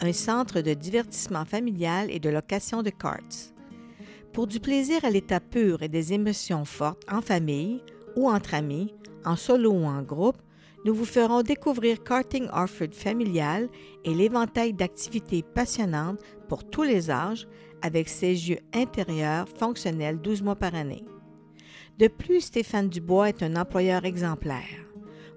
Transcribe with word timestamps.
un 0.00 0.12
centre 0.12 0.60
de 0.60 0.74
divertissement 0.74 1.44
familial 1.44 2.10
et 2.10 2.20
de 2.20 2.28
location 2.28 2.82
de 2.82 2.90
karts. 2.90 3.52
Pour 4.32 4.46
du 4.46 4.60
plaisir 4.60 5.04
à 5.04 5.10
l'état 5.10 5.40
pur 5.40 5.82
et 5.82 5.88
des 5.88 6.12
émotions 6.12 6.64
fortes 6.64 7.02
en 7.10 7.20
famille 7.20 7.82
ou 8.16 8.28
entre 8.28 8.54
amis, 8.54 8.94
en 9.24 9.36
solo 9.36 9.70
ou 9.70 9.84
en 9.84 10.02
groupe, 10.02 10.38
nous 10.84 10.94
vous 10.94 11.06
ferons 11.06 11.42
découvrir 11.42 12.02
Karting 12.02 12.48
Orford 12.52 12.92
familial 12.92 13.68
et 14.04 14.14
l'éventail 14.14 14.74
d'activités 14.74 15.42
passionnantes 15.42 16.20
pour 16.48 16.64
tous 16.64 16.82
les 16.82 17.10
âges 17.10 17.48
avec 17.80 18.08
ses 18.08 18.36
jeux 18.36 18.58
intérieurs 18.74 19.48
fonctionnels 19.48 20.20
12 20.20 20.42
mois 20.42 20.56
par 20.56 20.74
année. 20.74 21.04
De 21.98 22.08
plus, 22.08 22.42
Stéphane 22.42 22.88
Dubois 22.88 23.28
est 23.28 23.42
un 23.42 23.56
employeur 23.56 24.04
exemplaire. 24.04 24.84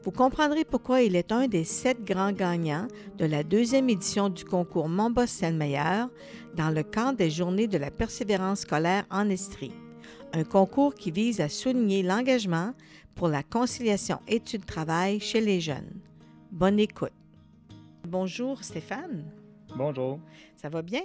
Vous 0.08 0.14
comprendrez 0.14 0.64
pourquoi 0.64 1.02
il 1.02 1.18
est 1.18 1.34
un 1.34 1.50
des 1.50 1.66
sept 1.66 2.02
grands 2.06 2.32
gagnants 2.32 2.88
de 3.18 3.26
la 3.26 3.44
deuxième 3.44 3.90
édition 3.90 4.30
du 4.30 4.46
concours 4.46 4.88
Mon 4.88 5.10
Boss 5.10 5.30
Selmeyer 5.30 6.06
dans 6.56 6.70
le 6.70 6.84
camp 6.84 7.12
des 7.12 7.30
Journées 7.30 7.68
de 7.68 7.78
la 7.78 7.92
persévérance 7.92 8.62
scolaire 8.62 9.04
en 9.12 9.30
Estrie, 9.30 9.74
un 10.32 10.46
concours 10.46 10.96
qui 10.96 11.12
vise 11.12 11.42
à 11.42 11.50
souligner 11.50 12.04
l'engagement 12.04 12.74
pour 13.16 13.28
la 13.28 13.44
conciliation 13.44 14.22
études-travail 14.30 15.20
chez 15.20 15.42
les 15.42 15.60
jeunes. 15.60 16.00
Bonne 16.52 16.80
écoute. 16.80 17.12
Bonjour 18.08 18.64
Stéphane. 18.64 19.30
Bonjour. 19.76 20.22
Ça 20.56 20.70
va 20.70 20.84
bien? 20.84 21.02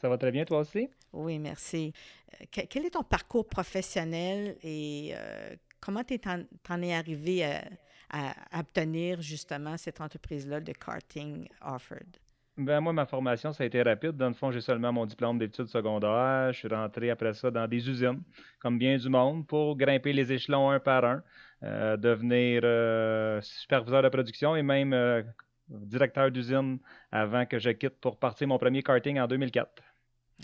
Ça 0.00 0.08
va 0.08 0.16
très 0.16 0.32
bien, 0.32 0.46
toi 0.46 0.60
aussi? 0.60 0.88
Oui, 1.12 1.38
merci. 1.38 1.92
Euh, 2.40 2.46
quel 2.50 2.86
est 2.86 2.90
ton 2.90 3.02
parcours 3.02 3.46
professionnel 3.46 4.56
et 4.62 5.10
euh, 5.12 5.56
comment 5.78 6.04
tu 6.04 6.18
en, 6.26 6.82
es 6.82 6.94
arrivé 6.94 7.44
à, 7.44 7.62
à, 8.10 8.34
obtenir 8.58 9.20
justement 9.20 9.76
cette 9.76 10.00
entreprise-là 10.00 10.60
de 10.60 10.72
karting 10.72 11.48
Offord? 11.62 12.18
Ben, 12.56 12.80
moi, 12.80 12.94
ma 12.94 13.04
formation, 13.04 13.52
ça 13.52 13.64
a 13.64 13.66
été 13.66 13.82
rapide. 13.82 14.12
Dans 14.12 14.28
le 14.28 14.34
fond, 14.34 14.50
j'ai 14.50 14.62
seulement 14.62 14.90
mon 14.90 15.04
diplôme 15.04 15.38
d'études 15.38 15.66
secondaires. 15.66 16.52
Je 16.54 16.58
suis 16.58 16.68
rentré 16.68 17.10
après 17.10 17.34
ça 17.34 17.50
dans 17.50 17.68
des 17.68 17.86
usines, 17.88 18.22
comme 18.60 18.78
bien 18.78 18.96
du 18.96 19.10
monde, 19.10 19.46
pour 19.46 19.76
grimper 19.76 20.14
les 20.14 20.32
échelons 20.32 20.70
un 20.70 20.80
par 20.80 21.04
un, 21.04 21.22
euh, 21.62 21.98
devenir 21.98 22.62
euh, 22.64 23.40
superviseur 23.42 24.02
de 24.02 24.08
production 24.08 24.56
et 24.56 24.62
même 24.62 24.94
euh, 24.94 25.22
directeur 25.68 26.30
d'usine 26.30 26.78
avant 27.12 27.44
que 27.44 27.58
je 27.58 27.70
quitte 27.70 28.00
pour 28.00 28.18
partir 28.18 28.48
mon 28.48 28.58
premier 28.58 28.82
karting 28.82 29.20
en 29.20 29.26
2004. 29.26 29.82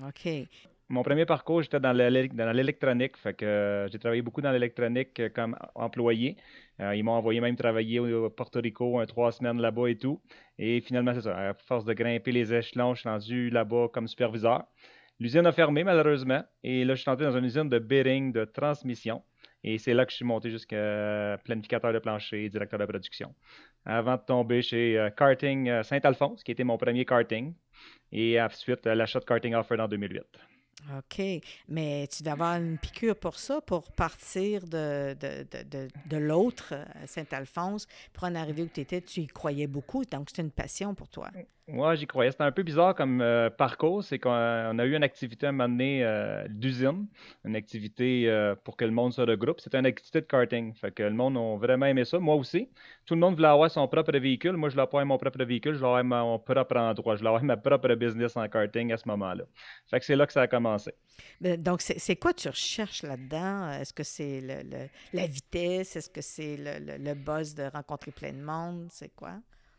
OK. 0.02 0.48
Mon 0.92 1.02
premier 1.02 1.24
parcours, 1.24 1.62
j'étais 1.62 1.80
dans 1.80 1.94
l'électronique. 1.94 3.16
Fait 3.16 3.32
que 3.32 3.88
j'ai 3.90 3.98
travaillé 3.98 4.20
beaucoup 4.20 4.42
dans 4.42 4.52
l'électronique 4.52 5.22
comme 5.32 5.56
employé. 5.74 6.36
Euh, 6.80 6.94
ils 6.94 7.02
m'ont 7.02 7.12
envoyé 7.12 7.40
même 7.40 7.56
travailler 7.56 7.98
au, 7.98 8.28
Porto 8.28 8.60
Rico 8.60 8.98
un 8.98 9.06
trois 9.06 9.32
semaines 9.32 9.58
là-bas 9.58 9.88
et 9.88 9.96
tout. 9.96 10.20
Et 10.58 10.82
finalement, 10.82 11.14
c'est 11.14 11.22
ça. 11.22 11.34
À 11.34 11.54
force 11.54 11.86
de 11.86 11.94
grimper 11.94 12.31
les 12.31 12.52
échelons, 12.52 12.94
je 12.94 13.00
suis 13.00 13.08
rendu 13.08 13.48
là-bas 13.48 13.88
comme 13.91 14.06
superviseur. 14.06 14.66
L'usine 15.19 15.47
a 15.47 15.52
fermé 15.52 15.82
malheureusement. 15.82 16.42
Et 16.62 16.84
là, 16.84 16.94
je 16.94 17.00
suis 17.00 17.10
entré 17.10 17.25
dans 17.25 17.38
une 17.38 17.47
usine 17.47 17.70
de 17.70 17.78
bearing 17.78 18.31
de 18.31 18.44
transmission. 18.44 19.22
Et 19.64 19.78
c'est 19.78 19.94
là 19.94 20.04
que 20.04 20.10
je 20.10 20.16
suis 20.16 20.26
monté 20.26 20.50
jusqu'à 20.50 21.38
planificateur 21.42 21.94
de 21.94 22.00
plancher, 22.00 22.50
directeur 22.50 22.78
de 22.78 22.84
production. 22.84 23.34
Avant 23.86 24.16
de 24.16 24.22
tomber 24.26 24.60
chez 24.60 24.98
euh, 24.98 25.08
Karting 25.08 25.70
euh, 25.70 25.82
Saint-Alphonse, 25.84 26.44
qui 26.44 26.52
était 26.52 26.64
mon 26.64 26.76
premier 26.76 27.06
karting. 27.06 27.54
Et 28.12 28.38
ensuite, 28.38 28.84
l'achat 28.84 29.20
de 29.20 29.25
Karting 29.25 29.54
Offer 29.54 29.81
en 29.81 29.88
2008. 29.88 30.51
OK. 30.97 31.22
Mais 31.69 32.06
tu 32.09 32.22
dois 32.22 32.32
avoir 32.32 32.56
une 32.56 32.78
piqûre 32.78 33.16
pour 33.16 33.38
ça, 33.38 33.60
pour 33.60 33.93
partir 33.93 34.66
de, 34.66 35.16
de, 35.20 35.47
de, 35.65 35.88
de 36.06 36.16
l'autre, 36.16 36.75
Saint-Alphonse, 37.06 37.87
pour 38.12 38.25
en 38.25 38.34
arriver 38.34 38.62
où 38.62 38.69
tu 38.69 38.81
étais. 38.81 39.00
Tu 39.00 39.20
y 39.20 39.26
croyais 39.26 39.66
beaucoup, 39.66 40.04
donc 40.04 40.31
c'était 40.31 40.43
une 40.43 40.50
passion 40.50 40.94
pour 40.94 41.09
toi. 41.09 41.31
Moi, 41.69 41.95
j'y 41.95 42.06
croyais. 42.06 42.33
C'était 42.33 42.43
un 42.43 42.50
peu 42.50 42.65
bizarre 42.65 42.95
comme 42.95 43.21
euh, 43.21 43.49
parcours. 43.49 44.03
C'est 44.03 44.19
qu'on 44.19 44.31
a 44.31 44.84
eu 44.84 44.97
une 44.97 45.05
activité 45.05 45.47
à 45.47 45.50
un 45.50 45.53
moment 45.53 45.69
donné 45.69 46.05
euh, 46.05 46.47
d'usine, 46.49 47.06
une 47.45 47.55
activité 47.55 48.28
euh, 48.28 48.56
pour 48.65 48.77
que 48.77 48.84
le 48.84 48.91
monde 48.91 49.12
se 49.12 49.21
regroupe. 49.21 49.61
C'était 49.61 49.78
une 49.78 49.87
activité 49.87 50.21
de 50.21 50.27
karting. 50.27 50.75
Fait 50.75 50.91
que 50.91 51.05
le 51.05 51.12
monde 51.12 51.37
a 51.37 51.56
vraiment 51.56 51.87
aimé 51.87 52.05
ça. 52.05 52.19
Moi 52.19 52.34
aussi. 52.34 52.69
Tout 53.06 53.15
le 53.15 53.21
monde 53.21 53.37
voulait 53.37 53.49
avoir 53.49 53.71
son 53.71 53.87
propre 53.87 54.12
véhicule. 54.19 54.56
Moi, 54.56 54.71
je 54.71 54.75
voulais 54.75 54.87
pas 54.89 55.05
mon 55.05 55.19
propre 55.19 55.45
véhicule. 55.45 55.75
Je 55.75 55.78
voulais 55.78 56.00
avoir 56.00 56.05
mon 56.05 56.39
propre 56.41 56.77
endroit. 56.77 57.15
Je 57.15 57.21
voulais 57.21 57.28
avoir 57.28 57.45
ma 57.45 57.56
propre 57.56 57.94
business 57.94 58.37
en 58.37 58.49
karting 58.49 58.93
à 58.93 58.97
ce 58.97 59.06
moment-là. 59.09 59.44
Fait 59.89 60.00
que 60.00 60.05
c'est 60.05 60.17
là 60.17 60.27
que 60.27 60.33
ça 60.33 60.43
a 60.43 60.49
commencé. 60.49 60.93
Donc, 61.41 61.81
c'est 61.81 62.17
quoi 62.17 62.34
tu 62.34 62.49
recherches 62.49 63.05
là-dedans? 63.05 63.71
Est-ce 63.71 63.93
que 63.93 64.03
c'est 64.03 64.41
le, 64.41 64.89
la 65.12 65.27
vitesse? 65.27 65.94
Est-ce 65.94 66.11
que 66.11 66.23
c'est 66.23 66.56
le, 66.59 66.99
le 66.99 67.15
buzz 67.15 67.55
de 67.55 67.65
rencontrer 67.73 68.11
plein 68.11 68.33
de 68.33 68.43
monde? 68.43 68.89
C'est 68.91 69.15
quoi? 69.15 69.34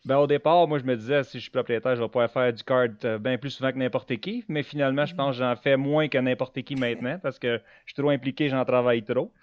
Ben, 0.06 0.18
au 0.18 0.28
départ, 0.28 0.68
moi, 0.68 0.80
je 0.80 0.84
me 0.84 0.96
disais, 0.98 1.24
si 1.24 1.38
je 1.38 1.44
suis 1.44 1.52
propriétaire, 1.52 1.96
je 1.96 2.02
vais 2.02 2.08
pouvoir 2.10 2.30
faire 2.30 2.52
du 2.54 2.62
card 2.64 2.90
euh, 3.06 3.18
bien 3.20 3.38
plus 3.38 3.52
souvent 3.52 3.72
que 3.72 3.78
n'importe 3.78 4.18
qui. 4.18 4.44
Mais 4.50 4.62
finalement, 4.64 5.06
je 5.06 5.16
pense 5.16 5.38
que 5.38 5.44
j'en 5.44 5.56
fais 5.56 5.78
moins 5.78 6.10
que 6.10 6.18
n'importe 6.18 6.62
qui 6.64 6.76
maintenant 6.76 7.18
parce 7.20 7.40
que 7.40 7.58
je 7.86 7.94
suis 7.94 8.02
trop 8.02 8.10
impliqué, 8.10 8.50
j'en 8.50 8.66
travaille 8.66 9.04
trop. 9.06 9.34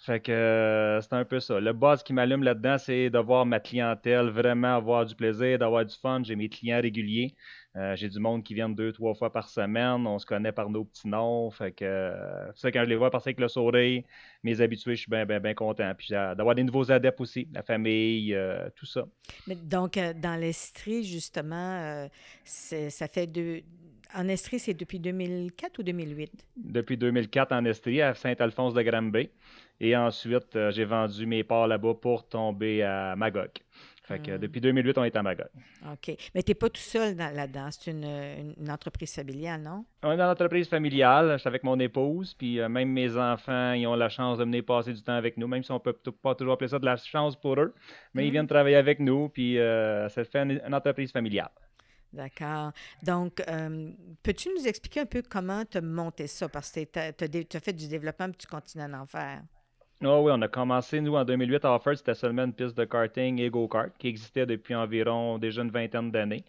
Fait 0.00 0.20
que 0.20 0.30
euh, 0.30 1.00
c'est 1.00 1.12
un 1.12 1.24
peu 1.24 1.40
ça. 1.40 1.58
Le 1.58 1.72
buzz 1.72 2.04
qui 2.04 2.12
m'allume 2.12 2.44
là-dedans, 2.44 2.78
c'est 2.78 3.10
de 3.10 3.18
voir 3.18 3.44
ma 3.44 3.58
clientèle 3.58 4.28
vraiment 4.28 4.76
avoir 4.76 5.04
du 5.04 5.16
plaisir, 5.16 5.58
d'avoir 5.58 5.84
du 5.84 5.94
fun. 5.96 6.22
J'ai 6.22 6.36
mes 6.36 6.48
clients 6.48 6.80
réguliers. 6.80 7.34
Euh, 7.74 7.96
j'ai 7.96 8.08
du 8.08 8.20
monde 8.20 8.44
qui 8.44 8.54
vient 8.54 8.68
deux, 8.68 8.92
trois 8.92 9.14
fois 9.14 9.32
par 9.32 9.48
semaine. 9.48 10.06
On 10.06 10.20
se 10.20 10.24
connaît 10.24 10.52
par 10.52 10.70
nos 10.70 10.84
petits 10.84 11.08
noms. 11.08 11.50
Fait 11.50 11.72
que 11.72 11.84
euh, 11.84 12.52
ça, 12.54 12.70
quand 12.70 12.84
je 12.84 12.90
les 12.90 12.94
vois 12.94 13.10
passer 13.10 13.30
avec 13.30 13.40
le 13.40 13.48
sourire, 13.48 14.04
mes 14.44 14.60
habitués, 14.60 14.94
je 14.94 15.00
suis 15.00 15.10
bien, 15.10 15.26
bien, 15.26 15.40
bien 15.40 15.54
content. 15.54 15.92
Puis 15.98 16.10
d'avoir 16.10 16.54
des 16.54 16.62
nouveaux 16.62 16.92
adeptes 16.92 17.20
aussi, 17.20 17.48
la 17.52 17.64
famille, 17.64 18.38
tout 18.76 18.86
ça. 18.86 19.04
Mais 19.48 19.56
donc, 19.56 19.98
dans 19.98 20.40
l'Estrie, 20.40 21.02
justement, 21.02 22.08
ça 22.44 23.08
fait 23.08 23.26
deux. 23.26 23.62
En 24.14 24.26
Estrie, 24.28 24.58
c'est 24.58 24.74
depuis 24.74 25.00
2004 25.00 25.80
ou 25.80 25.82
2008? 25.82 26.46
Depuis 26.56 26.96
2004 26.96 27.52
en 27.52 27.64
Estrie, 27.66 28.00
à 28.00 28.14
Saint-Alphonse 28.14 28.72
de 28.72 28.82
Granby. 28.82 29.28
Et 29.80 29.96
ensuite, 29.96 30.56
euh, 30.56 30.70
j'ai 30.70 30.84
vendu 30.84 31.26
mes 31.26 31.44
parts 31.44 31.68
là-bas 31.68 31.94
pour 31.94 32.28
tomber 32.28 32.82
à 32.82 33.14
Magog. 33.16 33.50
Fait 34.08 34.20
que, 34.20 34.30
hmm. 34.30 34.38
depuis 34.38 34.60
2008, 34.62 34.96
on 34.96 35.04
est 35.04 35.16
à 35.16 35.22
Magog. 35.22 35.48
OK. 35.84 36.16
Mais 36.34 36.42
tu 36.42 36.50
n'es 36.50 36.54
pas 36.54 36.70
tout 36.70 36.80
seul 36.80 37.14
là-dedans. 37.14 37.68
C'est 37.70 37.90
une, 37.90 38.04
une, 38.58 38.70
entreprise 38.70 39.14
familiale, 39.14 39.60
non? 39.60 39.84
On 40.02 40.12
est 40.12 40.16
dans 40.16 40.26
l'entreprise 40.26 40.66
familiale. 40.66 41.32
Je 41.34 41.38
suis 41.38 41.48
avec 41.48 41.62
mon 41.62 41.78
épouse. 41.78 42.32
Puis 42.32 42.58
euh, 42.58 42.70
même 42.70 42.88
mes 42.88 43.18
enfants, 43.18 43.74
ils 43.74 43.86
ont 43.86 43.94
la 43.94 44.08
chance 44.08 44.38
de 44.38 44.44
venir 44.44 44.64
passer 44.64 44.94
du 44.94 45.02
temps 45.02 45.12
avec 45.12 45.36
nous, 45.36 45.46
même 45.46 45.62
si 45.62 45.70
on 45.72 45.74
ne 45.74 45.80
peut 45.80 45.92
pas 45.92 46.34
toujours 46.34 46.54
appeler 46.54 46.68
ça 46.68 46.78
de 46.78 46.86
la 46.86 46.96
chance 46.96 47.36
pour 47.38 47.60
eux. 47.60 47.74
Mais 48.14 48.24
ils 48.24 48.30
hmm. 48.30 48.32
viennent 48.32 48.46
travailler 48.46 48.76
avec 48.76 48.98
nous. 48.98 49.28
Puis 49.28 49.58
euh, 49.58 50.08
ça 50.08 50.24
fait 50.24 50.42
une, 50.42 50.74
entreprise 50.74 51.12
familiale. 51.12 51.50
D'accord. 52.10 52.72
Donc, 53.02 53.42
peux-tu 54.22 54.48
nous 54.56 54.66
expliquer 54.66 55.00
un 55.00 55.06
peu 55.06 55.22
comment 55.28 55.66
tu 55.66 55.76
as 55.76 55.82
monté 55.82 56.26
ça? 56.26 56.48
Parce 56.48 56.72
que 56.72 56.80
tu 56.84 56.98
as, 56.98 57.60
fait 57.60 57.72
du 57.74 57.86
développement 57.88 58.28
et 58.28 58.32
tu 58.32 58.46
continues 58.46 58.84
à 58.84 59.02
en 59.02 59.04
faire. 59.04 59.42
Oh 60.04 60.22
oui, 60.24 60.32
on 60.32 60.40
a 60.42 60.48
commencé, 60.48 61.00
nous, 61.00 61.16
en 61.16 61.24
2008 61.24 61.64
à 61.64 61.74
Offord, 61.74 61.96
c'était 61.96 62.14
seulement 62.14 62.44
une 62.44 62.54
piste 62.54 62.76
de 62.76 62.84
karting 62.84 63.40
et 63.40 63.50
go-kart 63.50 63.96
qui 63.98 64.06
existait 64.06 64.46
depuis 64.46 64.74
environ 64.76 65.38
déjà 65.38 65.62
une 65.62 65.70
vingtaine 65.72 66.12
d'années. 66.12 66.44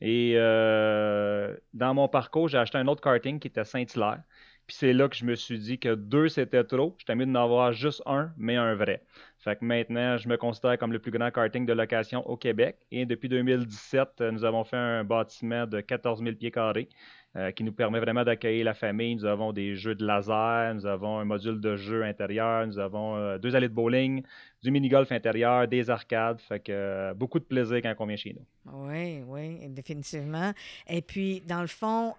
Et 0.00 0.34
euh, 0.36 1.56
dans 1.74 1.94
mon 1.94 2.08
parcours, 2.08 2.48
j'ai 2.48 2.58
acheté 2.58 2.78
un 2.78 2.88
autre 2.88 3.02
karting 3.02 3.40
qui 3.40 3.48
était 3.48 3.64
Saint-Hilaire. 3.64 4.22
Puis 4.66 4.76
c'est 4.76 4.92
là 4.92 5.08
que 5.08 5.16
je 5.16 5.24
me 5.24 5.34
suis 5.34 5.58
dit 5.58 5.78
que 5.78 5.94
deux, 5.94 6.28
c'était 6.28 6.64
trop. 6.64 6.94
J'étais 6.98 7.14
mieux 7.14 7.26
d'en 7.26 7.44
avoir 7.44 7.72
juste 7.72 8.02
un, 8.06 8.32
mais 8.36 8.56
un 8.56 8.74
vrai. 8.74 9.02
Fait 9.38 9.56
que 9.56 9.64
maintenant, 9.64 10.16
je 10.16 10.28
me 10.28 10.36
considère 10.36 10.76
comme 10.76 10.92
le 10.92 10.98
plus 10.98 11.12
grand 11.12 11.30
karting 11.30 11.66
de 11.66 11.72
location 11.72 12.28
au 12.28 12.36
Québec. 12.36 12.78
Et 12.90 13.06
depuis 13.06 13.28
2017, 13.28 14.20
nous 14.32 14.44
avons 14.44 14.64
fait 14.64 14.76
un 14.76 15.04
bâtiment 15.04 15.66
de 15.66 15.80
14 15.80 16.20
000 16.20 16.34
pieds 16.34 16.50
carrés 16.50 16.88
euh, 17.36 17.52
qui 17.52 17.62
nous 17.62 17.72
permet 17.72 18.00
vraiment 18.00 18.24
d'accueillir 18.24 18.64
la 18.64 18.74
famille. 18.74 19.14
Nous 19.14 19.24
avons 19.24 19.52
des 19.52 19.76
jeux 19.76 19.94
de 19.94 20.04
laser, 20.04 20.74
nous 20.74 20.86
avons 20.86 21.18
un 21.18 21.24
module 21.24 21.60
de 21.60 21.76
jeu 21.76 22.02
intérieur, 22.02 22.66
nous 22.66 22.78
avons 22.78 23.16
euh, 23.16 23.38
deux 23.38 23.54
allées 23.54 23.68
de 23.68 23.74
bowling, 23.74 24.22
du 24.62 24.70
mini-golf 24.72 25.12
intérieur, 25.12 25.68
des 25.68 25.90
arcades. 25.90 26.40
Fait 26.40 26.58
que 26.58 26.72
euh, 26.72 27.14
beaucoup 27.14 27.38
de 27.38 27.44
plaisir 27.44 27.76
quand 27.82 27.94
on 27.98 28.06
vient 28.06 28.16
chez 28.16 28.34
nous. 28.34 28.72
Oui, 28.72 29.22
oui, 29.28 29.68
définitivement. 29.68 30.52
Et 30.88 31.02
puis, 31.02 31.42
dans 31.42 31.60
le 31.60 31.66
fond, 31.66 32.14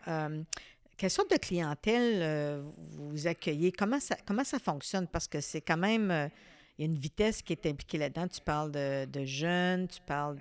quelle 0.98 1.12
sorte 1.12 1.32
de 1.32 1.38
clientèle 1.38 2.64
vous 2.98 3.28
accueillez? 3.28 3.72
Comment 3.72 4.00
ça, 4.00 4.16
comment 4.26 4.44
ça 4.44 4.60
fonctionne? 4.60 5.08
Parce 5.08 5.28
que 5.28 5.42
c'est 5.42 5.62
quand 5.62 5.78
même 5.78 6.30
il 6.78 6.86
y 6.86 6.88
a 6.88 6.92
une 6.92 7.00
vitesse 7.00 7.42
qui 7.42 7.54
est 7.54 7.66
impliquée 7.66 7.98
là-dedans. 7.98 8.28
Tu 8.28 8.42
parles 8.42 8.72
de, 8.72 9.26
jeunes, 9.26 9.88
tu 9.88 10.00
parles 10.02 10.38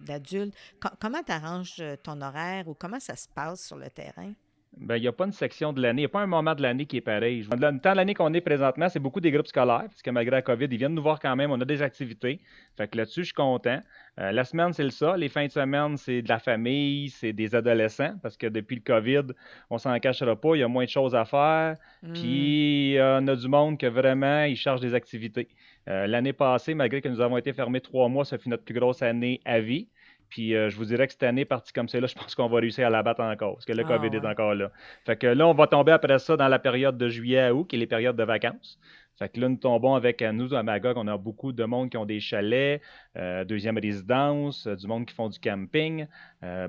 d'adultes. 0.00 0.54
comment 1.00 1.22
tu 1.22 1.32
arranges 1.32 1.82
ton 2.02 2.20
horaire 2.20 2.68
ou 2.68 2.74
comment 2.74 3.00
ça 3.00 3.16
se 3.16 3.28
passe 3.28 3.66
sur 3.66 3.76
le 3.76 3.90
terrain? 3.90 4.32
Ben, 4.78 4.96
il 4.96 5.00
n'y 5.00 5.08
a 5.08 5.12
pas 5.12 5.24
une 5.24 5.32
section 5.32 5.72
de 5.72 5.80
l'année, 5.80 6.02
il 6.02 6.04
n'y 6.04 6.06
a 6.06 6.10
pas 6.10 6.20
un 6.20 6.26
moment 6.26 6.54
de 6.54 6.60
l'année 6.60 6.84
qui 6.84 6.98
est 6.98 7.00
pareil. 7.02 7.46
Le 7.50 7.80
temps 7.80 7.92
de 7.92 7.96
l'année 7.96 8.12
qu'on 8.12 8.34
est 8.34 8.42
présentement, 8.42 8.90
c'est 8.90 8.98
beaucoup 8.98 9.20
des 9.20 9.30
groupes 9.30 9.46
scolaires, 9.46 9.84
parce 9.86 10.02
que 10.02 10.10
malgré 10.10 10.36
la 10.36 10.42
COVID, 10.42 10.66
ils 10.70 10.76
viennent 10.76 10.94
nous 10.94 11.02
voir 11.02 11.18
quand 11.18 11.34
même, 11.34 11.50
on 11.50 11.60
a 11.60 11.64
des 11.64 11.80
activités. 11.80 12.40
Fait 12.76 12.86
que 12.86 12.98
là-dessus, 12.98 13.20
je 13.20 13.26
suis 13.26 13.34
content. 13.34 13.80
Euh, 14.20 14.32
la 14.32 14.44
semaine, 14.44 14.74
c'est 14.74 14.84
le 14.84 14.90
ça. 14.90 15.16
Les 15.16 15.30
fins 15.30 15.46
de 15.46 15.50
semaine, 15.50 15.96
c'est 15.96 16.20
de 16.20 16.28
la 16.28 16.38
famille, 16.38 17.08
c'est 17.08 17.32
des 17.32 17.54
adolescents, 17.54 18.16
parce 18.22 18.36
que 18.36 18.46
depuis 18.46 18.76
le 18.76 18.82
COVID, 18.82 19.32
on 19.70 19.78
s'en 19.78 19.98
cachera 19.98 20.36
pas, 20.36 20.56
il 20.56 20.60
y 20.60 20.62
a 20.62 20.68
moins 20.68 20.84
de 20.84 20.90
choses 20.90 21.14
à 21.14 21.24
faire. 21.24 21.76
Hmm. 22.02 22.12
Puis, 22.12 22.96
on 23.00 23.26
a 23.28 23.34
du 23.34 23.48
monde 23.48 23.78
que 23.78 23.86
vraiment, 23.86 24.44
ils 24.44 24.56
cherchent 24.56 24.82
des 24.82 24.94
activités. 24.94 25.48
Euh, 25.88 26.06
l'année 26.06 26.34
passée, 26.34 26.74
malgré 26.74 27.00
que 27.00 27.08
nous 27.08 27.22
avons 27.22 27.38
été 27.38 27.54
fermés 27.54 27.80
trois 27.80 28.08
mois, 28.08 28.26
ça 28.26 28.36
fait 28.36 28.50
notre 28.50 28.64
plus 28.64 28.74
grosse 28.74 29.02
année 29.02 29.40
à 29.46 29.60
vie. 29.60 29.88
Puis 30.28 30.54
euh, 30.54 30.70
je 30.70 30.76
vous 30.76 30.84
dirais 30.84 31.06
que 31.06 31.12
cette 31.12 31.22
année, 31.22 31.44
partie 31.44 31.72
comme 31.72 31.88
c'est 31.88 32.00
là, 32.00 32.06
je 32.08 32.14
pense 32.14 32.34
qu'on 32.34 32.48
va 32.48 32.58
réussir 32.58 32.86
à 32.86 32.90
la 32.90 33.02
battre 33.02 33.22
encore, 33.22 33.54
parce 33.54 33.64
que 33.64 33.72
le 33.72 33.84
ah, 33.86 33.98
COVID 33.98 34.16
est 34.16 34.26
encore 34.26 34.54
là. 34.54 34.70
Fait 35.04 35.16
que 35.16 35.26
là, 35.26 35.46
on 35.46 35.54
va 35.54 35.66
tomber 35.66 35.92
après 35.92 36.18
ça 36.18 36.36
dans 36.36 36.48
la 36.48 36.58
période 36.58 36.98
de 36.98 37.08
juillet 37.08 37.40
à 37.40 37.54
août, 37.54 37.66
qui 37.68 37.76
est 37.76 37.78
les 37.78 37.86
périodes 37.86 38.16
de 38.16 38.24
vacances. 38.24 38.78
Fait 39.18 39.30
que 39.30 39.40
là, 39.40 39.48
nous 39.48 39.56
tombons 39.56 39.94
avec 39.94 40.20
euh, 40.20 40.30
nous, 40.30 40.52
à 40.52 40.62
Magog, 40.62 40.98
on 40.98 41.06
a 41.06 41.16
beaucoup 41.16 41.52
de 41.52 41.64
monde 41.64 41.88
qui 41.88 41.96
ont 41.96 42.04
des 42.04 42.20
chalets, 42.20 42.82
euh, 43.16 43.44
deuxième 43.46 43.78
résidence, 43.78 44.66
du 44.66 44.86
monde 44.86 45.06
qui 45.06 45.14
font 45.14 45.30
du 45.30 45.38
camping, 45.38 46.06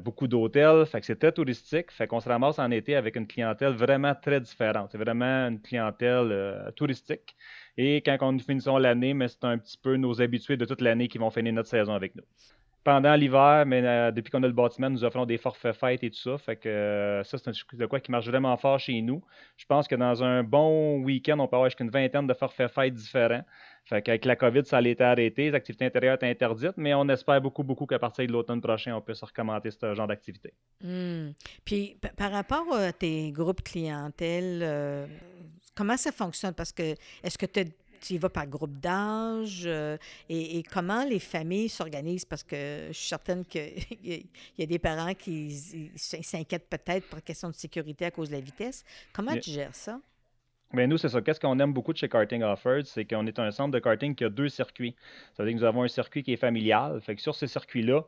beaucoup 0.01 0.27
d'hôtels. 0.29 0.85
Fait 0.85 1.01
que 1.01 1.05
c'est 1.05 1.17
très 1.17 1.33
touristique. 1.33 1.91
Fait 1.91 2.07
qu'on 2.07 2.21
se 2.21 2.29
ramasse 2.29 2.57
en 2.57 2.71
été 2.71 2.95
avec 2.95 3.17
une 3.17 3.27
clientèle 3.27 3.73
vraiment 3.73 4.15
très 4.15 4.39
différente. 4.39 4.89
C'est 4.93 4.97
vraiment 4.97 5.49
une 5.49 5.61
clientèle 5.61 6.71
touristique. 6.77 7.35
Et 7.75 7.97
quand 7.97 8.31
nous 8.31 8.39
finissons 8.39 8.77
l'année, 8.77 9.13
mais 9.13 9.27
c'est 9.27 9.43
un 9.43 9.57
petit 9.57 9.77
peu 9.77 9.97
nos 9.97 10.21
habitués 10.21 10.55
de 10.55 10.65
toute 10.65 10.81
l'année 10.81 11.09
qui 11.09 11.17
vont 11.17 11.29
finir 11.29 11.51
notre 11.53 11.69
saison 11.69 11.93
avec 11.93 12.15
nous 12.15 12.23
pendant 12.87 13.15
l'hiver, 13.15 13.65
mais 13.67 13.81
euh, 13.83 14.11
depuis 14.11 14.31
qu'on 14.31 14.41
a 14.43 14.47
le 14.47 14.53
bâtiment, 14.53 14.89
nous 14.89 15.03
offrons 15.03 15.25
des 15.25 15.37
forfaits 15.37 15.75
fêtes 15.75 16.03
et 16.05 16.09
tout 16.09 16.19
ça. 16.19 16.37
Fait 16.37 16.55
que 16.55 16.69
euh, 16.69 17.21
ça, 17.25 17.37
c'est 17.37 17.49
un 17.49 17.51
de 17.73 17.85
quoi 17.85 17.99
qui 17.99 18.11
marche 18.11 18.27
vraiment 18.27 18.55
fort 18.55 18.79
chez 18.79 19.01
nous. 19.01 19.21
Je 19.57 19.65
pense 19.65 19.89
que 19.89 19.95
dans 19.95 20.23
un 20.23 20.41
bon 20.41 21.03
week-end, 21.03 21.37
on 21.37 21.49
peut 21.49 21.57
avoir 21.57 21.69
jusqu'à 21.69 21.83
une 21.83 21.89
vingtaine 21.89 22.27
de 22.27 22.33
forfaits 22.33 22.71
fêtes 22.71 22.93
différents. 22.93 23.43
Fait 23.83 24.01
qu'avec 24.01 24.23
la 24.23 24.37
COVID, 24.37 24.63
ça 24.63 24.77
allait 24.77 24.91
été 24.91 25.03
arrêté, 25.03 25.49
les 25.49 25.55
activités 25.55 25.83
intérieures 25.83 26.15
étaient 26.15 26.29
interdites, 26.29 26.77
mais 26.77 26.93
on 26.93 27.09
espère 27.09 27.41
beaucoup, 27.41 27.63
beaucoup 27.63 27.85
qu'à 27.85 27.99
partir 27.99 28.25
de 28.25 28.31
l'automne 28.31 28.61
prochain, 28.61 28.95
on 28.95 29.01
puisse 29.01 29.21
recommencer 29.21 29.71
ce 29.71 29.93
genre 29.93 30.07
d'activité. 30.07 30.53
Hmm. 30.81 31.31
Puis 31.65 31.97
par 32.15 32.31
rapport 32.31 32.73
à 32.73 32.93
tes 32.93 33.33
groupes 33.33 33.63
clientèle, 33.63 34.61
euh, 34.61 35.05
comment 35.75 35.97
ça 35.97 36.13
fonctionne? 36.13 36.53
Parce 36.53 36.71
que 36.71 36.95
est-ce 37.21 37.37
que 37.37 37.47
tu 37.47 37.59
as 37.59 37.63
tu 37.99 38.13
y 38.13 38.17
vas 38.17 38.29
par 38.29 38.47
groupe 38.47 38.79
d'âge 38.79 39.63
euh, 39.65 39.97
et, 40.29 40.63
comment 40.63 41.03
les 41.03 41.19
familles 41.19 41.69
s'organisent? 41.69 42.25
Parce 42.25 42.43
que 42.43 42.87
je 42.87 42.93
suis 42.93 43.07
certaine 43.07 43.45
qu'il 43.45 43.73
y 44.57 44.63
a 44.63 44.65
des 44.65 44.79
parents 44.79 45.13
qui 45.13 45.51
s'inquiètent 45.95 46.69
peut-être 46.69 47.07
pour 47.07 47.23
question 47.23 47.49
de 47.49 47.55
sécurité 47.55 48.05
à 48.05 48.11
cause 48.11 48.29
de 48.29 48.35
la 48.35 48.41
vitesse. 48.41 48.83
Comment 49.13 49.37
tu 49.37 49.51
gères 49.51 49.75
ça? 49.75 49.99
Bien, 50.73 50.87
nous, 50.87 50.97
c'est 50.97 51.09
ça. 51.09 51.21
Qu'est-ce 51.21 51.39
qu'on 51.39 51.57
aime 51.59 51.71
beaucoup 51.71 51.93
de 51.93 51.97
chez 51.97 52.09
Karting 52.09 52.43
Offers, 52.43 52.85
c'est 52.85 53.05
qu'on 53.05 53.25
est 53.25 53.39
un 53.39 53.51
centre 53.51 53.71
de 53.71 53.79
karting 53.79 54.15
qui 54.15 54.25
a 54.25 54.29
deux 54.29 54.49
circuits. 54.49 54.95
Ça 55.35 55.43
veut 55.43 55.49
dire 55.49 55.57
que 55.57 55.63
nous 55.63 55.67
avons 55.67 55.83
un 55.83 55.87
circuit 55.87 56.23
qui 56.23 56.33
est 56.33 56.37
familial. 56.37 56.99
Fait 56.99 57.15
que 57.15 57.21
sur 57.21 57.35
ce 57.35 57.47
circuit-là, 57.47 58.03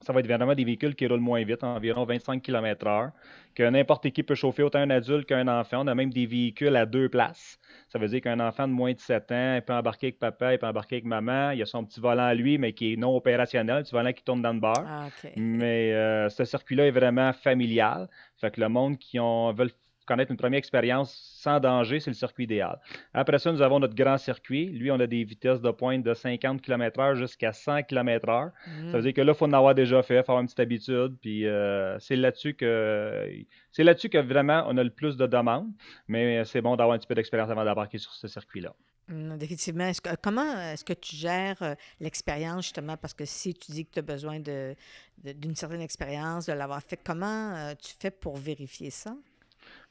ça 0.00 0.12
va 0.12 0.20
être 0.20 0.26
évidemment 0.26 0.54
des 0.54 0.64
véhicules 0.64 0.94
qui 0.94 1.06
roulent 1.06 1.20
moins 1.20 1.42
vite, 1.44 1.64
environ 1.64 2.04
25 2.04 2.42
km/h, 2.42 3.10
que 3.54 3.62
n'importe 3.62 4.10
qui 4.10 4.22
peut 4.22 4.34
chauffer 4.34 4.62
autant 4.62 4.80
un 4.80 4.90
adulte 4.90 5.26
qu'un 5.26 5.48
enfant. 5.48 5.84
On 5.84 5.86
a 5.86 5.94
même 5.94 6.10
des 6.10 6.26
véhicules 6.26 6.76
à 6.76 6.84
deux 6.84 7.08
places. 7.08 7.58
Ça 7.88 7.98
veut 7.98 8.08
dire 8.08 8.20
qu'un 8.20 8.40
enfant 8.40 8.68
de 8.68 8.72
moins 8.72 8.92
de 8.92 9.00
7 9.00 9.32
ans, 9.32 9.54
il 9.56 9.62
peut 9.62 9.72
embarquer 9.72 10.08
avec 10.08 10.18
papa, 10.18 10.52
il 10.52 10.58
peut 10.58 10.66
embarquer 10.66 10.96
avec 10.96 11.04
maman. 11.04 11.52
Il 11.52 11.62
a 11.62 11.66
son 11.66 11.84
petit 11.84 12.00
volant 12.00 12.24
à 12.24 12.34
lui, 12.34 12.58
mais 12.58 12.72
qui 12.72 12.92
est 12.92 12.96
non 12.96 13.16
opérationnel, 13.16 13.76
un 13.76 13.82
petit 13.82 13.92
volant 13.92 14.12
qui 14.12 14.24
tourne 14.24 14.42
dans 14.42 14.52
le 14.52 14.60
bar. 14.60 14.84
Ah, 14.86 15.08
mais 15.36 15.92
euh, 15.92 16.28
ce 16.28 16.44
circuit-là 16.44 16.86
est 16.86 16.90
vraiment 16.90 17.32
familial. 17.32 18.08
Fait 18.36 18.50
que 18.50 18.60
le 18.60 18.68
monde 18.68 18.98
qui 18.98 19.18
ont, 19.18 19.52
veulent 19.52 19.70
connaître 20.06 20.30
une 20.30 20.36
première 20.36 20.58
expérience 20.58 21.14
sans 21.40 21.60
danger, 21.60 22.00
c'est 22.00 22.10
le 22.10 22.14
circuit 22.14 22.44
idéal. 22.44 22.78
Après 23.12 23.38
ça, 23.38 23.52
nous 23.52 23.62
avons 23.62 23.78
notre 23.78 23.94
grand 23.94 24.18
circuit. 24.18 24.66
Lui, 24.66 24.90
on 24.90 25.00
a 25.00 25.06
des 25.06 25.24
vitesses 25.24 25.60
de 25.60 25.70
pointe 25.70 26.02
de 26.02 26.14
50 26.14 26.62
km/h 26.62 27.14
jusqu'à 27.14 27.52
100 27.52 27.82
km/h. 27.84 28.50
Ça 28.90 28.96
veut 28.96 29.02
dire 29.02 29.14
que 29.14 29.20
là, 29.20 29.32
il 29.32 29.36
faut 29.36 29.46
en 29.46 29.52
avoir 29.52 29.74
déjà 29.74 30.02
fait, 30.02 30.22
faire 30.22 30.38
une 30.38 30.46
petite 30.46 30.60
habitude. 30.60 31.16
Puis 31.20 31.46
euh, 31.46 31.98
c'est 31.98 32.16
là-dessus 32.16 32.54
que 32.54 33.28
c'est 33.72 33.84
là-dessus 33.84 34.08
que 34.08 34.18
vraiment 34.18 34.64
on 34.68 34.76
a 34.76 34.84
le 34.84 34.90
plus 34.90 35.16
de 35.16 35.26
demandes. 35.26 35.70
Mais 36.08 36.44
c'est 36.44 36.60
bon 36.60 36.76
d'avoir 36.76 36.94
un 36.94 36.98
petit 36.98 37.08
peu 37.08 37.14
d'expérience 37.14 37.50
avant 37.50 37.64
d'embarquer 37.64 37.98
sur 37.98 38.12
ce 38.12 38.28
circuit-là. 38.28 38.74
Mmh, 39.08 39.36
définitivement. 39.36 39.90
comment 40.22 40.58
est-ce 40.72 40.84
que 40.84 40.94
tu 40.94 41.14
gères 41.14 41.62
euh, 41.62 41.74
l'expérience, 42.00 42.64
justement, 42.64 42.96
parce 42.96 43.12
que 43.12 43.26
si 43.26 43.52
tu 43.52 43.72
dis 43.72 43.84
que 43.84 43.92
tu 43.92 43.98
as 43.98 44.02
besoin 44.02 44.40
d'une 44.40 45.56
certaine 45.56 45.82
expérience, 45.82 46.46
de 46.46 46.54
l'avoir 46.54 46.82
fait, 46.82 46.98
comment 47.04 47.54
euh, 47.54 47.74
tu 47.74 47.94
fais 48.00 48.10
pour 48.10 48.38
vérifier 48.38 48.88
ça? 48.90 49.14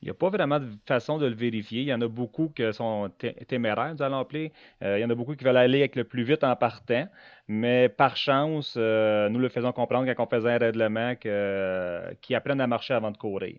Il 0.03 0.07
n'y 0.07 0.11
a 0.11 0.15
pas 0.15 0.29
vraiment 0.29 0.59
de 0.59 0.67
façon 0.85 1.17
de 1.17 1.25
le 1.25 1.33
vérifier. 1.33 1.83
Il 1.83 1.87
y 1.87 1.93
en 1.93 2.01
a 2.01 2.09
beaucoup 2.09 2.49
qui 2.49 2.73
sont 2.73 3.09
téméraires, 3.47 3.93
nous 3.95 4.01
allons 4.01 4.19
appeler. 4.19 4.51
Euh, 4.81 4.99
il 4.99 5.01
y 5.01 5.05
en 5.05 5.09
a 5.09 5.15
beaucoup 5.15 5.33
qui 5.33 5.45
veulent 5.45 5.55
aller 5.55 5.79
avec 5.79 5.95
le 5.95 6.03
plus 6.03 6.23
vite 6.23 6.43
en 6.43 6.53
partant. 6.57 7.07
Mais 7.47 7.89
par 7.89 8.15
chance, 8.15 8.75
euh, 8.77 9.27
nous 9.27 9.39
le 9.39 9.49
faisons 9.49 9.73
comprendre 9.73 10.09
quand 10.13 10.23
on 10.23 10.29
faisait 10.29 10.51
un 10.51 10.57
règlement 10.57 11.13
qu'ils 11.15 12.35
apprennent 12.35 12.61
à 12.61 12.67
marcher 12.67 12.93
avant 12.93 13.11
de 13.11 13.17
courir. 13.17 13.57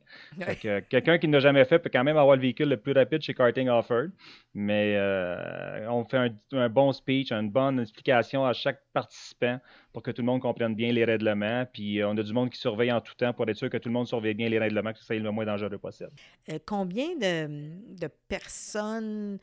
Quelqu'un 0.88 1.18
qui 1.18 1.28
n'a 1.28 1.38
jamais 1.38 1.66
fait 1.66 1.78
peut 1.78 1.90
quand 1.92 2.04
même 2.04 2.16
avoir 2.16 2.36
le 2.36 2.42
véhicule 2.42 2.70
le 2.70 2.78
plus 2.78 2.92
rapide 2.92 3.20
chez 3.20 3.34
Karting 3.34 3.68
Offered. 3.68 4.10
Mais 4.54 4.94
euh, 4.96 5.86
on 5.90 6.04
fait 6.04 6.32
un, 6.52 6.68
bon 6.70 6.92
speech, 6.92 7.30
une 7.30 7.50
bonne 7.50 7.80
explication 7.80 8.46
à 8.46 8.54
chaque 8.54 8.80
participant 8.92 9.60
pour 9.92 10.02
que 10.02 10.12
tout 10.12 10.22
le 10.22 10.26
monde 10.26 10.40
comprenne 10.40 10.74
bien 10.74 10.90
les 10.90 11.04
règlements. 11.04 11.66
Puis 11.70 12.02
on 12.04 12.16
a 12.16 12.22
du 12.22 12.32
monde 12.32 12.50
qui 12.50 12.58
surveille 12.58 12.92
en 12.92 13.00
tout 13.00 13.14
temps 13.16 13.34
pour 13.34 13.46
être 13.48 13.56
sûr 13.56 13.68
que 13.68 13.76
tout 13.76 13.88
le 13.90 13.94
monde 13.94 14.06
surveille 14.06 14.34
bien 14.34 14.48
les 14.48 14.58
règlements, 14.58 14.92
que 14.92 14.98
ça 15.00 15.04
soit 15.04 15.16
le 15.16 15.30
moins 15.30 15.44
dangereux 15.44 15.76
possible. 15.76 16.10
Euh, 16.48 16.58
combien 16.64 17.16
de, 17.16 18.08
personnes 18.28 19.38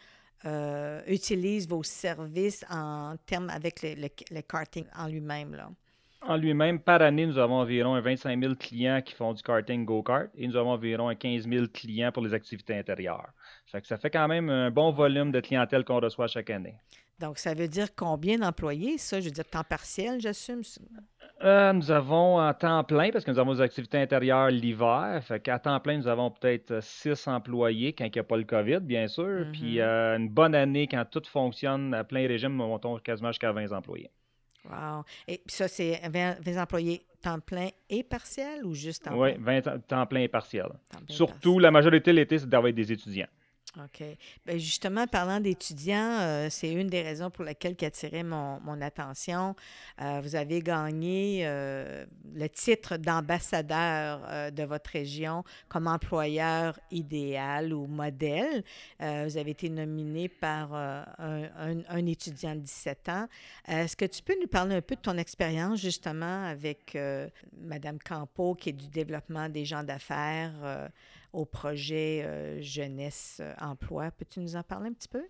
euh, 0.46 1.02
utilisent 1.08 1.68
vos 1.68 1.84
services 1.84 2.66
en 2.70 3.16
termes 3.26 3.50
avec 3.50 3.82
le, 3.84 4.42
karting 4.42 4.86
en 4.96 5.08
lui-même? 5.08 5.56
Là? 5.56 5.70
En 6.24 6.38
lui-même, 6.38 6.80
par 6.80 7.02
année, 7.02 7.26
nous 7.26 7.38
avons 7.38 7.56
environ 7.56 8.00
25 8.00 8.40
000 8.40 8.56
clients 8.56 9.02
qui 9.04 9.16
font 9.16 9.34
du 9.34 9.42
karting 9.42 9.86
go-kart 9.86 10.30
et 10.36 10.48
nous 10.48 10.56
avons 10.56 10.72
environ 10.72 11.14
15 11.14 11.48
000 11.48 11.66
clients 11.74 12.12
pour 12.12 12.24
les 12.24 12.34
activités 12.34 12.78
intérieures. 12.78 13.32
Fait 13.72 13.82
que 13.82 13.88
ça 13.88 13.98
fait 13.98 14.10
quand 14.10 14.28
même 14.28 14.50
un 14.50 14.70
bon 14.70 14.92
volume 14.92 15.32
de 15.32 15.40
clientèle 15.40 15.86
qu'on 15.86 16.00
reçoit 16.00 16.28
chaque 16.28 16.50
année. 16.50 16.76
Donc, 17.20 17.38
ça 17.38 17.54
veut 17.54 17.68
dire 17.68 17.96
combien 17.96 18.40
d'employés, 18.40 18.98
ça? 18.98 19.20
Je 19.20 19.26
veux 19.26 19.32
dire, 19.32 19.46
temps 19.46 19.64
partiel, 19.64 20.20
j'assume? 20.20 20.64
Euh, 21.44 21.72
nous 21.72 21.92
avons 21.92 22.40
en 22.40 22.54
temps 22.54 22.84
plein, 22.84 23.12
parce 23.12 23.24
que 23.24 23.32
nous 23.32 23.40
avons 23.40 23.54
des 23.54 23.62
activités 23.62 24.00
intérieures 24.00 24.50
l'hiver. 24.50 25.22
Fait 25.24 25.40
qu'à 25.40 25.60
temps 25.60 25.80
plein, 25.80 25.98
nous 25.98 26.08
avons 26.08 26.32
peut-être 26.32 26.82
six 26.82 27.28
employés 27.28 27.94
quand 27.94 28.06
il 28.06 28.12
n'y 28.12 28.20
a 28.20 28.24
pas 28.24 28.38
le 28.38 28.44
COVID, 28.44 28.80
bien 28.82 29.08
sûr. 29.08 29.46
Puis 29.54 29.76
mm-hmm. 29.76 29.82
euh, 29.82 30.18
une 30.18 30.30
bonne 30.30 30.56
année, 30.56 30.88
quand 30.88 31.06
tout 31.10 31.24
fonctionne 31.28 31.94
à 31.94 32.04
plein 32.04 32.28
régime, 32.28 32.56
nous 32.56 32.68
montons 32.68 32.98
quasiment 32.98 33.30
jusqu'à 33.30 33.52
20 33.52 33.72
employés. 33.72 34.10
Wow. 34.66 35.04
Et 35.28 35.42
ça, 35.48 35.68
c'est 35.68 36.02
20, 36.10 36.58
employés 36.62 37.02
temps 37.22 37.40
plein 37.40 37.70
et 37.90 38.04
partiel 38.04 38.66
ou 38.66 38.74
juste 38.74 39.04
temps 39.06 39.12
plein? 39.12 39.36
Oui, 39.38 39.62
20 39.64 39.88
temps 39.88 40.06
plein 40.06 40.22
et 40.22 40.28
partiel. 40.28 40.68
Surtout, 41.08 41.60
la 41.60 41.72
majorité 41.72 42.12
de 42.12 42.18
l'été, 42.18 42.40
c'est 42.40 42.50
d'avoir 42.50 42.74
des 42.74 42.92
étudiants. 42.92 43.28
OK. 43.78 44.04
Bien, 44.46 44.58
justement, 44.58 45.08
parlant 45.08 45.40
d'étudiants, 45.40 46.20
euh, 46.20 46.48
c'est 46.50 46.74
une 46.74 46.88
des 46.88 47.02
raisons 47.02 47.30
pour 47.30 47.46
lesquelles 47.46 47.78
qui 47.78 47.86
a 47.86 47.88
attiré 47.88 48.22
mon, 48.22 48.60
mon 48.60 48.82
attention. 48.82 49.56
Euh, 50.02 50.20
vous 50.22 50.36
avez 50.36 50.62
gagné 50.62 51.44
euh, 51.46 52.06
le 52.34 52.50
titre 52.50 52.98
d'ambassadeur 52.98 54.52
de 54.52 54.64
votre 54.64 54.90
région 54.90 55.46
comme 55.70 55.88
employeur 55.88 56.78
idéal 56.92 57.74
ou 57.74 57.88
modèle. 57.88 58.64
vous 59.00 59.38
avez 59.38 59.52
été 59.52 59.70
nominé 59.70 60.28
par 60.28 60.74
un, 60.74 61.06
un, 61.18 62.06
étudiant 62.06 62.56
de 62.56 62.62
17 62.62 63.10
ans. 63.10 63.28
Est-ce 63.68 63.96
que 63.96 64.06
tu 64.06 64.22
peux 64.22 64.36
nous 64.42 64.48
parler 64.48 64.76
un 64.76 64.82
peu 64.82 64.96
de 64.96 65.02
ton 65.02 65.18
expérience 65.18 65.80
justement 65.80 66.46
avec 66.46 66.98
Madame 67.58 68.00
Campo, 68.00 68.56
qui 68.56 68.70
est 68.70 68.74
du 68.74 68.88
développement 68.88 69.48
des 69.48 69.66
gens 69.66 69.84
d'affaires? 69.84 70.90
Au 71.34 71.46
projet 71.46 72.24
euh, 72.26 72.62
jeunesse-emploi. 72.62 74.12
Peux-tu 74.12 74.40
nous 74.40 74.56
en 74.56 74.64
parler 74.64 74.90
un 74.90 74.94
petit 74.94 75.08
peu? 75.08 75.24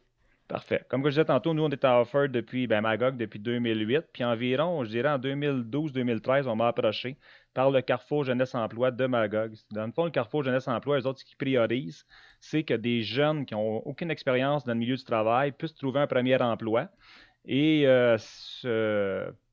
Parfait. 0.51 0.83
Comme 0.89 1.01
je 1.05 1.09
disais 1.11 1.23
tantôt, 1.23 1.53
nous, 1.53 1.63
on 1.63 1.69
est 1.69 1.85
à 1.85 2.01
Offer 2.01 2.27
depuis 2.27 2.67
ben, 2.67 2.81
Magog 2.81 3.15
depuis 3.15 3.39
2008. 3.39 4.07
Puis 4.11 4.25
environ, 4.25 4.83
je 4.83 4.89
dirais, 4.89 5.07
en 5.07 5.17
2012-2013, 5.17 6.45
on 6.47 6.57
m'a 6.57 6.67
approché 6.67 7.17
par 7.53 7.71
le 7.71 7.81
Carrefour 7.81 8.25
Jeunesse 8.25 8.53
Emploi 8.53 8.91
de 8.91 9.05
Magog. 9.05 9.53
Dans 9.71 9.85
le 9.85 9.93
fond, 9.93 10.03
le 10.03 10.11
Carrefour 10.11 10.43
Jeunesse 10.43 10.67
Emploi, 10.67 10.97
les 10.97 11.05
autres, 11.05 11.19
ce 11.19 11.25
qu'ils 11.25 11.37
priorisent, 11.37 12.05
c'est 12.41 12.63
que 12.63 12.73
des 12.73 13.01
jeunes 13.01 13.45
qui 13.45 13.53
n'ont 13.53 13.77
aucune 13.77 14.11
expérience 14.11 14.65
dans 14.65 14.73
le 14.73 14.79
milieu 14.79 14.97
du 14.97 15.03
travail 15.05 15.53
puissent 15.53 15.75
trouver 15.75 16.01
un 16.01 16.07
premier 16.07 16.41
emploi 16.41 16.89
et 17.45 17.83
euh, 17.85 18.17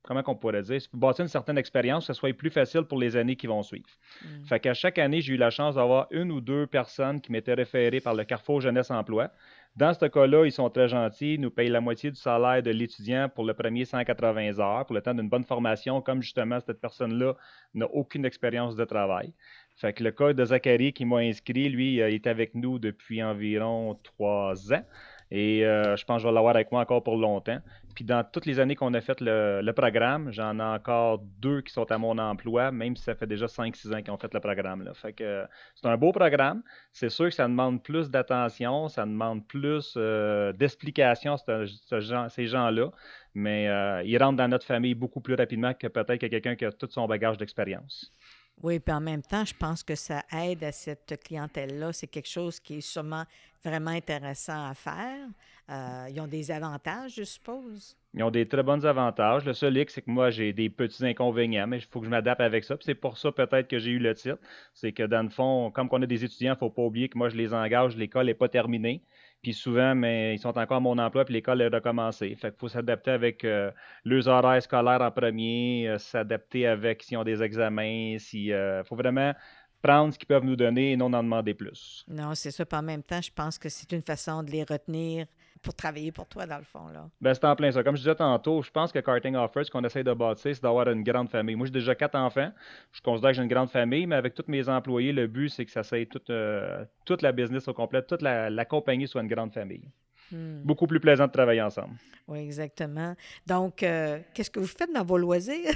comment 0.03 0.23
qu'on 0.23 0.35
pourrait 0.35 0.61
dire, 0.61 0.81
bâtir 0.93 1.23
une 1.23 1.29
certaine 1.29 1.57
expérience, 1.57 2.07
que 2.07 2.13
ce 2.13 2.19
soit 2.19 2.33
plus 2.33 2.49
facile 2.49 2.83
pour 2.83 2.99
les 2.99 3.15
années 3.15 3.35
qui 3.35 3.47
vont 3.47 3.63
suivre. 3.63 3.89
Mm. 4.23 4.45
Fait 4.45 4.59
qu'à 4.59 4.73
chaque 4.73 4.97
année, 4.97 5.21
j'ai 5.21 5.33
eu 5.33 5.37
la 5.37 5.49
chance 5.49 5.75
d'avoir 5.75 6.07
une 6.11 6.31
ou 6.31 6.41
deux 6.41 6.67
personnes 6.67 7.21
qui 7.21 7.31
m'étaient 7.31 7.53
référées 7.53 7.99
par 7.99 8.13
le 8.13 8.23
Carrefour 8.23 8.61
Jeunesse 8.61 8.91
Emploi. 8.91 9.31
Dans 9.75 9.93
ce 9.93 10.05
cas-là, 10.05 10.45
ils 10.45 10.51
sont 10.51 10.69
très 10.69 10.87
gentils, 10.87 11.35
ils 11.35 11.41
nous 11.41 11.51
payent 11.51 11.69
la 11.69 11.79
moitié 11.79 12.09
du 12.09 12.17
salaire 12.17 12.61
de 12.61 12.71
l'étudiant 12.71 13.29
pour 13.29 13.45
le 13.45 13.53
premier 13.53 13.85
180 13.85 14.59
heures, 14.59 14.85
pour 14.85 14.95
le 14.95 15.01
temps 15.01 15.13
d'une 15.13 15.29
bonne 15.29 15.43
formation, 15.43 16.01
comme 16.01 16.21
justement 16.21 16.59
cette 16.59 16.81
personne-là 16.81 17.35
n'a 17.75 17.85
aucune 17.85 18.25
expérience 18.25 18.75
de 18.75 18.83
travail. 18.83 19.33
Fait 19.77 19.93
que 19.93 20.03
le 20.03 20.11
cas 20.11 20.33
de 20.33 20.43
Zachary 20.43 20.91
qui 20.91 21.05
m'a 21.05 21.19
inscrit, 21.19 21.69
lui, 21.69 21.93
il 21.93 21.99
est 22.01 22.27
avec 22.27 22.55
nous 22.55 22.79
depuis 22.79 23.23
environ 23.23 23.97
trois 24.03 24.73
ans. 24.73 24.83
Et 25.31 25.63
euh, 25.63 25.95
je 25.95 26.05
pense 26.05 26.17
que 26.17 26.23
je 26.23 26.27
vais 26.27 26.33
l'avoir 26.33 26.55
avec 26.55 26.71
moi 26.71 26.81
encore 26.81 27.03
pour 27.03 27.15
longtemps. 27.15 27.59
Puis 27.93 28.03
dans 28.03 28.23
toutes 28.23 28.45
les 28.45 28.59
années 28.59 28.75
qu'on 28.75 28.93
a 28.93 29.01
fait 29.01 29.19
le, 29.21 29.71
programme, 29.71 30.31
j'en 30.31 30.57
ai 30.59 30.63
encore 30.63 31.19
deux 31.39 31.61
qui 31.61 31.71
sont 31.71 31.91
à 31.91 31.97
mon 31.97 32.17
emploi, 32.17 32.71
même 32.71 32.95
si 32.95 33.03
ça 33.03 33.13
fait 33.13 33.27
déjà 33.27 33.45
5-6 33.45 33.93
ans 33.93 34.01
qu'ils 34.01 34.11
ont 34.11 34.17
fait 34.17 34.33
le 34.33 34.39
programme. 34.39 34.83
Là. 34.83 34.93
Que 35.11 35.45
c'est 35.75 35.87
un 35.87 35.97
beau 35.97 36.11
programme. 36.11 36.63
C'est 36.91 37.09
sûr 37.09 37.25
que 37.25 37.35
ça 37.35 37.47
demande 37.47 37.83
plus 37.83 38.09
d'attention, 38.09 38.87
ça 38.89 39.05
demande 39.05 39.45
plus 39.47 39.93
euh, 39.97 40.51
d'explications 40.53 41.35
à 41.35 42.29
ces 42.29 42.47
gens-là, 42.47 42.91
mais 43.35 43.67
euh, 43.67 44.01
ils 44.03 44.17
rentrent 44.17 44.37
dans 44.37 44.47
notre 44.47 44.65
famille 44.65 44.95
beaucoup 44.95 45.21
plus 45.21 45.35
rapidement 45.35 45.73
que 45.73 45.87
peut-être 45.87 46.19
que 46.19 46.27
quelqu'un 46.27 46.55
qui 46.55 46.65
a 46.65 46.71
tout 46.71 46.87
son 46.89 47.05
bagage 47.07 47.37
d'expérience. 47.37 48.11
Oui, 48.61 48.79
puis 48.79 48.93
en 48.93 48.99
même 48.99 49.21
temps, 49.21 49.45
je 49.45 49.53
pense 49.53 49.83
que 49.83 49.95
ça 49.95 50.23
aide 50.33 50.63
à 50.63 50.71
cette 50.71 51.21
clientèle-là. 51.23 51.93
C'est 51.93 52.07
quelque 52.07 52.27
chose 52.27 52.59
qui 52.59 52.77
est 52.77 52.81
sûrement 52.81 53.23
vraiment 53.63 53.91
intéressant 53.91 54.69
à 54.69 54.73
faire. 54.73 55.27
Euh, 55.69 56.07
ils 56.09 56.19
ont 56.19 56.27
des 56.27 56.51
avantages, 56.51 57.13
je 57.15 57.23
suppose. 57.23 57.95
Ils 58.15 58.23
ont 58.23 58.31
des 58.31 58.47
très 58.47 58.63
bons 58.63 58.85
avantages. 58.85 59.45
Le 59.45 59.53
seul 59.53 59.77
hic, 59.77 59.89
c'est 59.91 60.01
que 60.01 60.09
moi, 60.09 60.29
j'ai 60.29 60.51
des 60.51 60.69
petits 60.69 61.05
inconvénients, 61.05 61.67
mais 61.67 61.77
il 61.77 61.85
faut 61.85 61.99
que 61.99 62.05
je 62.05 62.09
m'adapte 62.09 62.41
avec 62.41 62.63
ça. 62.63 62.75
c'est 62.81 62.95
pour 62.95 63.17
ça 63.17 63.31
peut-être 63.31 63.67
que 63.67 63.77
j'ai 63.77 63.91
eu 63.91 63.99
le 63.99 64.13
titre. 64.15 64.39
C'est 64.73 64.91
que 64.91 65.03
dans 65.03 65.23
le 65.23 65.29
fond, 65.29 65.71
comme 65.71 65.87
on 65.91 66.01
a 66.01 66.05
des 66.05 66.25
étudiants, 66.25 66.53
il 66.53 66.55
ne 66.55 66.59
faut 66.59 66.71
pas 66.71 66.81
oublier 66.81 67.07
que 67.07 67.17
moi, 67.17 67.29
je 67.29 67.37
les 67.37 67.53
engage, 67.53 67.95
l'école 67.95 68.25
n'est 68.25 68.33
pas 68.33 68.49
terminée. 68.49 69.03
Puis 69.41 69.53
souvent, 69.53 69.95
mais 69.95 70.35
ils 70.35 70.39
sont 70.39 70.57
encore 70.57 70.77
à 70.77 70.79
mon 70.81 70.97
emploi, 70.97 71.23
puis 71.25 71.33
l'école 71.33 71.61
est 71.61 71.67
recommencée. 71.67 72.35
Fait 72.35 72.49
qu'il 72.49 72.59
faut 72.59 72.67
s'adapter 72.67 73.11
avec 73.11 73.45
euh, 73.45 73.71
leurs 74.03 74.27
horaires 74.27 74.61
scolaires 74.61 75.01
en 75.01 75.11
premier, 75.11 75.87
euh, 75.87 75.97
s'adapter 75.97 76.67
avec 76.67 77.03
s'ils 77.03 77.17
ont 77.17 77.23
des 77.23 77.41
examens, 77.41 78.17
s'il 78.19 78.47
il 78.47 78.83
faut 78.85 78.95
vraiment 78.95 79.33
prendre 79.81 80.13
ce 80.13 80.19
qu'ils 80.19 80.27
peuvent 80.27 80.43
nous 80.43 80.55
donner 80.55 80.91
et 80.91 80.97
non 80.97 81.13
en 81.13 81.23
demander 81.23 81.53
plus. 81.53 82.03
Non, 82.07 82.35
c'est 82.35 82.51
ça. 82.51 82.65
Puis 82.65 82.77
en 82.77 82.81
même 82.81 83.03
temps, 83.03 83.21
je 83.21 83.31
pense 83.31 83.57
que 83.57 83.69
c'est 83.69 83.91
une 83.91 84.01
façon 84.01 84.43
de 84.43 84.51
les 84.51 84.63
retenir 84.63 85.25
pour 85.61 85.73
travailler 85.73 86.11
pour 86.11 86.27
toi, 86.27 86.45
dans 86.45 86.57
le 86.57 86.63
fond. 86.63 86.87
Là. 86.87 87.09
Ben, 87.19 87.33
c'est 87.33 87.45
en 87.45 87.55
plein 87.55 87.71
ça. 87.71 87.83
Comme 87.83 87.95
je 87.95 88.01
disais 88.01 88.15
tantôt, 88.15 88.61
je 88.61 88.71
pense 88.71 88.91
que 88.91 88.99
Karting 88.99 89.35
Offers, 89.35 89.65
ce 89.65 89.71
qu'on 89.71 89.83
essaie 89.83 90.03
de 90.03 90.13
bâtir, 90.13 90.55
c'est 90.55 90.63
d'avoir 90.63 90.87
une 90.89 91.03
grande 91.03 91.29
famille. 91.29 91.55
Moi, 91.55 91.67
j'ai 91.67 91.73
déjà 91.73 91.95
quatre 91.95 92.15
enfants. 92.15 92.51
Je 92.91 93.01
considère 93.01 93.31
que 93.31 93.35
j'ai 93.37 93.43
une 93.43 93.49
grande 93.49 93.69
famille, 93.69 94.05
mais 94.05 94.15
avec 94.15 94.33
tous 94.33 94.45
mes 94.47 94.69
employés, 94.69 95.11
le 95.11 95.27
but, 95.27 95.49
c'est 95.49 95.65
que 95.65 95.71
ça 95.71 95.83
soit 95.83 96.05
toute, 96.09 96.29
euh, 96.29 96.85
toute 97.05 97.21
la 97.21 97.31
business 97.31 97.67
au 97.67 97.73
complet, 97.73 98.01
toute 98.03 98.21
la, 98.21 98.65
compagnie 98.65 99.07
soit 99.07 99.21
une 99.21 99.27
grande 99.27 99.53
famille. 99.53 99.89
Hmm. 100.31 100.61
Beaucoup 100.63 100.85
plus 100.87 100.99
plaisant 100.99 101.27
de 101.27 101.31
travailler 101.31 101.61
ensemble. 101.61 101.95
Oui, 102.27 102.39
exactement. 102.39 103.15
Donc, 103.47 103.81
euh, 103.81 104.19
qu'est-ce 104.33 104.51
que 104.51 104.59
vous 104.59 104.67
faites 104.67 104.93
dans 104.93 105.03
vos 105.03 105.17
loisirs? 105.17 105.75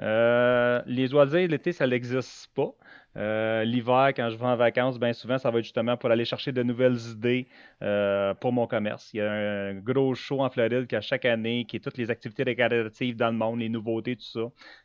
Euh, 0.00 0.80
les 0.86 1.08
loisirs, 1.08 1.48
l'été, 1.48 1.72
ça 1.72 1.86
n'existe 1.86 2.48
pas. 2.54 2.72
Euh, 3.16 3.64
l'hiver, 3.64 4.12
quand 4.14 4.30
je 4.30 4.36
vais 4.36 4.44
en 4.44 4.54
vacances, 4.54 4.98
bien 4.98 5.12
souvent, 5.12 5.36
ça 5.36 5.50
va 5.50 5.58
être 5.58 5.64
justement 5.64 5.96
pour 5.96 6.10
aller 6.10 6.24
chercher 6.24 6.52
de 6.52 6.62
nouvelles 6.62 6.98
idées 7.10 7.48
euh, 7.82 8.34
pour 8.34 8.52
mon 8.52 8.68
commerce. 8.68 9.10
Il 9.12 9.16
y 9.16 9.20
a 9.20 9.30
un 9.30 9.74
gros 9.74 10.14
show 10.14 10.40
en 10.40 10.48
Floride 10.48 10.86
qui 10.86 10.94
a 10.94 11.00
chaque 11.00 11.24
année, 11.24 11.64
qui 11.64 11.76
est 11.76 11.80
toutes 11.80 11.98
les 11.98 12.10
activités 12.10 12.44
récréatives 12.44 13.16
dans 13.16 13.30
le 13.30 13.36
monde, 13.36 13.58
les 13.58 13.68
nouveautés, 13.68 14.14
tout 14.14 14.22
ça. 14.22 14.40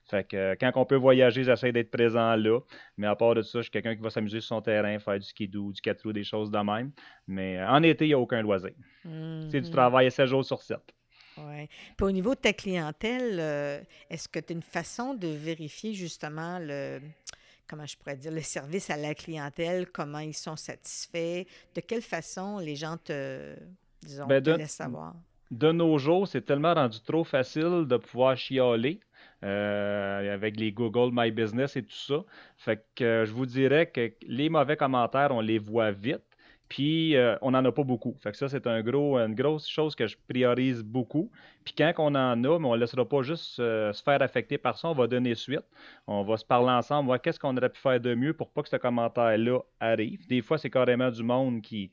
Fait 0.06 0.28
que 0.28 0.36
euh, 0.36 0.56
quand 0.60 0.72
on 0.76 0.86
peut 0.86 0.96
voyager, 0.96 1.44
j'essaie 1.44 1.72
d'être 1.72 1.92
présent 1.92 2.36
là. 2.36 2.60
Mais 2.98 3.06
à 3.06 3.16
part 3.16 3.36
de 3.36 3.44
ça, 3.44 3.60
je 3.60 3.64
suis 3.64 3.72
quelqu'un 3.72 3.96
qui 3.96 4.02
va 4.02 4.10
s'amuser 4.10 4.40
sur 4.40 4.56
son 4.56 4.62
terrain, 4.62 4.98
faire 4.98 5.20
du 5.20 5.26
skidoo, 5.26 5.72
du 5.72 5.82
quatre 5.82 6.12
des 6.12 6.24
choses 6.24 6.50
de 6.50 6.60
même. 6.60 6.92
Mais 7.28 7.64
en 7.64 7.84
été, 7.84 8.06
il 8.06 8.10
n'y 8.10 8.14
a 8.16 8.20
aucun 8.20 8.42
loisir. 8.42 8.72
C'est 9.52 9.62
du 9.62 9.70
travail 9.70 10.10
7 10.10 10.26
jours 10.26 10.44
sur 10.44 10.62
7. 10.62 10.80
Oui. 11.38 11.68
Puis 11.96 12.06
au 12.06 12.12
niveau 12.12 12.34
de 12.34 12.40
ta 12.40 12.54
clientèle, 12.54 13.86
est-ce 14.10 14.28
que 14.28 14.40
tu 14.40 14.54
as 14.54 14.56
une 14.56 14.64
façon 14.64 15.14
de 15.14 15.28
vérifier 15.28 15.94
justement 15.94 16.60
le, 16.60 17.02
comment 17.68 17.86
je 17.86 17.98
pourrais 17.98 18.18
dire, 18.18 18.32
le 18.32 18.42
service 18.42 18.90
à 18.90 18.98
la 18.98 19.14
clientèle, 19.14 19.88
comment 19.92 20.20
ils 20.20 20.34
sont 20.34 20.56
satisfaits, 20.56 21.46
de 21.76 21.82
quelle 21.82 22.02
façon 22.02 22.60
les 22.60 22.76
gens 22.76 22.98
te, 22.98 23.56
disons, 24.02 24.28
ben, 24.28 24.44
laissent 24.44 24.72
savoir? 24.72 25.16
De 25.52 25.72
nos 25.72 25.98
jours, 25.98 26.28
c'est 26.28 26.42
tellement 26.42 26.74
rendu 26.74 27.00
trop 27.02 27.24
facile 27.24 27.86
de 27.88 27.98
pouvoir 27.98 28.36
chialer. 28.36 29.00
Euh, 29.44 30.34
avec 30.34 30.58
les 30.60 30.72
Google 30.72 31.12
My 31.14 31.30
Business 31.30 31.76
et 31.76 31.84
tout 31.84 31.94
ça. 31.94 32.24
Fait 32.58 32.84
que 32.96 33.26
je 33.28 33.32
vous 33.32 33.46
dirais 33.46 33.86
que 33.86 34.12
les 34.26 34.50
mauvais 34.50 34.76
commentaires, 34.76 35.30
on 35.32 35.42
les 35.42 35.60
voit 35.60 35.92
vite. 35.92 36.24
Puis 36.70 37.16
euh, 37.16 37.36
on 37.42 37.52
n'en 37.52 37.64
a 37.64 37.72
pas 37.72 37.84
beaucoup. 37.84 38.16
Fait 38.22 38.32
que 38.32 38.38
ça, 38.38 38.50
c'est 38.50 38.66
une 38.66 39.36
grosse 39.36 39.68
chose 39.68 39.96
que 39.96 40.08
je 40.08 40.18
priorise 40.28 40.84
beaucoup. 40.84 41.32
Puis 41.64 41.74
quand 41.78 41.94
on 41.98 42.16
en 42.16 42.44
a, 42.44 42.60
mais 42.60 42.68
on 42.68 42.76
ne 42.76 42.80
laissera 42.80 43.08
pas 43.08 43.22
juste 43.22 43.60
euh, 43.60 43.94
se 43.94 44.02
faire 44.02 44.22
affecter 44.22 44.58
par 44.58 44.78
ça, 44.78 44.90
on 44.90 44.94
va 44.94 45.08
donner 45.08 45.36
suite. 45.36 45.66
On 46.08 46.24
va 46.24 46.38
se 46.38 46.46
parler 46.46 46.72
ensemble, 46.72 47.08
voir 47.08 47.22
qu'est-ce 47.22 47.40
qu'on 47.40 47.56
aurait 47.56 47.70
pu 47.70 47.80
faire 47.80 48.00
de 48.00 48.16
mieux 48.16 48.34
pour 48.34 48.50
pas 48.50 48.64
que 48.64 48.70
ce 48.70 48.78
commentaire-là 48.78 49.60
arrive. 49.80 50.28
Des 50.28 50.42
fois, 50.42 50.58
c'est 50.58 50.70
carrément 50.70 51.12
du 51.12 51.24
monde 51.24 51.62
qui 51.62 51.92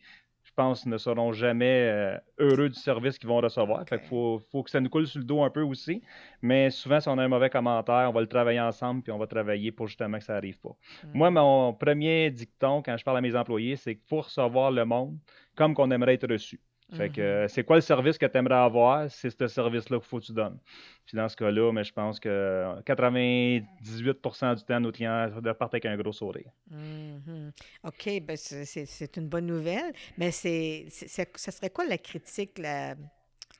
je 0.52 0.62
pense, 0.62 0.84
ne 0.84 0.98
seront 0.98 1.32
jamais 1.32 1.88
euh, 1.90 2.18
heureux 2.38 2.68
du 2.68 2.78
service 2.78 3.18
qu'ils 3.18 3.28
vont 3.28 3.40
recevoir. 3.40 3.88
Fait 3.88 3.98
faut, 3.98 4.38
que 4.62 4.68
ça 4.68 4.80
nous 4.80 4.90
coule 4.90 5.06
sur 5.06 5.18
le 5.18 5.24
dos 5.24 5.42
un 5.42 5.48
peu 5.48 5.62
aussi. 5.62 6.02
Mais 6.42 6.68
souvent, 6.68 7.00
si 7.00 7.08
on 7.08 7.16
a 7.16 7.22
un 7.24 7.28
mauvais 7.28 7.48
commentaire, 7.48 8.06
on 8.10 8.12
va 8.12 8.20
le 8.20 8.26
travailler 8.26 8.60
ensemble, 8.60 9.02
puis 9.02 9.12
on 9.12 9.18
va 9.18 9.26
travailler 9.26 9.72
pour 9.72 9.86
justement 9.86 10.18
que 10.18 10.24
ça 10.24 10.34
n'arrive 10.34 10.58
pas. 10.58 10.76
Mm. 11.04 11.08
Moi, 11.14 11.30
mon 11.30 11.72
premier 11.72 12.30
dicton, 12.30 12.82
quand 12.82 12.94
je 12.98 13.02
parle 13.02 13.16
à 13.16 13.20
mes 13.22 13.34
employés, 13.34 13.76
c'est 13.76 13.94
qu'il 13.94 14.04
faut 14.06 14.20
recevoir 14.20 14.70
le 14.70 14.84
monde 14.84 15.16
comme 15.56 15.72
qu'on 15.72 15.90
aimerait 15.90 16.14
être 16.14 16.30
reçu. 16.30 16.60
Fait 16.92 17.10
que 17.10 17.44
mm-hmm. 17.44 17.48
c'est 17.48 17.64
quoi 17.64 17.76
le 17.76 17.82
service 17.82 18.18
que 18.18 18.26
tu 18.26 18.36
aimerais 18.36 18.56
avoir? 18.56 19.10
C'est 19.10 19.30
ce 19.30 19.46
service-là 19.48 19.98
qu'il 19.98 20.06
faut 20.06 20.20
que 20.20 20.26
tu 20.26 20.32
donnes. 20.32 20.58
Puis 21.06 21.16
dans 21.16 21.28
ce 21.28 21.36
cas-là, 21.36 21.72
mais 21.72 21.84
je 21.84 21.92
pense 21.92 22.20
que 22.20 22.80
98% 22.86 24.56
du 24.56 24.64
temps, 24.64 24.80
nos 24.80 24.92
clients 24.92 25.30
repartent 25.34 25.74
avec 25.74 25.86
un 25.86 25.96
gros 25.96 26.12
sourire. 26.12 26.50
Mm-hmm. 26.72 27.50
OK, 27.84 28.22
ben 28.26 28.36
c'est 28.36 29.16
une 29.16 29.28
bonne 29.28 29.46
nouvelle. 29.46 29.92
Mais 30.18 30.30
c'est 30.30 30.86
ça 30.90 31.50
serait 31.50 31.70
quoi 31.70 31.84
la 31.86 31.98
critique 31.98 32.58
la, 32.58 32.94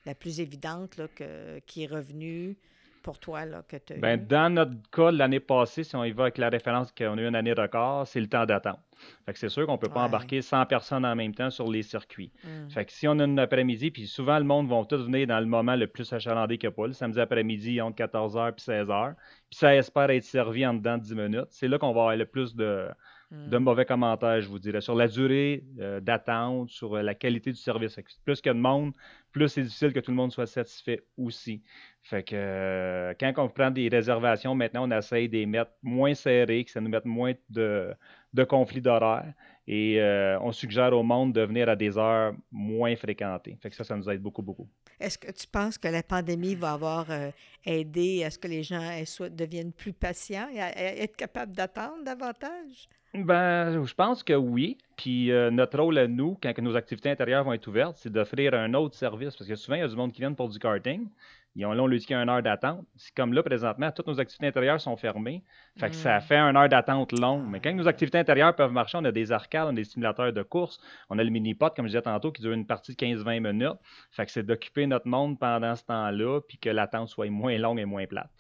la 0.07 0.15
plus 0.15 0.41
évidente 0.41 0.97
là, 0.97 1.09
que, 1.09 1.59
qui 1.61 1.85
est 1.85 1.89
revenue? 1.89 2.57
pour 3.03 3.19
toi 3.19 3.45
là, 3.45 3.63
que 3.69 3.77
tu 3.77 3.95
ben, 3.95 4.17
Dans 4.25 4.53
notre 4.53 4.75
cas, 4.91 5.11
l'année 5.11 5.41
passée, 5.41 5.85
si 5.85 5.95
on 5.97 6.05
y 6.05 6.13
va 6.13 6.25
avec 6.25 6.39
la 6.39 6.49
référence 6.49 6.93
qu'on 6.93 7.19
a 7.19 7.21
eu 7.21 7.27
une 7.27 7.35
année 7.35 7.53
record, 7.53 8.07
c'est 8.07 8.21
le 8.21 8.29
temps 8.29 8.47
d'attente. 8.47 8.79
Fait 9.27 9.33
que 9.33 9.39
c'est 9.39 9.49
sûr 9.49 9.67
qu'on 9.67 9.73
ne 9.73 9.79
peut 9.79 9.89
pas 9.89 10.03
embarquer 10.03 10.43
100 10.43 10.67
personnes 10.67 11.05
en 11.05 11.15
même 11.15 11.35
temps 11.35 11.51
sur 11.51 11.71
les 11.71 11.83
circuits. 11.83 12.33
Hmm. 12.45 12.69
Fait 12.69 12.85
que 12.85 12.93
si 12.93 13.07
on 13.07 13.19
a 13.19 13.25
une 13.25 13.39
après-midi, 13.39 13.91
puis 13.91 14.07
souvent 14.07 14.39
le 14.39 14.45
monde 14.45 14.69
va 14.69 14.85
tous 14.85 15.05
venir 15.05 15.27
dans 15.27 15.41
le 15.41 15.47
moment 15.47 15.77
le 15.77 15.87
plus 15.87 16.13
achalandé 16.13 16.59
que 16.59 16.69
pas, 16.69 16.87
le 16.87 16.93
samedi 16.93 17.21
après-midi 17.21 17.81
entre 17.81 18.03
14h 18.03 18.51
et 18.51 18.83
16h, 18.83 19.15
puis 19.51 19.59
ça 19.59 19.75
espère 19.77 20.11
être 20.11 20.25
servi 20.25 20.67
en 20.67 20.75
dedans 20.75 20.99
de 20.99 21.03
10 21.03 21.15
minutes. 21.15 21.47
C'est 21.51 21.69
là 21.69 21.79
qu'on 21.79 21.93
va 21.93 22.01
avoir 22.01 22.17
le 22.17 22.27
plus 22.27 22.55
de, 22.57 22.89
de 23.31 23.59
hmm. 23.59 23.63
mauvais 23.63 23.85
commentaires, 23.85 24.41
je 24.41 24.49
vous 24.49 24.59
dirais, 24.59 24.81
sur 24.81 24.95
la 24.95 25.09
durée 25.09 25.65
euh, 25.81 26.01
d'attente, 26.01 26.69
sur 26.69 26.97
la 26.97 27.15
qualité 27.15 27.51
du 27.51 27.59
service. 27.59 27.99
Plus 28.25 28.41
qu'il 28.41 28.51
y 28.51 28.51
a 28.51 28.55
de 28.55 28.59
monde, 28.59 28.93
plus 29.33 29.49
c'est 29.49 29.63
difficile 29.63 29.93
que 29.93 30.01
tout 30.01 30.11
le 30.11 30.17
monde 30.17 30.33
soit 30.33 30.47
satisfait 30.47 31.03
aussi. 31.17 31.63
Fait 32.03 32.23
que 32.23 32.35
euh, 32.35 33.15
quand 33.19 33.33
on 33.39 33.49
prend 33.49 33.71
des 33.71 33.89
réservations, 33.89 34.55
maintenant, 34.55 34.87
on 34.87 34.91
essaye 34.91 35.29
de 35.29 35.39
les 35.39 35.47
mettre 35.47 35.71
moins 35.83 36.15
serrées, 36.15 36.65
que 36.65 36.71
ça 36.71 36.81
nous 36.81 36.91
mette 36.91 37.07
moins 37.07 37.33
de, 37.49 37.95
de 38.33 38.45
conflits 38.45 38.81
d'horaire. 38.81 39.33
Et 39.67 40.01
euh, 40.01 40.41
on 40.41 40.51
suggère 40.51 40.93
au 40.93 41.03
monde 41.03 41.33
de 41.33 41.43
venir 41.43 41.69
à 41.69 41.77
des 41.77 41.97
heures 41.97 42.35
moins 42.51 42.97
fréquentées. 42.97 43.59
Ça, 43.71 43.85
ça 43.85 43.97
nous 43.97 44.11
aide 44.11 44.21
beaucoup, 44.21 44.43
beaucoup. 44.43 44.69
Est-ce 44.99 45.19
que 45.19 45.31
tu 45.31 45.47
penses 45.47 45.79
que 45.79 45.89
la 45.89 46.03
pandémie 46.03 46.55
va 46.55 46.73
avoir 46.73 47.11
euh, 47.11 47.31
aidé 47.65 48.25
à 48.25 48.31
ce 48.31 48.39
que 48.39 48.49
les 48.49 48.63
gens 48.63 48.83
deviennent 49.31 49.73
plus 49.73 49.93
patients 49.93 50.49
et 50.53 50.61
à 50.61 50.77
être 50.77 51.17
capables 51.17 51.53
d'attendre 51.53 52.03
davantage? 52.05 52.89
Ben, 53.15 53.85
je 53.85 53.95
pense 53.95 54.23
que 54.23 54.33
oui. 54.33 54.79
Puis 54.97 55.31
euh, 55.31 55.51
notre 55.51 55.79
rôle 55.79 55.99
à 55.99 56.09
nous, 56.09 56.39
quand 56.43 56.57
nos 56.59 56.77
activités 56.77 57.11
intérieures 57.11 57.45
vont 57.45 57.53
être 57.53 57.67
ouvertes, 57.67 57.97
c'est 57.99 58.11
d'offrir 58.11 58.55
un 58.55 58.73
autre 58.75 58.95
service. 58.95 59.37
Parce 59.37 59.49
que 59.49 59.55
souvent, 59.55 59.77
il 59.77 59.81
y 59.81 59.85
a 59.85 59.89
du 59.89 59.97
monde 59.97 60.13
qui 60.13 60.21
vient 60.21 60.33
pour 60.33 60.49
du 60.49 60.59
karting. 60.59 61.09
Ils 61.55 61.67
ont, 61.67 61.73
là, 61.73 61.83
on 61.83 61.87
lui 61.87 61.99
dit 61.99 62.07
qu'il 62.07 62.17
y 62.17 62.19
a 62.19 62.23
une 62.23 62.31
heure 62.31 62.43
d'attente. 62.43 62.87
C'est 62.97 63.15
comme 63.15 63.35
là, 63.35 63.43
présentement, 63.43 63.91
toutes 63.93 64.07
nos 64.07 64.19
activités 64.19 64.47
intérieures 64.47 64.81
sont 64.81 64.97
fermées. 64.97 65.43
Fait 65.77 65.91
que 65.91 65.95
ça 65.95 66.19
hmm. 66.19 66.23
fait 66.23 66.39
une 66.39 66.57
heure 66.57 66.69
d'attente 66.71 67.13
longue. 67.13 67.45
Mais 67.47 67.61
quand 67.61 67.75
nos 67.75 67.87
activités 67.87 68.17
intérieures 68.17 68.57
peuvent 68.57 68.73
marcher, 68.73 68.97
on 68.97 69.05
a 69.05 69.13
des 69.13 69.33
arcades, 69.33 69.67
on 69.67 69.71
a 69.71 69.75
des 69.75 69.85
simulateurs 69.85 70.33
de 70.33 70.43
course, 70.43 70.81
on 71.11 71.19
a 71.19 71.25
le 71.25 71.31
mini-pot, 71.31 71.75
comme 71.77 71.85
je 71.85 71.91
disais 71.91 72.03
tantôt, 72.03 72.33
qui 72.33 72.41
dure 72.41 72.53
une 72.53 72.67
partie 72.67 72.93
de 72.93 72.97
15-20 72.97 73.53
minutes. 73.53 73.79
Fait 74.11 74.25
que 74.25 74.33
c'est 74.33 74.45
d'occuper 74.45 74.87
notre 74.87 75.07
monde 75.07 75.39
pendant 75.39 75.77
ce 75.77 75.85
temps-là, 75.85 76.41
puis 76.41 76.57
que 76.57 76.71
l'attente 76.71 77.09
soit 77.09 77.29
moins 77.29 77.59
longue 77.59 77.79
et 77.79 77.85
moins 77.85 78.07
plate. 78.07 78.31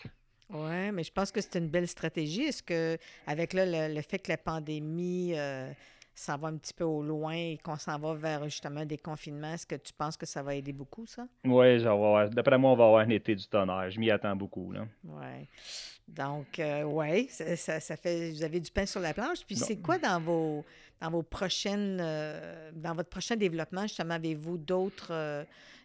Oui, 0.52 0.92
mais 0.92 1.02
je 1.02 1.12
pense 1.12 1.32
que 1.32 1.40
c'est 1.40 1.58
une 1.58 1.68
belle 1.68 1.88
stratégie. 1.88 2.42
Est-ce 2.42 2.62
que, 2.62 2.98
avec 3.26 3.52
le, 3.54 4.00
fait 4.02 4.18
que 4.18 4.30
la 4.30 4.36
pandémie 4.36 5.32
euh, 5.34 5.72
s'en 6.14 6.36
va 6.36 6.48
un 6.48 6.56
petit 6.56 6.74
peu 6.74 6.84
au 6.84 7.02
loin 7.02 7.32
et 7.32 7.58
qu'on 7.62 7.76
s'en 7.76 7.98
va 7.98 8.14
vers 8.14 8.44
justement 8.44 8.84
des 8.84 8.98
confinements, 8.98 9.54
est-ce 9.54 9.66
que 9.66 9.76
tu 9.76 9.92
penses 9.92 10.16
que 10.16 10.26
ça 10.26 10.42
va 10.42 10.54
aider 10.54 10.72
beaucoup, 10.72 11.06
ça? 11.06 11.26
Oui, 11.44 11.82
d'après 12.30 12.58
moi, 12.58 12.72
on 12.72 12.76
va 12.76 12.84
avoir 12.84 13.00
un 13.00 13.08
été 13.08 13.34
du 13.34 13.46
tonnerre. 13.46 13.90
Je 13.90 13.98
m'y 13.98 14.10
attends 14.10 14.36
beaucoup. 14.36 14.72
Oui. 15.04 15.48
Donc, 16.06 16.58
euh, 16.58 16.82
oui, 16.82 17.28
ça, 17.28 17.80
ça, 17.80 17.96
fait. 17.96 18.32
Vous 18.32 18.42
avez 18.42 18.60
du 18.60 18.70
pain 18.70 18.84
sur 18.84 19.00
la 19.00 19.14
planche. 19.14 19.44
Puis, 19.46 19.56
c'est 19.56 19.76
quoi 19.76 19.98
dans 19.98 20.20
vos, 20.20 20.64
dans 21.00 21.10
vos 21.10 21.22
prochaines. 21.22 21.98
Euh, 22.00 22.70
dans 22.74 22.94
votre 22.94 23.08
prochain 23.08 23.36
développement, 23.36 23.82
justement, 23.82 24.14
avez-vous 24.14 24.58
d'autres 24.58 25.12
euh, 25.12 25.44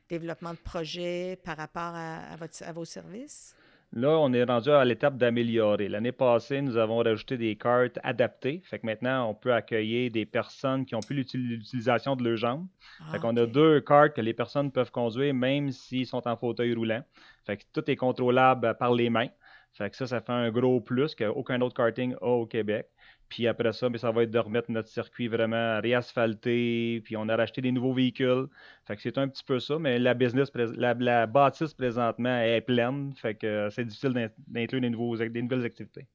développements 0.10 0.54
de 0.54 0.58
projets 0.58 1.40
par 1.44 1.56
rapport 1.56 1.94
à, 1.96 2.36
votre, 2.38 2.64
à 2.64 2.72
vos 2.74 2.86
services? 2.86 3.56
Là, 3.94 4.10
on 4.20 4.34
est 4.34 4.44
rendu 4.44 4.70
à 4.70 4.84
l'étape 4.84 5.18
d'améliorer. 5.18 5.88
L'année 5.88 6.12
passée, 6.12 6.62
nous 6.62 6.76
avons 6.78 6.98
rajouté 6.98 7.38
des 7.38 7.56
cartes 7.56 7.98
adaptées. 8.04 8.62
Fait 8.66 8.80
que 8.80 8.86
maintenant, 8.86 9.30
on 9.30 9.34
peut 9.34 9.54
accueillir 9.54 10.12
des 10.12 10.26
personnes 10.26 10.86
qui 10.86 10.94
ont 10.94 11.00
plus 11.00 11.16
l'utilisation 11.16 12.16
de 12.16 12.24
leurs 12.24 12.38
jambes. 12.38 12.68
Ah, 13.00 13.14
fait 13.14 13.20
qu'on 13.20 13.36
a 13.38 13.46
deux 13.46 13.80
cartes 13.80 14.14
que 14.14 14.22
les 14.22 14.34
personnes 14.34 14.72
peuvent 14.72 14.92
conduire 14.92 15.34
même 15.34 15.72
s'ils 15.72 16.06
sont 16.06 16.28
en 16.28 16.36
fauteuil 16.36 16.74
roulant. 16.74 17.02
Fait 17.46 17.58
que 17.58 17.64
tout 17.72 17.90
est 17.90 17.96
contrôlable 17.96 18.76
par 18.78 18.94
les 18.94 19.10
mains. 19.10 19.30
Fait 19.74 19.90
que 19.90 19.96
ça, 19.96 20.06
ça 20.06 20.22
fait 20.22 20.34
un 20.34 20.52
gros 20.52 20.82
plus 20.82 21.16
qu'aucun 21.16 21.62
autre 21.62 21.76
karting 21.76 22.14
a 22.22 22.26
au 22.26 22.46
Québec. 22.46 22.90
Puis 23.30 23.48
après 23.48 23.74
ça, 23.74 23.90
ben, 23.90 23.98
ça 23.98 24.12
va 24.12 24.24
être 24.24 24.32
de 24.32 24.40
remettre 24.40 24.72
notre 24.72 24.90
circuit 24.90 25.28
vraiment 25.28 25.80
réasphalté. 25.82 27.02
Puis 27.04 27.18
on 27.18 27.28
a 27.30 27.36
racheté 27.36 27.62
des 27.62 27.72
nouveaux 27.72 27.94
véhicules. 27.94 28.48
Fait 28.86 28.96
que 28.96 29.02
c'est 29.02 29.18
un 29.18 29.28
petit 29.28 29.44
peu 29.44 29.60
ça. 29.60 29.78
Mais 29.80 30.00
la 30.00 30.14
business, 30.14 30.50
la, 30.56 31.26
bâtisse 31.28 31.74
présentement 31.74 32.40
est 32.42 32.62
pleine. 32.62 33.14
Fait 33.16 33.36
que 33.36 33.70
c'est 33.72 33.86
difficile 33.86 34.32
d'inclure 34.48 34.82
des, 34.82 34.90
nouveaux, 34.90 35.18
nouvelles 35.18 35.66
activités. 35.66 36.08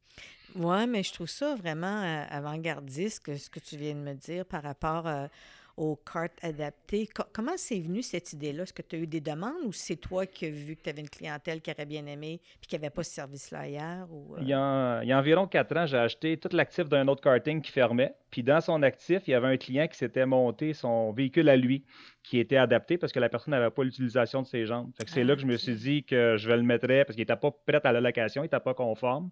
Oui, 0.54 0.86
mais 0.86 1.02
je 1.02 1.12
trouve 1.12 1.28
ça 1.28 1.54
vraiment 1.54 2.02
euh, 2.02 2.24
avant-gardiste, 2.28 3.36
ce 3.36 3.48
que 3.48 3.60
tu 3.60 3.76
viens 3.76 3.94
de 3.94 4.00
me 4.00 4.14
dire 4.14 4.44
par 4.44 4.62
rapport 4.62 5.06
à 5.06 5.24
euh, 5.24 5.28
aux 5.76 5.96
cartes 5.96 6.38
adaptées. 6.42 7.08
comment 7.32 7.56
c'est 7.56 7.80
venu 7.80 8.02
cette 8.02 8.32
idée-là? 8.32 8.64
Est-ce 8.64 8.72
que 8.72 8.82
tu 8.82 8.96
as 8.96 8.98
eu 8.98 9.06
des 9.06 9.20
demandes 9.20 9.64
ou 9.64 9.72
c'est 9.72 9.96
toi 9.96 10.26
qui 10.26 10.46
as 10.46 10.50
vu 10.50 10.76
que 10.76 10.82
tu 10.82 10.90
avais 10.90 11.00
une 11.00 11.08
clientèle 11.08 11.60
qui 11.60 11.70
aurait 11.70 11.86
bien 11.86 12.04
aimé 12.06 12.40
et 12.62 12.66
qui 12.66 12.74
n'avait 12.76 12.90
pas 12.90 13.02
ce 13.02 13.12
service-là 13.12 13.60
ailleurs? 13.60 14.08
Ou, 14.10 14.34
euh? 14.34 14.38
il, 14.42 14.48
y 14.48 14.52
a, 14.52 15.02
il, 15.02 15.08
y 15.08 15.12
a, 15.12 15.18
environ 15.18 15.46
quatre 15.46 15.76
ans, 15.76 15.86
j'ai 15.86 15.96
acheté 15.96 16.36
tout 16.36 16.50
l'actif 16.52 16.88
d'un 16.88 17.08
autre 17.08 17.22
karting 17.22 17.62
qui 17.62 17.72
fermait. 17.72 18.14
Puis 18.30 18.42
dans 18.42 18.60
son 18.60 18.82
actif, 18.82 19.22
il 19.26 19.30
y 19.30 19.34
avait 19.34 19.48
un 19.48 19.56
client 19.56 19.86
qui 19.88 19.96
s'était 19.96 20.26
monté 20.26 20.74
son 20.74 21.12
véhicule 21.12 21.48
à 21.48 21.56
lui 21.56 21.84
qui 22.22 22.38
était 22.38 22.56
adapté 22.56 22.98
parce 22.98 23.12
que 23.12 23.20
la 23.20 23.28
personne 23.28 23.52
n'avait 23.52 23.70
pas 23.70 23.82
l'utilisation 23.82 24.42
de 24.42 24.46
ses 24.46 24.66
jambes. 24.66 24.90
c'est 25.06 25.24
là 25.24 25.34
que 25.34 25.40
je 25.40 25.46
me 25.46 25.56
suis 25.56 25.74
dit 25.74 26.04
que 26.04 26.36
je 26.36 26.48
vais 26.48 26.56
le 26.56 26.62
mettre 26.62 26.86
parce 26.86 27.10
qu'il 27.10 27.22
n'était 27.22 27.36
pas 27.36 27.50
prêt 27.50 27.80
à 27.84 27.92
la 27.92 28.00
location, 28.00 28.42
il 28.42 28.46
n'était 28.46 28.60
pas 28.60 28.74
conforme. 28.74 29.30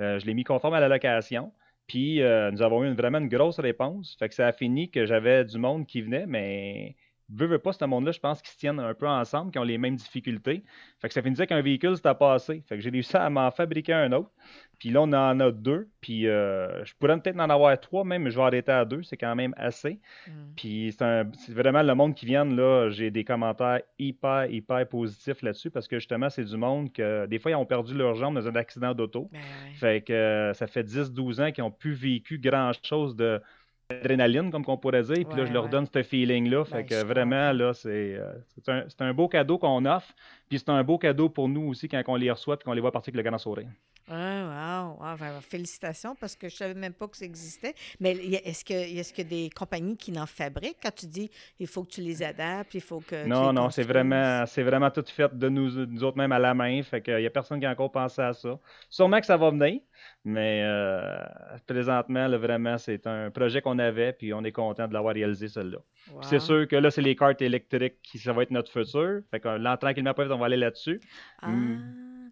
Euh, 0.00 0.18
je 0.18 0.26
l'ai 0.26 0.34
mis 0.34 0.44
conforme 0.44 0.74
à 0.74 0.80
la 0.80 0.88
location. 0.88 1.52
Puis 1.86 2.22
euh, 2.22 2.50
nous 2.50 2.62
avons 2.62 2.84
eu 2.84 2.94
vraiment 2.94 3.18
une 3.18 3.28
grosse 3.28 3.58
réponse. 3.60 4.16
Fait 4.18 4.28
que 4.28 4.34
ça 4.34 4.46
a 4.48 4.52
fini 4.52 4.90
que 4.90 5.06
j'avais 5.06 5.44
du 5.44 5.58
monde 5.58 5.86
qui 5.86 6.02
venait, 6.02 6.26
mais 6.26 6.96
veux, 7.32 7.46
veux 7.46 7.58
pas, 7.58 7.72
ce 7.72 7.84
monde-là, 7.84 8.12
je 8.12 8.20
pense 8.20 8.42
qu'ils 8.42 8.50
se 8.50 8.58
tiennent 8.58 8.80
un 8.80 8.94
peu 8.94 9.08
ensemble, 9.08 9.52
qui 9.52 9.58
ont 9.58 9.64
les 9.64 9.78
mêmes 9.78 9.96
difficultés. 9.96 10.62
Fait 10.98 11.08
que 11.08 11.14
ça 11.14 11.22
finissait 11.22 11.46
qu'un 11.46 11.62
véhicule, 11.62 11.96
c'était 11.96 12.14
passé. 12.14 12.62
Fait 12.68 12.76
que 12.76 12.82
j'ai 12.82 12.90
réussi 12.90 13.16
à 13.16 13.30
m'en 13.30 13.50
fabriquer 13.50 13.92
un 13.92 14.12
autre. 14.12 14.30
Puis 14.78 14.88
là, 14.88 15.02
on 15.02 15.12
en 15.12 15.38
a 15.40 15.50
deux. 15.50 15.88
Puis 16.00 16.26
euh, 16.26 16.82
je 16.84 16.94
pourrais 16.98 17.20
peut-être 17.20 17.38
en 17.38 17.50
avoir 17.50 17.78
trois 17.78 18.02
même, 18.02 18.22
mais 18.22 18.30
je 18.30 18.36
vais 18.36 18.44
arrêter 18.44 18.72
à 18.72 18.86
deux. 18.86 19.02
C'est 19.02 19.18
quand 19.18 19.36
même 19.36 19.54
assez. 19.58 20.00
Mm. 20.26 20.30
Puis 20.56 20.96
c'est 20.98 21.52
vraiment 21.52 21.82
le 21.82 21.94
monde 21.94 22.14
qui 22.14 22.24
vient. 22.24 22.46
Là, 22.46 22.88
j'ai 22.88 23.10
des 23.10 23.22
commentaires 23.22 23.82
hyper, 23.98 24.50
hyper 24.50 24.88
positifs 24.88 25.42
là-dessus 25.42 25.70
parce 25.70 25.86
que 25.86 25.98
justement, 25.98 26.30
c'est 26.30 26.44
du 26.44 26.56
monde 26.56 26.92
que 26.92 27.26
des 27.26 27.38
fois, 27.38 27.50
ils 27.50 27.56
ont 27.56 27.66
perdu 27.66 27.94
leur 27.94 28.14
jambe 28.14 28.34
dans 28.34 28.48
un 28.48 28.56
accident 28.56 28.94
d'auto. 28.94 29.28
Ben 29.30 29.40
fait 29.74 30.00
que 30.00 30.12
euh, 30.14 30.54
ça 30.54 30.66
fait 30.66 30.82
10-12 30.82 31.42
ans 31.42 31.52
qu'ils 31.52 31.62
n'ont 31.62 31.70
plus 31.70 31.92
vécu 31.92 32.38
grand-chose 32.38 33.14
de 33.14 33.40
adrénaline, 33.90 34.50
comme 34.50 34.64
on 34.66 34.76
pourrait 34.76 35.02
dire. 35.02 35.26
Puis 35.28 35.38
là, 35.38 35.44
je 35.44 35.52
leur 35.52 35.68
donne 35.68 35.86
ce 35.86 36.02
feeling-là. 36.02 36.64
Fait 36.64 36.82
ben, 36.82 36.86
que 36.86 37.04
vraiment, 37.04 37.52
là, 37.52 37.72
c'est 37.74 38.16
euh, 38.16 38.32
un, 38.68 38.84
un, 39.00 39.14
beau 39.14 39.28
cadeau 39.28 39.58
qu'on 39.58 39.84
offre. 39.84 40.12
Puis 40.50 40.58
c'est 40.58 40.68
un 40.68 40.82
beau 40.82 40.98
cadeau 40.98 41.28
pour 41.28 41.48
nous 41.48 41.68
aussi 41.68 41.88
quand 41.88 42.02
on 42.08 42.16
les 42.16 42.28
reçoit 42.28 42.56
et 42.60 42.64
qu'on 42.64 42.72
les 42.72 42.80
voit 42.80 42.90
partir 42.90 43.14
avec 43.14 43.24
le 43.24 43.30
grand 43.30 43.38
sourire. 43.38 43.68
Ah, 44.08 44.96
wow, 44.98 45.06
wow. 45.06 45.40
félicitations 45.40 46.16
parce 46.16 46.34
que 46.34 46.48
je 46.48 46.54
ne 46.54 46.58
savais 46.58 46.74
même 46.74 46.92
pas 46.92 47.06
que 47.06 47.16
ça 47.16 47.24
existait. 47.24 47.72
Mais 48.00 48.16
est-ce 48.16 48.64
que 48.64 48.74
est-ce 48.74 49.12
que 49.12 49.22
des 49.22 49.48
compagnies 49.50 49.96
qui 49.96 50.10
n'en 50.10 50.26
fabriquent 50.26 50.78
quand 50.82 50.92
tu 50.92 51.06
dis 51.06 51.30
il 51.60 51.68
faut 51.68 51.84
que 51.84 51.90
tu 51.90 52.00
les 52.00 52.20
adaptes, 52.24 52.74
il 52.74 52.80
faut 52.80 52.98
que. 52.98 53.24
Non, 53.28 53.52
non, 53.52 53.70
c'est 53.70 53.84
vraiment, 53.84 54.44
c'est 54.46 54.64
vraiment 54.64 54.90
tout 54.90 55.04
fait 55.06 55.32
de 55.38 55.48
nous, 55.48 55.86
nous 55.86 56.02
autres 56.02 56.16
même 56.16 56.32
à 56.32 56.40
la 56.40 56.52
main. 56.52 56.82
Fait 56.82 57.00
qu'il 57.00 57.16
n'y 57.18 57.26
a 57.26 57.30
personne 57.30 57.60
qui 57.60 57.66
a 57.66 57.70
encore 57.70 57.92
pensé 57.92 58.20
à 58.20 58.32
ça. 58.32 58.58
Sûrement 58.88 59.20
que 59.20 59.26
ça 59.26 59.36
va 59.36 59.50
venir, 59.50 59.80
mais 60.24 60.64
euh, 60.64 61.24
présentement, 61.68 62.26
là, 62.26 62.38
vraiment, 62.38 62.76
c'est 62.76 63.06
un 63.06 63.30
projet 63.30 63.62
qu'on 63.62 63.78
avait, 63.78 64.12
puis 64.12 64.34
on 64.34 64.42
est 64.42 64.50
content 64.50 64.88
de 64.88 64.94
l'avoir 64.94 65.14
réalisé, 65.14 65.46
celui-là. 65.46 65.78
C'est 66.22 66.40
sûr 66.40 66.66
que 66.66 66.76
là, 66.76 66.90
c'est 66.90 67.02
les 67.02 67.16
cartes 67.16 67.42
électriques 67.42 67.96
qui 68.02 68.18
ça 68.18 68.32
va 68.32 68.42
être 68.42 68.50
notre 68.50 68.70
futur. 68.70 69.20
Fait 69.30 69.40
que 69.40 69.48
là, 69.48 69.76
tranquillement, 69.76 70.12
on 70.16 70.38
va 70.38 70.46
aller 70.46 70.56
là-dessus. 70.56 71.00
Ah. 71.40 71.48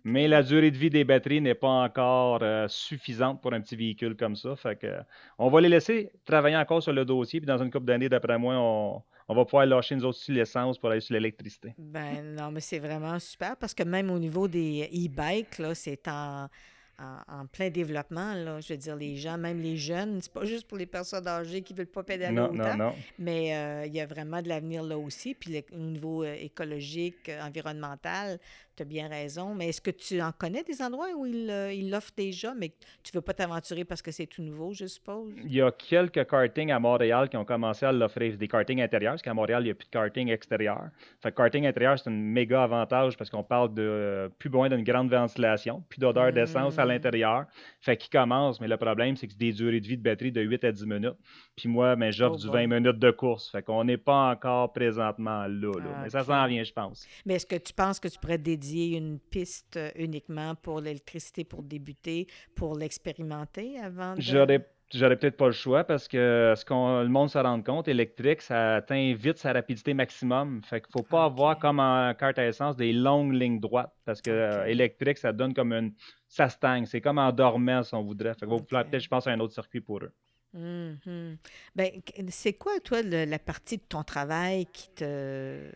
Mais 0.05 0.29
la 0.29 0.43
durée 0.43 0.71
de 0.71 0.77
vie 0.77 0.91
des 0.91 1.05
batteries 1.05 1.41
n'est 1.41 1.55
pas 1.55 1.69
encore 1.69 2.39
euh, 2.43 2.67
suffisante 2.69 3.43
pour 3.43 3.53
un 3.53 3.61
petit 3.61 3.77
véhicule 3.77 4.17
comme 4.17 4.37
ça. 4.37 4.57
Fait 4.57 4.77
que, 4.77 4.87
on 5.39 5.51
va 5.51 5.61
les 5.61 5.69
laisser 5.69 6.11
travailler 6.25 6.57
encore 6.57 6.83
sur 6.83 6.93
le 6.93 7.05
dossier, 7.05 7.41
puis 7.41 7.47
dans 7.47 7.63
une 7.63 7.71
couple 7.71 7.87
d'années, 7.87 8.09
d'après 8.09 8.39
moi, 8.39 8.55
on, 8.57 9.03
on 9.29 9.35
va 9.35 9.45
pouvoir 9.45 9.67
lâcher 9.67 9.95
nous 9.97 10.05
autres 10.07 10.19
sur 10.19 10.35
l'essence 10.35 10.79
pour 10.79 10.91
aller 10.91 11.01
sur 11.01 11.13
l'électricité. 11.13 11.75
Ben 11.77 12.35
non, 12.35 12.51
mais 12.51 12.61
c'est 12.61 12.79
vraiment 12.79 13.19
super 13.19 13.57
parce 13.57 13.75
que 13.75 13.83
même 13.83 14.11
au 14.11 14.19
niveau 14.19 14.49
des 14.49 14.89
e-bikes, 14.93 15.59
là, 15.59 15.75
c'est 15.75 16.09
en 16.09 16.49
en, 16.99 17.47
plein 17.47 17.71
développement. 17.71 18.35
Là. 18.35 18.61
Je 18.61 18.73
veux 18.73 18.77
dire, 18.77 18.97
les 18.97 19.17
gens, 19.17 19.39
même 19.39 19.61
les 19.61 19.77
jeunes, 19.77 20.21
c'est 20.21 20.33
pas 20.33 20.45
juste 20.45 20.67
pour 20.67 20.79
les 20.79 20.87
personnes 20.87 21.27
âgées 21.29 21.63
qui 21.63 21.73
ne 21.73 21.79
veulent 21.79 21.87
pas 21.87 22.03
pédaler 22.03 22.35
non, 22.35 22.51
autant, 22.51 22.77
non, 22.77 22.85
non. 22.87 22.95
mais 23.19 23.57
euh, 23.57 23.87
il 23.87 23.95
y 23.95 24.01
a 24.01 24.07
vraiment 24.07 24.43
de 24.43 24.49
l'avenir 24.49 24.83
là 24.83 24.99
aussi. 24.99 25.35
Puis 25.35 25.65
au 25.73 25.77
niveau 25.77 26.25
euh, 26.25 26.35
écologique, 26.35 27.29
euh, 27.29 27.41
environnemental, 27.43 28.39
tu 28.79 28.83
as 28.83 28.87
bien 28.87 29.09
raison. 29.09 29.55
Mais 29.55 29.69
est-ce 29.69 29.81
que 29.81 29.91
tu 29.91 30.21
en 30.23 30.33
connais 30.33 30.63
des 30.63 30.81
endroits 30.81 31.09
où 31.17 31.27
ils 31.27 31.91
l'offrent 31.91 32.13
déjà, 32.17 32.55
mais 32.55 32.69
tu 33.03 33.11
ne 33.13 33.19
veux 33.19 33.23
pas 33.23 33.35
t'aventurer 33.35 33.85
parce 33.85 34.03
que 34.03 34.11
c'est 34.11 34.27
tout 34.27 34.43
nouveau, 34.43 34.73
je 34.73 34.87
suppose? 34.87 35.33
Il 35.45 35.53
y 35.53 35.61
a 35.61 35.71
quelques 35.73 36.27
kartings 36.29 36.71
à 36.71 36.79
Montréal 36.79 37.29
qui 37.29 37.37
ont 37.37 37.45
commencé 37.45 37.85
à 37.85 37.93
l'offrir, 37.93 38.37
des 38.37 38.49
kartings 38.49 38.81
intérieurs, 38.81 39.13
parce 39.13 39.23
qu'à 39.23 39.35
Montréal, 39.35 39.63
il 39.63 39.67
n'y 39.67 39.71
a 39.71 39.75
plus 39.75 39.87
de 39.87 39.91
karting 39.91 40.29
extérieur. 40.31 40.89
Fait 41.21 41.35
karting 41.35 41.67
intérieur, 41.67 41.99
c'est 41.99 42.09
un 42.09 42.13
méga 42.13 42.63
avantage 42.63 43.17
parce 43.17 43.31
qu'on 43.31 43.43
parle 43.43 43.75
de 43.75 44.31
plus 44.39 44.51
loin 44.51 44.69
d'une 44.69 44.85
grande 44.85 45.11
ventilation, 45.11 45.83
plus 45.89 45.99
d'odeur 45.99 46.33
d'essence 46.33 46.79
à 46.79 46.85
l'intérieur. 46.85 47.47
Fait 47.81 47.97
qu'il 47.97 48.11
commence, 48.11 48.61
mais 48.61 48.69
le 48.69 48.77
problème, 48.77 49.17
c'est 49.17 49.27
que 49.27 49.33
c'est 49.33 49.39
des 49.39 49.53
durées 49.53 49.81
de 49.81 49.87
vie 49.87 49.97
de 49.97 50.03
batterie 50.03 50.33
de 50.33 50.41
8 50.41 50.65
à 50.65 50.73
10 50.73 50.87
minutes. 50.87 51.17
Puis 51.57 51.69
moi, 51.69 51.97
ben, 51.97 52.13
j'offre 52.13 52.37
oh 52.39 52.47
du 52.47 52.49
20 52.49 52.67
minutes 52.67 52.99
de 52.99 53.11
course. 53.11 53.51
Fait 53.51 53.63
qu'on 53.63 53.85
n'est 53.85 53.97
pas 53.97 54.31
encore 54.31 54.73
présentement 54.73 55.47
là. 55.47 55.73
Ah, 55.77 56.01
mais 56.05 56.11
ça 56.11 56.23
s'en 56.23 56.47
vient, 56.47 56.63
je 56.63 56.73
pense. 56.73 57.07
Mais 57.27 57.35
est-ce 57.35 57.47
que 57.47 57.57
tu 57.57 57.73
penses 57.73 57.99
que 57.99 58.09
tu 58.09 58.19
pourrais 58.19 58.39
dédier 58.39 58.68
une 58.75 59.19
piste 59.19 59.79
uniquement 59.97 60.55
pour 60.55 60.81
l'électricité 60.81 61.45
pour 61.45 61.63
débuter, 61.63 62.27
pour 62.55 62.77
l'expérimenter 62.77 63.79
avant 63.79 64.15
de 64.15 64.21
j'aurais 64.95 65.17
peut-être 65.17 65.37
pas 65.37 65.47
le 65.47 65.53
choix 65.53 65.85
parce 65.85 66.09
que 66.09 66.55
ce 66.57 66.65
qu'on 66.65 67.03
le 67.03 67.09
monde 67.09 67.29
se 67.29 67.39
rend 67.39 67.61
compte, 67.63 67.89
électrique, 67.89 68.43
ça 68.43 68.77
atteint 68.77 69.15
vite 69.15 69.39
sa 69.39 69.53
rapidité 69.53 69.95
maximum. 69.95 70.63
Fait 70.65 70.81
qu'il 70.81 70.91
faut 70.93 71.03
pas 71.03 71.25
avoir 71.25 71.59
comme 71.59 71.81
en 71.81 72.15
carte 72.15 72.39
à 72.39 72.47
essence 72.47 72.77
des 72.77 72.93
longues 72.93 73.33
lignes 73.33 73.61
droites 73.61 73.93
parce 74.05 74.23
que 74.23 74.31
euh, 74.31 74.65
électrique, 74.67 75.19
ça 75.19 75.33
donne 75.33 75.55
comme 75.55 75.73
une. 75.73 75.93
Ça 76.29 76.49
stagne. 76.49 76.87
C'est 76.87 77.01
comme 77.01 77.19
en 77.19 77.33
dormant 77.33 77.83
si 77.83 77.95
on 77.95 78.03
voudrait. 78.03 78.35
Fait 78.35 78.47
qu'il 78.47 78.65
peut-être, 78.65 78.99
je 78.99 79.09
pense, 79.09 79.27
à 79.27 79.31
un 79.31 79.41
autre 79.41 79.55
circuit 79.55 79.81
pour 79.81 80.01
eux. 80.03 80.13
Mm-hmm. 80.55 81.37
Ben, 81.77 81.91
c'est 82.29 82.55
quoi, 82.55 82.73
toi, 82.81 83.03
la 83.03 83.39
partie 83.39 83.77
de 83.77 83.83
ton 83.83 84.03
travail 84.03 84.67
qui 84.67 84.89
te 84.95 85.71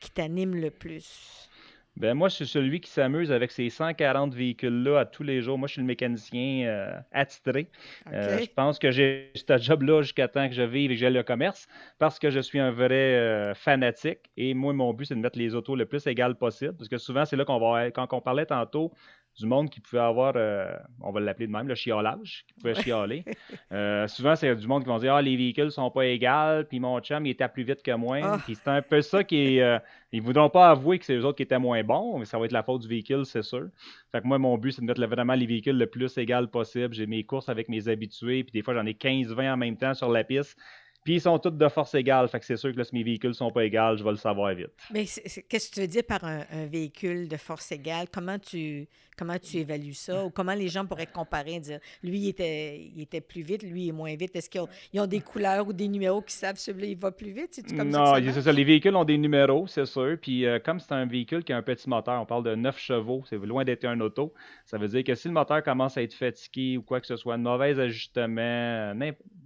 qui 0.00 0.10
t'anime 0.10 0.54
le 0.54 0.70
plus? 0.70 1.48
Ben 1.96 2.14
moi, 2.14 2.28
je 2.28 2.34
suis 2.34 2.46
celui 2.46 2.80
qui 2.80 2.90
s'amuse 2.90 3.30
avec 3.30 3.52
ces 3.52 3.70
140 3.70 4.34
véhicules-là 4.34 4.98
à 5.00 5.04
tous 5.04 5.22
les 5.22 5.42
jours. 5.42 5.58
Moi, 5.58 5.68
je 5.68 5.74
suis 5.74 5.80
le 5.80 5.86
mécanicien 5.86 6.66
euh, 6.66 6.98
attitré. 7.12 7.68
Euh, 8.12 8.38
je 8.38 8.50
pense 8.50 8.80
que 8.80 8.90
j'ai 8.90 9.30
ce 9.36 9.58
job-là 9.58 10.02
jusqu'à 10.02 10.26
temps 10.26 10.48
que 10.48 10.54
je 10.54 10.62
vive 10.62 10.90
et 10.90 10.94
que 10.94 11.00
j'ai 11.00 11.10
le 11.10 11.22
commerce 11.22 11.68
parce 11.98 12.18
que 12.18 12.30
je 12.30 12.40
suis 12.40 12.58
un 12.58 12.72
vrai 12.72 13.14
euh, 13.14 13.54
fanatique. 13.54 14.18
Et 14.36 14.54
moi, 14.54 14.72
mon 14.72 14.92
but, 14.92 15.06
c'est 15.06 15.14
de 15.14 15.20
mettre 15.20 15.38
les 15.38 15.54
autos 15.54 15.76
le 15.76 15.86
plus 15.86 16.04
égal 16.08 16.34
possible. 16.34 16.74
Parce 16.76 16.88
que 16.88 16.98
souvent, 16.98 17.24
c'est 17.24 17.36
là 17.36 17.44
qu'on 17.44 17.60
va. 17.60 17.92
Quand 17.92 18.12
on 18.12 18.20
parlait 18.20 18.46
tantôt 18.46 18.92
du 19.36 19.46
monde 19.46 19.68
qui 19.68 19.80
pouvait 19.80 20.02
avoir, 20.02 20.34
euh, 20.36 20.76
on 21.00 21.10
va 21.10 21.20
l'appeler 21.20 21.46
de 21.46 21.52
même, 21.52 21.66
le 21.66 21.74
chiolage, 21.74 22.44
qui 22.46 22.54
pouvait 22.54 22.74
chialer. 22.74 23.24
Euh, 23.72 24.06
souvent, 24.06 24.36
c'est 24.36 24.54
du 24.54 24.66
monde 24.66 24.82
qui 24.82 24.88
vont 24.88 24.98
dire 24.98 25.14
Ah, 25.14 25.22
les 25.22 25.36
véhicules 25.36 25.70
sont 25.70 25.90
pas 25.90 26.06
égaux, 26.06 26.64
puis 26.68 26.78
mon 26.78 27.00
chum, 27.00 27.26
il 27.26 27.30
était 27.30 27.48
plus 27.48 27.64
vite 27.64 27.82
que 27.82 27.92
moi. 27.92 28.18
Ah. 28.22 28.38
Puis 28.44 28.54
c'est 28.54 28.68
un 28.68 28.82
peu 28.82 29.00
ça 29.02 29.24
qui 29.24 29.56
est. 29.56 29.62
Euh, 29.62 29.78
ils 30.12 30.22
voudront 30.22 30.48
pas 30.48 30.70
avouer 30.70 30.98
que 30.98 31.04
c'est 31.04 31.14
eux 31.14 31.24
autres 31.24 31.38
qui 31.38 31.42
étaient 31.42 31.58
moins 31.58 31.82
bons, 31.82 32.18
mais 32.18 32.24
ça 32.24 32.38
va 32.38 32.44
être 32.44 32.52
la 32.52 32.62
faute 32.62 32.82
du 32.82 32.88
véhicule, 32.88 33.26
c'est 33.26 33.42
sûr. 33.42 33.68
Fait 34.12 34.20
que 34.20 34.26
moi, 34.26 34.38
mon 34.38 34.56
but, 34.58 34.72
c'est 34.72 34.82
de 34.82 34.86
mettre 34.86 35.04
vraiment 35.06 35.34
les 35.34 35.46
véhicules 35.46 35.76
le 35.76 35.86
plus 35.86 36.16
égal 36.18 36.48
possible. 36.48 36.94
J'ai 36.94 37.06
mes 37.06 37.24
courses 37.24 37.48
avec 37.48 37.68
mes 37.68 37.88
habitués, 37.88 38.44
puis 38.44 38.52
des 38.52 38.62
fois, 38.62 38.74
j'en 38.74 38.86
ai 38.86 38.92
15-20 38.92 39.52
en 39.52 39.56
même 39.56 39.76
temps 39.76 39.94
sur 39.94 40.10
la 40.10 40.22
piste 40.22 40.56
Puis 41.04 41.16
ils 41.16 41.20
sont 41.20 41.38
tous 41.38 41.50
de 41.50 41.68
force 41.68 41.94
égale. 41.94 42.26
Fait 42.28 42.40
que 42.40 42.46
c'est 42.46 42.56
sûr 42.56 42.72
que 42.72 42.78
là, 42.78 42.84
si 42.84 42.94
mes 42.94 43.02
véhicules 43.02 43.34
sont 43.34 43.50
pas 43.50 43.64
égales, 43.64 43.98
je 43.98 44.02
vais 44.02 44.10
le 44.10 44.16
savoir 44.16 44.54
vite. 44.54 44.70
Mais 44.90 45.04
qu'est-ce 45.04 45.68
que 45.68 45.74
tu 45.74 45.80
veux 45.82 45.86
dire 45.86 46.02
par 46.04 46.24
un, 46.24 46.44
véhicule 46.66 47.28
de 47.28 47.36
force 47.36 47.70
égale? 47.72 48.06
Comment 48.10 48.38
tu, 48.38 48.88
comment 49.14 49.38
tu 49.38 49.58
évalues 49.58 49.92
ça? 49.92 50.24
Ou 50.24 50.30
comment 50.30 50.54
les 50.54 50.68
gens 50.68 50.86
pourraient 50.86 51.06
comparer 51.06 51.56
et 51.56 51.60
dire 51.60 51.78
lui, 52.02 52.20
il 52.20 52.28
était, 52.30 52.90
il 52.96 53.02
était 53.02 53.20
plus 53.20 53.42
vite, 53.42 53.62
lui, 53.62 53.84
il 53.84 53.88
est 53.90 53.92
moins 53.92 54.14
vite? 54.16 54.34
Est-ce 54.34 54.48
qu'ils 54.48 54.62
ont, 54.62 54.68
ont, 54.94 55.06
des 55.06 55.20
couleurs 55.20 55.68
ou 55.68 55.74
des 55.74 55.88
numéros 55.88 56.22
qui 56.22 56.32
savent 56.32 56.56
celui-là, 56.56 56.86
il 56.86 56.96
va 56.96 57.12
plus 57.12 57.32
vite? 57.32 57.60
Comme 57.76 57.90
non, 57.90 58.14
c'est 58.14 58.40
ça, 58.40 58.52
Les 58.52 58.64
véhicules 58.64 58.96
ont 58.96 59.04
des 59.04 59.18
numéros, 59.18 59.66
c'est 59.66 59.84
sûr. 59.84 60.16
Puis 60.22 60.46
euh, 60.46 60.58
comme 60.58 60.80
c'est 60.80 60.92
un 60.92 61.04
véhicule 61.04 61.44
qui 61.44 61.52
a 61.52 61.58
un 61.58 61.62
petit 61.62 61.86
moteur, 61.86 62.18
on 62.22 62.26
parle 62.26 62.44
de 62.44 62.54
9 62.54 62.78
chevaux, 62.78 63.22
c'est 63.26 63.36
loin 63.36 63.64
d'être 63.64 63.84
un 63.84 64.00
auto. 64.00 64.32
Ça 64.64 64.78
veut 64.78 64.88
dire 64.88 65.04
que 65.04 65.14
si 65.14 65.28
le 65.28 65.34
moteur 65.34 65.62
commence 65.62 65.98
à 65.98 66.02
être 66.02 66.14
fatigué 66.14 66.78
ou 66.78 66.82
quoi 66.82 66.98
que 66.98 67.06
ce 67.06 67.16
soit, 67.16 67.34
un 67.34 67.38
mauvais 67.38 67.78
ajustement, 67.78 68.94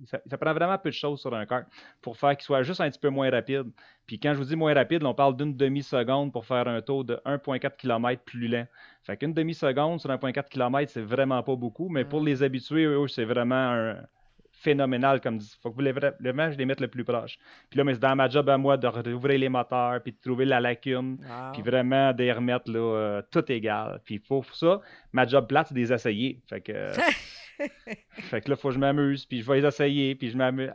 ça, 0.04 0.20
ça 0.24 0.38
prend 0.38 0.54
vraiment 0.54 0.78
peu 0.78 0.90
de 0.90 0.94
choses 0.94 1.20
sur 1.20 1.34
un 1.34 1.47
pour 2.02 2.16
faire 2.16 2.36
qu'il 2.36 2.44
soit 2.44 2.62
juste 2.62 2.80
un 2.80 2.90
petit 2.90 2.98
peu 2.98 3.10
moins 3.10 3.30
rapide. 3.30 3.66
Puis 4.06 4.18
quand 4.18 4.32
je 4.32 4.38
vous 4.38 4.44
dis 4.44 4.56
moins 4.56 4.74
rapide, 4.74 5.04
on 5.04 5.14
parle 5.14 5.36
d'une 5.36 5.56
demi-seconde 5.56 6.32
pour 6.32 6.46
faire 6.46 6.66
un 6.66 6.80
taux 6.80 7.04
de 7.04 7.20
1,4 7.26 7.76
km 7.76 8.22
plus 8.24 8.48
lent. 8.48 8.66
Fait 9.02 9.16
qu'une 9.16 9.34
demi-seconde 9.34 10.00
sur 10.00 10.10
1,4 10.10 10.48
km, 10.48 10.90
c'est 10.90 11.02
vraiment 11.02 11.42
pas 11.42 11.56
beaucoup, 11.56 11.88
mais 11.88 12.04
pour 12.04 12.20
les 12.22 12.42
habitués, 12.42 12.84
eux, 12.84 13.08
c'est 13.08 13.24
vraiment 13.24 13.54
un, 13.54 13.96
phénoménal 14.58 15.20
comme 15.20 15.38
dit. 15.38 15.56
Faut 15.62 15.70
que 15.70 15.76
vous 15.76 15.80
les, 15.80 15.92
vraiment, 15.92 16.50
je 16.50 16.58
les 16.58 16.66
mette 16.66 16.80
le 16.80 16.88
plus 16.88 17.04
proche. 17.04 17.38
Puis 17.70 17.78
là, 17.78 17.84
mais 17.84 17.94
c'est 17.94 18.00
dans 18.00 18.16
ma 18.16 18.28
job 18.28 18.48
à 18.48 18.58
moi 18.58 18.76
de 18.76 18.86
rouvrir 18.86 19.38
les 19.38 19.48
moteurs, 19.48 20.02
puis 20.02 20.12
de 20.12 20.18
trouver 20.20 20.44
la 20.44 20.60
lacune, 20.60 21.18
puis 21.52 21.62
vraiment 21.62 22.12
de 22.12 22.22
les 22.22 22.32
remettre 22.32 22.70
là, 22.70 22.78
euh, 22.78 23.22
tout 23.30 23.50
égal. 23.50 24.00
Puis 24.04 24.18
pour 24.18 24.44
ça, 24.54 24.80
ma 25.12 25.26
job 25.26 25.46
plate, 25.46 25.68
c'est 25.68 25.74
de 25.74 25.80
les 25.80 25.92
essayer. 25.92 26.40
Fait 26.48 26.60
que, 26.60 26.72
fait 28.10 28.40
que 28.40 28.50
là, 28.50 28.56
il 28.56 28.60
faut 28.60 28.68
que 28.68 28.74
je 28.74 28.78
m'amuse, 28.78 29.24
puis 29.26 29.42
je 29.42 29.46
vais 29.50 29.60
les 29.60 29.66
essayer, 29.66 30.14
puis 30.14 30.30
je 30.30 30.36
m'amuse. 30.36 30.70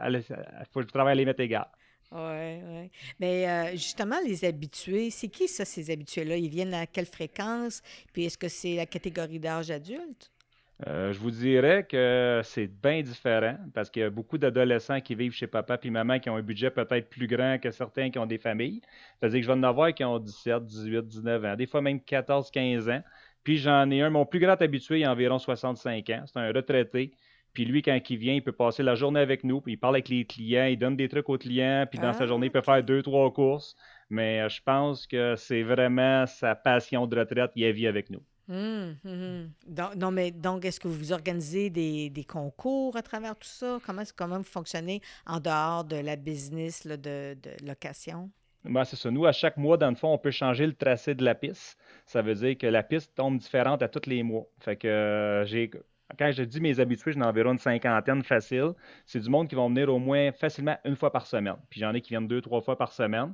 faut 0.71 0.81
que 0.81 0.87
je 0.87 0.91
travaille 0.91 1.13
à 1.13 1.15
les 1.15 1.25
mettre 1.25 1.41
égal. 1.41 1.67
Oui, 2.11 2.61
oui. 2.63 2.91
Mais 3.19 3.49
euh, 3.49 3.71
justement, 3.71 4.17
les 4.25 4.45
habitués, 4.45 5.09
c'est 5.09 5.29
qui 5.29 5.47
ça, 5.47 5.65
ces 5.65 5.89
habitués-là? 5.89 6.37
Ils 6.37 6.49
viennent 6.49 6.73
à 6.73 6.85
quelle 6.85 7.07
fréquence? 7.07 7.81
Puis 8.13 8.25
est-ce 8.25 8.37
que 8.37 8.47
c'est 8.47 8.75
la 8.75 8.85
catégorie 8.85 9.39
d'âge 9.39 9.71
adulte? 9.71 10.31
Euh, 10.87 11.13
je 11.13 11.19
vous 11.19 11.31
dirais 11.31 11.85
que 11.89 12.41
c'est 12.43 12.67
bien 12.67 13.01
différent 13.01 13.57
parce 13.73 13.89
qu'il 13.89 14.01
y 14.01 14.05
a 14.05 14.09
beaucoup 14.09 14.37
d'adolescents 14.37 14.99
qui 15.01 15.15
vivent 15.15 15.33
chez 15.33 15.47
papa 15.47 15.77
et 15.81 15.89
maman 15.89 16.19
qui 16.19 16.29
ont 16.29 16.35
un 16.35 16.41
budget 16.41 16.71
peut-être 16.71 17.09
plus 17.09 17.27
grand 17.27 17.57
que 17.59 17.71
certains 17.71 18.09
qui 18.09 18.19
ont 18.19 18.25
des 18.25 18.39
familles. 18.39 18.81
C'est-à-dire 19.19 19.39
que 19.39 19.43
je 19.43 19.47
vais 19.51 19.57
en 19.57 19.63
avoir 19.63 19.93
qui 19.93 20.03
ont 20.03 20.19
17, 20.19 20.65
18, 20.65 21.07
19 21.07 21.45
ans, 21.45 21.55
des 21.55 21.67
fois 21.67 21.81
même 21.81 22.01
14, 22.01 22.51
15 22.51 22.89
ans. 22.89 23.01
Puis 23.43 23.57
j'en 23.57 23.89
ai 23.91 24.01
un, 24.01 24.09
mon 24.09 24.25
plus 24.25 24.39
grand 24.39 24.61
habitué, 24.61 24.99
il 24.99 25.05
a 25.05 25.11
environ 25.11 25.39
65 25.39 26.09
ans. 26.09 26.23
C'est 26.25 26.39
un 26.39 26.51
retraité. 26.51 27.11
Puis 27.53 27.65
lui, 27.65 27.83
quand 27.83 27.99
il 28.09 28.17
vient, 28.17 28.33
il 28.33 28.43
peut 28.43 28.51
passer 28.51 28.81
la 28.81 28.95
journée 28.95 29.19
avec 29.19 29.43
nous, 29.43 29.61
puis 29.61 29.73
il 29.73 29.77
parle 29.77 29.95
avec 29.95 30.09
les 30.09 30.25
clients, 30.25 30.65
il 30.65 30.77
donne 30.77 30.95
des 30.95 31.07
trucs 31.07 31.29
aux 31.29 31.37
clients, 31.37 31.85
puis 31.89 31.99
dans 31.99 32.13
sa 32.13 32.25
journée, 32.25 32.47
il 32.47 32.51
peut 32.51 32.61
faire 32.61 32.83
deux, 32.83 33.03
trois 33.03 33.31
courses. 33.31 33.75
Mais 34.09 34.41
euh, 34.41 34.49
je 34.49 34.61
pense 34.63 35.05
que 35.05 35.35
c'est 35.35 35.61
vraiment 35.61 36.25
sa 36.25 36.55
passion 36.55 37.05
de 37.05 37.19
retraite, 37.19 37.51
il 37.55 37.71
vit 37.71 37.87
avec 37.87 38.09
nous. 38.09 38.23
Hum, 38.49 38.97
hum, 39.05 39.21
hum. 39.21 39.51
Donc, 39.67 39.95
non, 39.95 40.11
mais 40.11 40.31
donc, 40.31 40.65
est-ce 40.65 40.79
que 40.79 40.87
vous 40.87 41.13
organisez 41.13 41.69
des, 41.69 42.25
concours 42.27 42.97
à 42.97 43.01
travers 43.01 43.35
tout 43.35 43.47
ça? 43.47 43.79
Comment, 43.85 44.03
comment 44.15 44.37
vous 44.37 44.43
fonctionnez 44.43 45.01
en 45.25 45.39
dehors 45.39 45.85
de 45.85 45.95
la 45.95 46.15
business 46.15 46.85
de, 46.85 46.95
de, 46.95 47.65
location? 47.65 48.31
Ben, 48.65 48.85
c'est 48.85 48.95
ça. 48.95 49.11
Nous, 49.11 49.25
à 49.25 49.31
chaque 49.33 49.57
mois, 49.57 49.77
dans 49.77 49.89
le 49.89 49.95
fond, 49.95 50.13
on 50.13 50.17
peut 50.17 50.31
changer 50.31 50.65
le 50.65 50.73
tracé 50.73 51.15
de 51.15 51.23
la 51.23 51.35
piste. 51.35 51.77
Ça 52.05 52.21
veut 52.21 52.35
dire 52.35 52.57
que 52.57 52.67
la 52.67 52.81
piste 52.83 53.13
tombe 53.15 53.37
différente 53.37 53.81
à 53.81 53.89
tous 53.89 54.09
les 54.09 54.23
mois. 54.23 54.45
Fait 54.59 54.77
que 54.77 54.87
euh, 54.87 55.45
j'ai 55.45 55.69
quand 56.17 56.31
je 56.31 56.43
dis 56.43 56.61
mes 56.61 56.79
habitués, 56.79 57.13
j'en 57.13 57.21
ai 57.21 57.25
environ 57.25 57.53
une 57.53 57.57
cinquantaine 57.57 58.23
facile. 58.23 58.73
C'est 59.05 59.19
du 59.19 59.29
monde 59.29 59.47
qui 59.47 59.55
vont 59.55 59.67
venir 59.69 59.89
au 59.93 59.99
moins 59.99 60.31
facilement 60.31 60.77
une 60.85 60.95
fois 60.95 61.11
par 61.11 61.25
semaine. 61.25 61.55
Puis 61.69 61.79
j'en 61.79 61.93
ai 61.93 62.01
qui 62.01 62.09
viennent 62.09 62.27
deux, 62.27 62.41
trois 62.41 62.61
fois 62.61 62.77
par 62.77 62.91
semaine. 62.91 63.33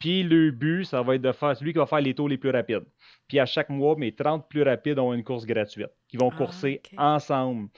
Puis 0.00 0.22
le 0.22 0.50
but, 0.50 0.84
ça 0.86 1.02
va 1.02 1.16
être 1.16 1.22
de 1.22 1.30
faire 1.30 1.54
celui 1.54 1.72
qui 1.72 1.78
va 1.78 1.84
faire 1.84 2.00
les 2.00 2.14
tours 2.14 2.28
les 2.28 2.38
plus 2.38 2.48
rapides. 2.48 2.86
Puis 3.28 3.38
à 3.38 3.44
chaque 3.44 3.68
mois, 3.68 3.94
mes 3.96 4.12
30 4.12 4.48
plus 4.48 4.62
rapides 4.62 4.98
ont 4.98 5.12
une 5.12 5.22
course 5.22 5.44
gratuite. 5.44 5.90
Qui 6.08 6.16
vont 6.16 6.30
ah, 6.32 6.36
courser 6.36 6.80
ensemble. 6.96 7.68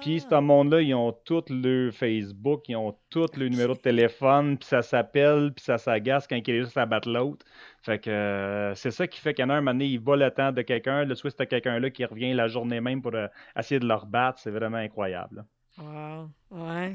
Puis 0.00 0.20
ce 0.20 0.34
ah. 0.34 0.40
monde-là, 0.40 0.80
ils 0.80 0.94
ont 0.94 1.12
tout 1.12 1.44
le 1.50 1.90
Facebook, 1.92 2.64
ils 2.68 2.76
ont 2.76 2.96
tout 3.10 3.28
le 3.36 3.48
numéro 3.48 3.74
de 3.74 3.78
téléphone, 3.78 4.56
puis 4.56 4.66
ça 4.66 4.80
s'appelle, 4.80 5.52
puis 5.54 5.64
ça 5.64 5.76
s'agace 5.76 6.26
quand 6.26 6.36
il 6.36 6.50
est 6.50 6.60
juste 6.62 6.78
à 6.78 6.86
battre 6.86 7.10
l'autre. 7.10 7.44
Fait 7.82 7.98
que 7.98 8.10
euh, 8.10 8.74
c'est 8.74 8.90
ça 8.90 9.06
qui 9.06 9.20
fait 9.20 9.38
a 9.38 9.42
un 9.42 9.46
moment 9.46 9.72
donné, 9.72 9.84
il 9.84 10.00
va 10.00 10.16
le 10.16 10.30
temps 10.30 10.52
de 10.52 10.62
quelqu'un. 10.62 11.04
Le 11.04 11.14
soit 11.14 11.30
c'est 11.30 11.46
quelqu'un-là 11.46 11.90
qui 11.90 12.06
revient 12.06 12.32
la 12.32 12.48
journée 12.48 12.80
même 12.80 13.02
pour 13.02 13.14
euh, 13.14 13.28
essayer 13.56 13.78
de 13.78 13.86
leur 13.86 14.06
battre. 14.06 14.40
C'est 14.40 14.50
vraiment 14.50 14.78
incroyable. 14.78 15.44
Wow. 15.78 16.30
Ouais. 16.50 16.94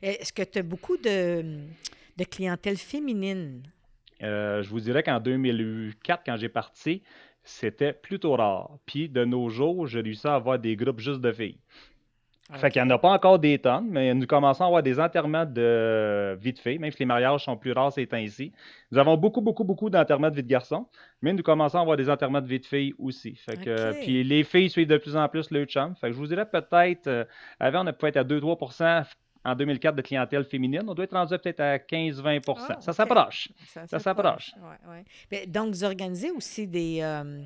Est-ce 0.00 0.32
que 0.32 0.42
tu 0.42 0.60
as 0.60 0.62
beaucoup 0.62 0.96
de, 0.96 1.42
de 2.16 2.24
clientèle 2.24 2.78
féminine? 2.78 3.62
Euh, 4.24 4.62
je 4.62 4.70
vous 4.70 4.80
dirais 4.80 5.02
qu'en 5.02 5.20
2004, 5.20 6.22
quand 6.24 6.36
j'ai 6.36 6.48
parti, 6.48 7.02
c'était 7.42 7.92
plutôt 7.92 8.34
rare. 8.34 8.70
Puis 8.86 9.08
de 9.08 9.24
nos 9.24 9.48
jours, 9.50 9.86
j'ai 9.86 10.00
réussi 10.00 10.26
à 10.26 10.34
avoir 10.34 10.58
des 10.58 10.76
groupes 10.76 11.00
juste 11.00 11.20
de 11.20 11.32
filles. 11.32 11.58
Fait 12.52 12.70
qu'il 12.70 12.82
n'y 12.82 12.88
en 12.88 12.94
a 12.94 12.98
pas 12.98 13.10
encore 13.10 13.38
des 13.38 13.58
tonnes, 13.58 13.86
mais 13.88 14.12
nous 14.12 14.26
commençons 14.26 14.64
à 14.64 14.66
avoir 14.66 14.82
des 14.82 15.00
enterrements 15.00 15.46
de 15.46 16.36
vie 16.38 16.52
de 16.52 16.58
filles, 16.58 16.78
même 16.78 16.90
si 16.90 16.98
les 16.98 17.06
mariages 17.06 17.42
sont 17.42 17.56
plus 17.56 17.72
rares 17.72 17.90
ces 17.90 18.06
temps-ci. 18.06 18.52
Nous 18.92 18.98
avons 18.98 19.16
beaucoup, 19.16 19.40
beaucoup, 19.40 19.64
beaucoup 19.64 19.88
d'enterrements 19.88 20.28
de 20.28 20.36
vie 20.36 20.42
de 20.42 20.48
garçons, 20.48 20.86
mais 21.22 21.32
nous 21.32 21.42
commençons 21.42 21.78
à 21.78 21.80
avoir 21.80 21.96
des 21.96 22.10
enterrements 22.10 22.42
de 22.42 22.46
vie 22.46 22.60
de 22.60 22.66
filles 22.66 22.92
aussi. 22.98 23.34
Fait 23.34 23.56
que, 23.56 23.98
puis 24.02 24.22
les 24.24 24.44
filles 24.44 24.68
suivent 24.68 24.88
de 24.88 24.98
plus 24.98 25.16
en 25.16 25.26
plus 25.26 25.50
le 25.50 25.64
chum. 25.64 25.94
Fait 25.96 26.08
que 26.08 26.12
je 26.12 26.18
vous 26.18 26.26
dirais 26.26 26.44
peut-être, 26.44 27.06
euh, 27.06 27.24
avant 27.58 27.86
on 27.88 27.92
pouvait 27.94 28.10
être 28.10 28.18
à 28.18 28.24
2-3 28.24 28.58
en 29.44 29.54
2004 29.54 29.94
de 29.94 30.02
clientèle 30.02 30.44
féminine. 30.44 30.82
On 30.88 30.94
doit 30.94 31.04
être 31.04 31.12
rendu 31.12 31.36
peut-être 31.38 31.60
à 31.60 31.76
15-20 31.76 32.42
ah, 32.46 32.80
Ça 32.80 32.92
s'approche. 32.92 33.48
Ça, 33.86 33.98
s'approche. 33.98 34.52
Ouais, 34.56 35.04
ouais. 35.30 35.46
Donc, 35.46 35.74
vous 35.74 35.84
organisez 35.84 36.30
aussi 36.30 36.66
des, 36.66 37.00
euh, 37.02 37.42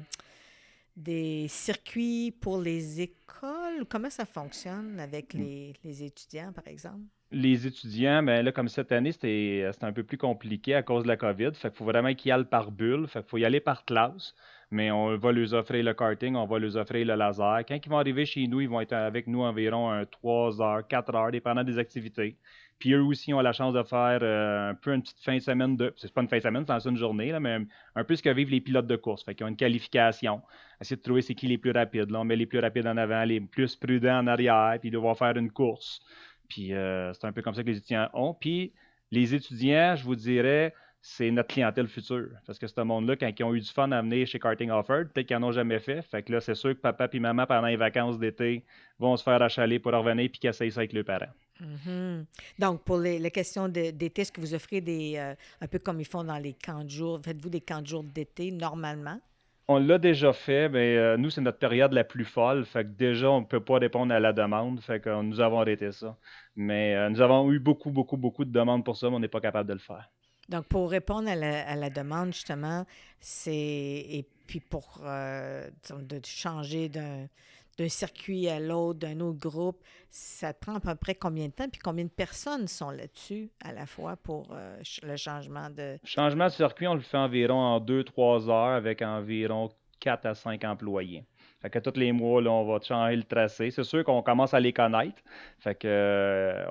des 0.97 1.47
circuits 1.49 2.31
pour 2.31 2.61
les 2.61 3.01
écoles? 3.01 3.85
Comment 3.89 4.11
ça 4.11 4.25
fonctionne 4.25 5.01
avec 5.01 5.35
mm. 5.35 5.39
les, 5.39 5.73
les 5.85 6.05
étudiants, 6.05 6.53
par 6.53 6.67
exemple? 6.69 7.03
Les 7.31 7.67
étudiants, 7.67 8.23
ben 8.23 8.43
là, 8.43 8.53
comme 8.53 8.69
cette 8.69 8.91
année, 8.91 9.13
c'était 9.13 9.71
un 9.83 9.93
peu 9.93 10.03
plus 10.03 10.17
compliqué 10.17 10.75
à 10.75 10.83
cause 10.83 11.03
de 11.03 11.09
la 11.09 11.19
COVID. 11.19 11.51
Fait 11.55 11.69
qu'il 11.69 11.77
faut 11.77 11.85
vraiment 11.85 12.15
qu'ils 12.15 12.31
y 12.31 12.33
aillent 12.33 12.45
par 12.45 12.71
bulle. 12.71 13.07
Fait 13.07 13.21
qu'il 13.21 13.29
faut 13.29 13.37
y 13.37 13.45
aller 13.45 13.61
par 13.61 13.85
classe 13.85 14.35
mais 14.71 14.91
on 14.91 15.17
va 15.17 15.33
leur 15.33 15.55
offrir 15.55 15.83
le 15.85 15.95
karting, 15.95 16.37
on 16.37 16.47
va 16.47 16.59
leur 16.59 16.77
offrir 16.77 17.07
le 17.07 17.15
laser. 17.15 17.65
Quand 17.67 17.79
ils 17.83 17.89
vont 17.89 17.99
arriver 17.99 18.27
chez 18.27 18.47
nous, 18.47 18.61
ils 18.61 18.69
vont 18.69 18.81
être 18.81 18.93
avec 18.93 19.27
nous 19.27 19.43
environ 19.43 19.91
un 19.91 20.05
3 20.05 20.61
heures, 20.61 20.87
4 20.87 21.15
heures, 21.15 21.31
dépendant 21.31 21.65
des 21.65 21.79
activités. 21.79 22.37
Puis 22.79 22.93
eux 22.93 23.03
aussi 23.03 23.35
ont 23.35 23.41
la 23.41 23.53
chance 23.53 23.75
de 23.75 23.83
faire 23.83 24.21
euh, 24.23 24.71
un 24.71 24.75
peu 24.75 24.95
une 24.95 25.03
petite 25.03 25.19
fin 25.21 25.35
de 25.35 25.41
semaine 25.41 25.77
de. 25.77 25.93
C'est 25.97 26.13
pas 26.13 26.21
une 26.23 26.29
fin 26.29 26.37
de 26.37 26.43
semaine, 26.43 26.65
c'est 26.67 26.89
une 26.89 26.97
journée, 26.97 27.33
là, 27.33 27.41
mais 27.41 27.59
un 27.97 28.05
peu 28.05 28.15
ce 28.15 28.23
que 28.23 28.31
vivent 28.31 28.51
les 28.51 28.61
pilotes 28.61 28.87
de 28.87 28.97
course. 28.97 29.25
Fait 29.25 29.35
qu'ils 29.35 29.45
ont 29.47 29.49
une 29.49 29.57
qualification. 29.57 30.43
Essayer 30.81 30.97
de 30.97 31.03
trouver 31.03 31.23
c'est 31.23 31.35
qui 31.35 31.49
les 31.49 31.59
plus 31.59 31.73
rapides. 31.73 32.11
Là, 32.11 32.21
on 32.21 32.25
met 32.25 32.37
les 32.37 32.47
plus 32.47 32.61
rapides 32.61 32.87
en 32.87 32.97
avant, 32.97 33.25
les 33.25 33.41
plus 33.41 33.75
prudents 33.75 34.19
en 34.19 34.27
arrière, 34.29 34.77
puis 34.79 34.91
ils 34.91 34.93
doivent 34.93 35.17
faire 35.17 35.37
une 35.37 35.51
course. 35.51 36.01
Puis 36.49 36.73
euh, 36.73 37.13
c'est 37.15 37.27
un 37.27 37.33
peu 37.33 37.43
comme 37.43 37.55
ça 37.55 37.63
que 37.63 37.69
les 37.69 37.79
étudiants 37.79 38.09
ont. 38.15 38.35
Puis 38.35 38.73
les 39.11 39.35
étudiants, 39.35 39.97
je 39.97 40.05
vous 40.05 40.17
dirais, 40.17 40.73
c'est 41.11 41.31
notre 41.31 41.49
clientèle 41.49 41.89
future. 41.89 42.29
Parce 42.47 42.59
que 42.59 42.67
ce 42.67 42.81
monde-là, 42.83 43.17
quand 43.17 43.31
ils 43.37 43.43
ont 43.43 43.55
eu 43.55 43.61
du 43.61 43.69
fun 43.69 43.91
à 43.93 44.03
venir 44.03 44.27
chez 44.27 44.39
Karting 44.39 44.71
Offer, 44.71 45.05
peut-être 45.13 45.27
qu'ils 45.27 45.39
n'en 45.39 45.49
ont 45.49 45.53
jamais 45.53 45.79
fait. 45.79 46.03
Fait 46.03 46.23
que 46.23 46.31
là, 46.33 46.41
c'est 46.41 46.55
sûr 46.55 46.71
que 46.75 46.81
papa 46.81 47.09
et 47.11 47.19
maman, 47.19 47.47
pendant 47.47 47.67
les 47.67 47.77
vacances 47.77 48.19
d'été, 48.19 48.63
vont 48.99 49.17
se 49.17 49.23
faire 49.23 49.41
achaler 49.41 49.79
pour 49.79 49.93
revenir 49.93 50.29
puis 50.31 50.39
qu'ils 50.39 50.51
essayent 50.51 50.71
ça 50.71 50.81
avec 50.81 50.93
leurs 50.93 51.07
parents. 51.07 51.33
Mm-hmm. 51.63 52.25
Donc, 52.59 52.83
pour 52.85 52.99
les, 52.99 53.31
questions 53.31 53.69
d'été, 53.69 54.21
est-ce 54.21 54.31
que 54.31 54.41
vous 54.41 54.55
offrez 54.55 54.83
des, 54.83 55.15
euh, 55.17 55.35
un 55.63 55.67
peu 55.67 55.79
comme 55.79 55.99
ils 55.99 56.07
font 56.07 56.23
dans 56.25 56.37
les 56.37 56.53
camps 56.53 56.85
de 56.85 56.91
jour, 56.91 57.21
faites-vous 57.25 57.49
des 57.49 57.63
camps 57.63 57.81
de 57.81 57.87
jour 57.87 58.05
d'été 58.05 58.51
normalement? 58.51 59.19
On 59.67 59.79
l'a 59.79 59.97
déjà 59.97 60.35
fait, 60.35 60.69
mais 60.69 60.97
euh, 60.97 61.17
nous, 61.17 61.31
c'est 61.31 61.41
notre 61.41 61.59
période 61.59 61.93
la 61.95 62.05
plus 62.05 62.25
folle. 62.27 62.67
Fait 62.67 62.85
que 62.85 62.91
déjà, 62.91 63.31
on 63.31 63.41
ne 63.41 63.47
peut 63.47 63.61
pas 63.61 63.79
répondre 63.79 64.13
à 64.13 64.21
la 64.21 64.35
demande. 64.35 64.81
Fait 64.81 65.01
que 65.01 65.23
nous 65.23 65.41
avons 65.41 65.61
arrêté 65.61 65.91
ça. 65.91 66.17
Mais 66.55 66.95
euh, 66.95 67.09
nous 67.09 67.21
avons 67.23 67.51
eu 67.51 67.59
beaucoup, 67.59 67.91
beaucoup, 67.91 68.19
beaucoup 68.19 68.45
de 68.45 68.53
demandes 68.53 68.85
pour 68.85 68.97
ça, 68.97 69.09
mais 69.09 69.17
on 69.17 69.21
n'est 69.21 69.29
pas 69.29 69.41
capable 69.41 69.69
de 69.69 69.75
le 69.75 69.79
faire. 69.79 70.09
Donc, 70.49 70.67
pour 70.67 70.91
répondre 70.91 71.29
à 71.29 71.37
la, 71.37 71.91
demande, 71.91 72.33
justement, 72.33 72.87
c'est. 73.21 73.53
Et 73.55 74.27
puis 74.47 74.61
pour 74.61 75.03
euh, 75.05 75.69
de 75.91 76.21
changer 76.25 76.89
d'un 76.89 77.89
circuit 77.89 78.49
à 78.49 78.59
l'autre, 78.59 79.01
d'un 79.01 79.21
autre 79.21 79.39
groupe, 79.39 79.83
ça 80.11 80.55
prend 80.55 80.77
à 80.77 80.81
peu 80.81 80.95
près 80.95 81.15
combien 81.15 81.47
de 81.47 81.53
temps? 81.53 81.69
Puis 81.69 81.81
combien 81.81 82.05
de 82.05 82.11
personnes 82.11 82.67
sont 82.67 82.91
là-dessus 82.91 83.51
à 83.63 83.73
la 83.73 83.85
fois 83.85 84.17
pour 84.17 84.49
euh, 84.53 84.81
le 85.03 85.17
changement 85.17 85.69
de. 85.69 85.99
Changement 86.05 86.47
de 86.47 86.53
circuit, 86.53 86.87
on 86.87 86.95
le 86.95 87.01
fait 87.01 87.19
environ 87.19 87.59
en 87.59 87.81
2-3 87.81 88.49
heures 88.49 88.77
avec 88.77 89.03
environ 89.03 89.69
4 90.01 90.27
à 90.27 90.35
5 90.35 90.65
employés. 90.65 91.25
Fait 91.61 91.71
que 91.71 91.79
tous 91.81 91.99
les 91.99 92.13
mois, 92.13 92.41
là, 92.41 92.51
on 92.53 92.65
va 92.65 92.79
changer 92.81 93.17
le 93.17 93.25
tracé. 93.25 93.71
C'est 93.73 93.83
sûr 93.83 94.05
qu'on 94.05 94.23
commence 94.23 94.55
à 94.55 94.61
les 94.61 94.73
connaître. 94.73 95.21
Fait 95.59 95.75
que 95.75 95.89
euh, 95.89 96.65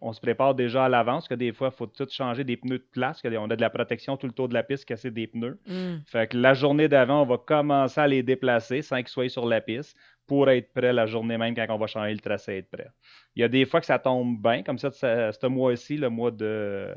on, 0.00 0.12
se 0.12 0.20
prépare 0.20 0.54
déjà 0.54 0.84
à 0.84 0.88
l'avance, 0.90 1.26
que 1.26 1.34
des 1.34 1.52
fois, 1.52 1.70
il 1.72 1.76
faut 1.76 1.86
tout 1.86 2.06
changer 2.10 2.44
des 2.44 2.58
pneus 2.58 2.78
de 2.78 2.86
place, 2.92 3.22
qu'on 3.22 3.50
a 3.50 3.56
de 3.56 3.60
la 3.60 3.70
protection 3.70 4.18
tout 4.18 4.26
le 4.26 4.34
tour 4.34 4.48
de 4.48 4.54
la 4.54 4.62
piste, 4.62 4.84
casser 4.84 5.10
des 5.10 5.26
pneus. 5.26 5.58
Mm. 5.66 5.96
Fait 6.06 6.30
que 6.30 6.36
la 6.36 6.52
journée 6.52 6.88
d'avant, 6.88 7.22
on 7.22 7.26
va 7.26 7.38
commencer 7.38 8.00
à 8.00 8.06
les 8.06 8.22
déplacer 8.22 8.82
sans 8.82 8.98
qu'ils 8.98 9.08
soient 9.08 9.28
sur 9.30 9.46
la 9.46 9.62
piste 9.62 9.96
pour 10.26 10.48
être 10.50 10.72
prêt 10.72 10.92
la 10.92 11.06
journée 11.06 11.38
même 11.38 11.56
quand 11.56 11.66
on 11.70 11.78
va 11.78 11.88
changer 11.88 12.12
le 12.12 12.20
tracé, 12.20 12.58
être 12.58 12.70
prêt. 12.70 12.88
Il 13.34 13.40
y 13.40 13.44
a 13.44 13.48
des 13.48 13.64
fois 13.64 13.80
que 13.80 13.86
ça 13.86 13.98
tombe 13.98 14.40
bien, 14.40 14.62
comme 14.62 14.78
ça, 14.78 14.90
ce 14.92 15.46
mois-ci, 15.46 15.96
le 15.96 16.08
mois 16.08 16.30
de 16.30 16.94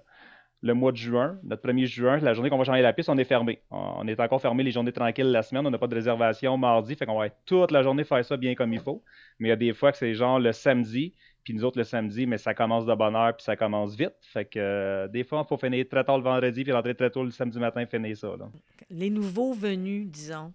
le 0.63 0.73
mois 0.73 0.93
de 0.93 0.97
juin, 0.97 1.38
notre 1.43 1.67
1er 1.67 1.86
juin, 1.86 2.17
la 2.19 2.34
journée 2.34 2.49
qu'on 2.49 2.58
va 2.58 2.63
changer 2.63 2.82
la 2.82 2.93
piste, 2.93 3.10
on 3.10 3.17
est 3.17 3.26
fermé. 3.26 3.62
On 3.69 4.08
est 4.08 4.17
encore 4.21 4.41
fermé 4.41 4.63
les 4.63 4.71
journées 4.71 4.93
tranquilles 4.93 5.30
la 5.30 5.43
semaine, 5.43 5.67
on 5.67 5.69
n'a 5.69 5.78
pas 5.78 5.88
de 5.88 5.95
réservation 5.95 6.58
mardi, 6.58 6.95
fait 6.95 7.06
qu'on 7.06 7.19
va 7.19 7.26
être 7.26 7.36
toute 7.45 7.71
la 7.71 7.84
journée 7.84 8.06
faire 8.06 8.23
ça 8.23 8.38
bien 8.38 8.56
comme 8.56 8.71
il 8.71 8.80
faut. 8.80 9.04
Mais 9.39 9.49
il 9.49 9.52
y 9.52 9.54
a 9.54 9.58
des 9.58 9.73
fois 9.73 9.91
que 9.91 9.97
c'est 9.97 10.13
genre 10.13 10.39
le 10.39 10.54
samedi, 10.54 11.13
puis 11.43 11.54
nous 11.54 11.65
autres 11.65 11.78
le 11.78 11.84
samedi, 11.84 12.26
mais 12.26 12.38
ça 12.38 12.54
commence 12.54 12.86
de 12.86 12.95
bonne 12.95 13.13
heure, 13.13 13.36
puis 13.36 13.43
ça 13.43 13.58
commence 13.58 13.97
vite. 13.97 14.15
Fait 14.21 14.45
que 14.45 14.58
euh, 14.58 15.08
des 15.10 15.26
fois, 15.26 15.41
il 15.45 15.47
faut 15.49 15.58
finir 15.58 15.86
très 15.89 16.06
tard 16.06 16.17
le 16.17 16.23
vendredi, 16.23 16.63
puis 16.63 16.71
rentrer 16.71 16.95
très 16.95 17.10
tôt 17.10 17.26
le 17.26 17.32
samedi 17.32 17.60
matin, 17.60 17.86
finir 17.86 18.15
ça. 18.15 18.30
Les 18.89 19.10
nouveaux 19.10 19.52
venus, 19.52 20.08
disons, 20.08 20.54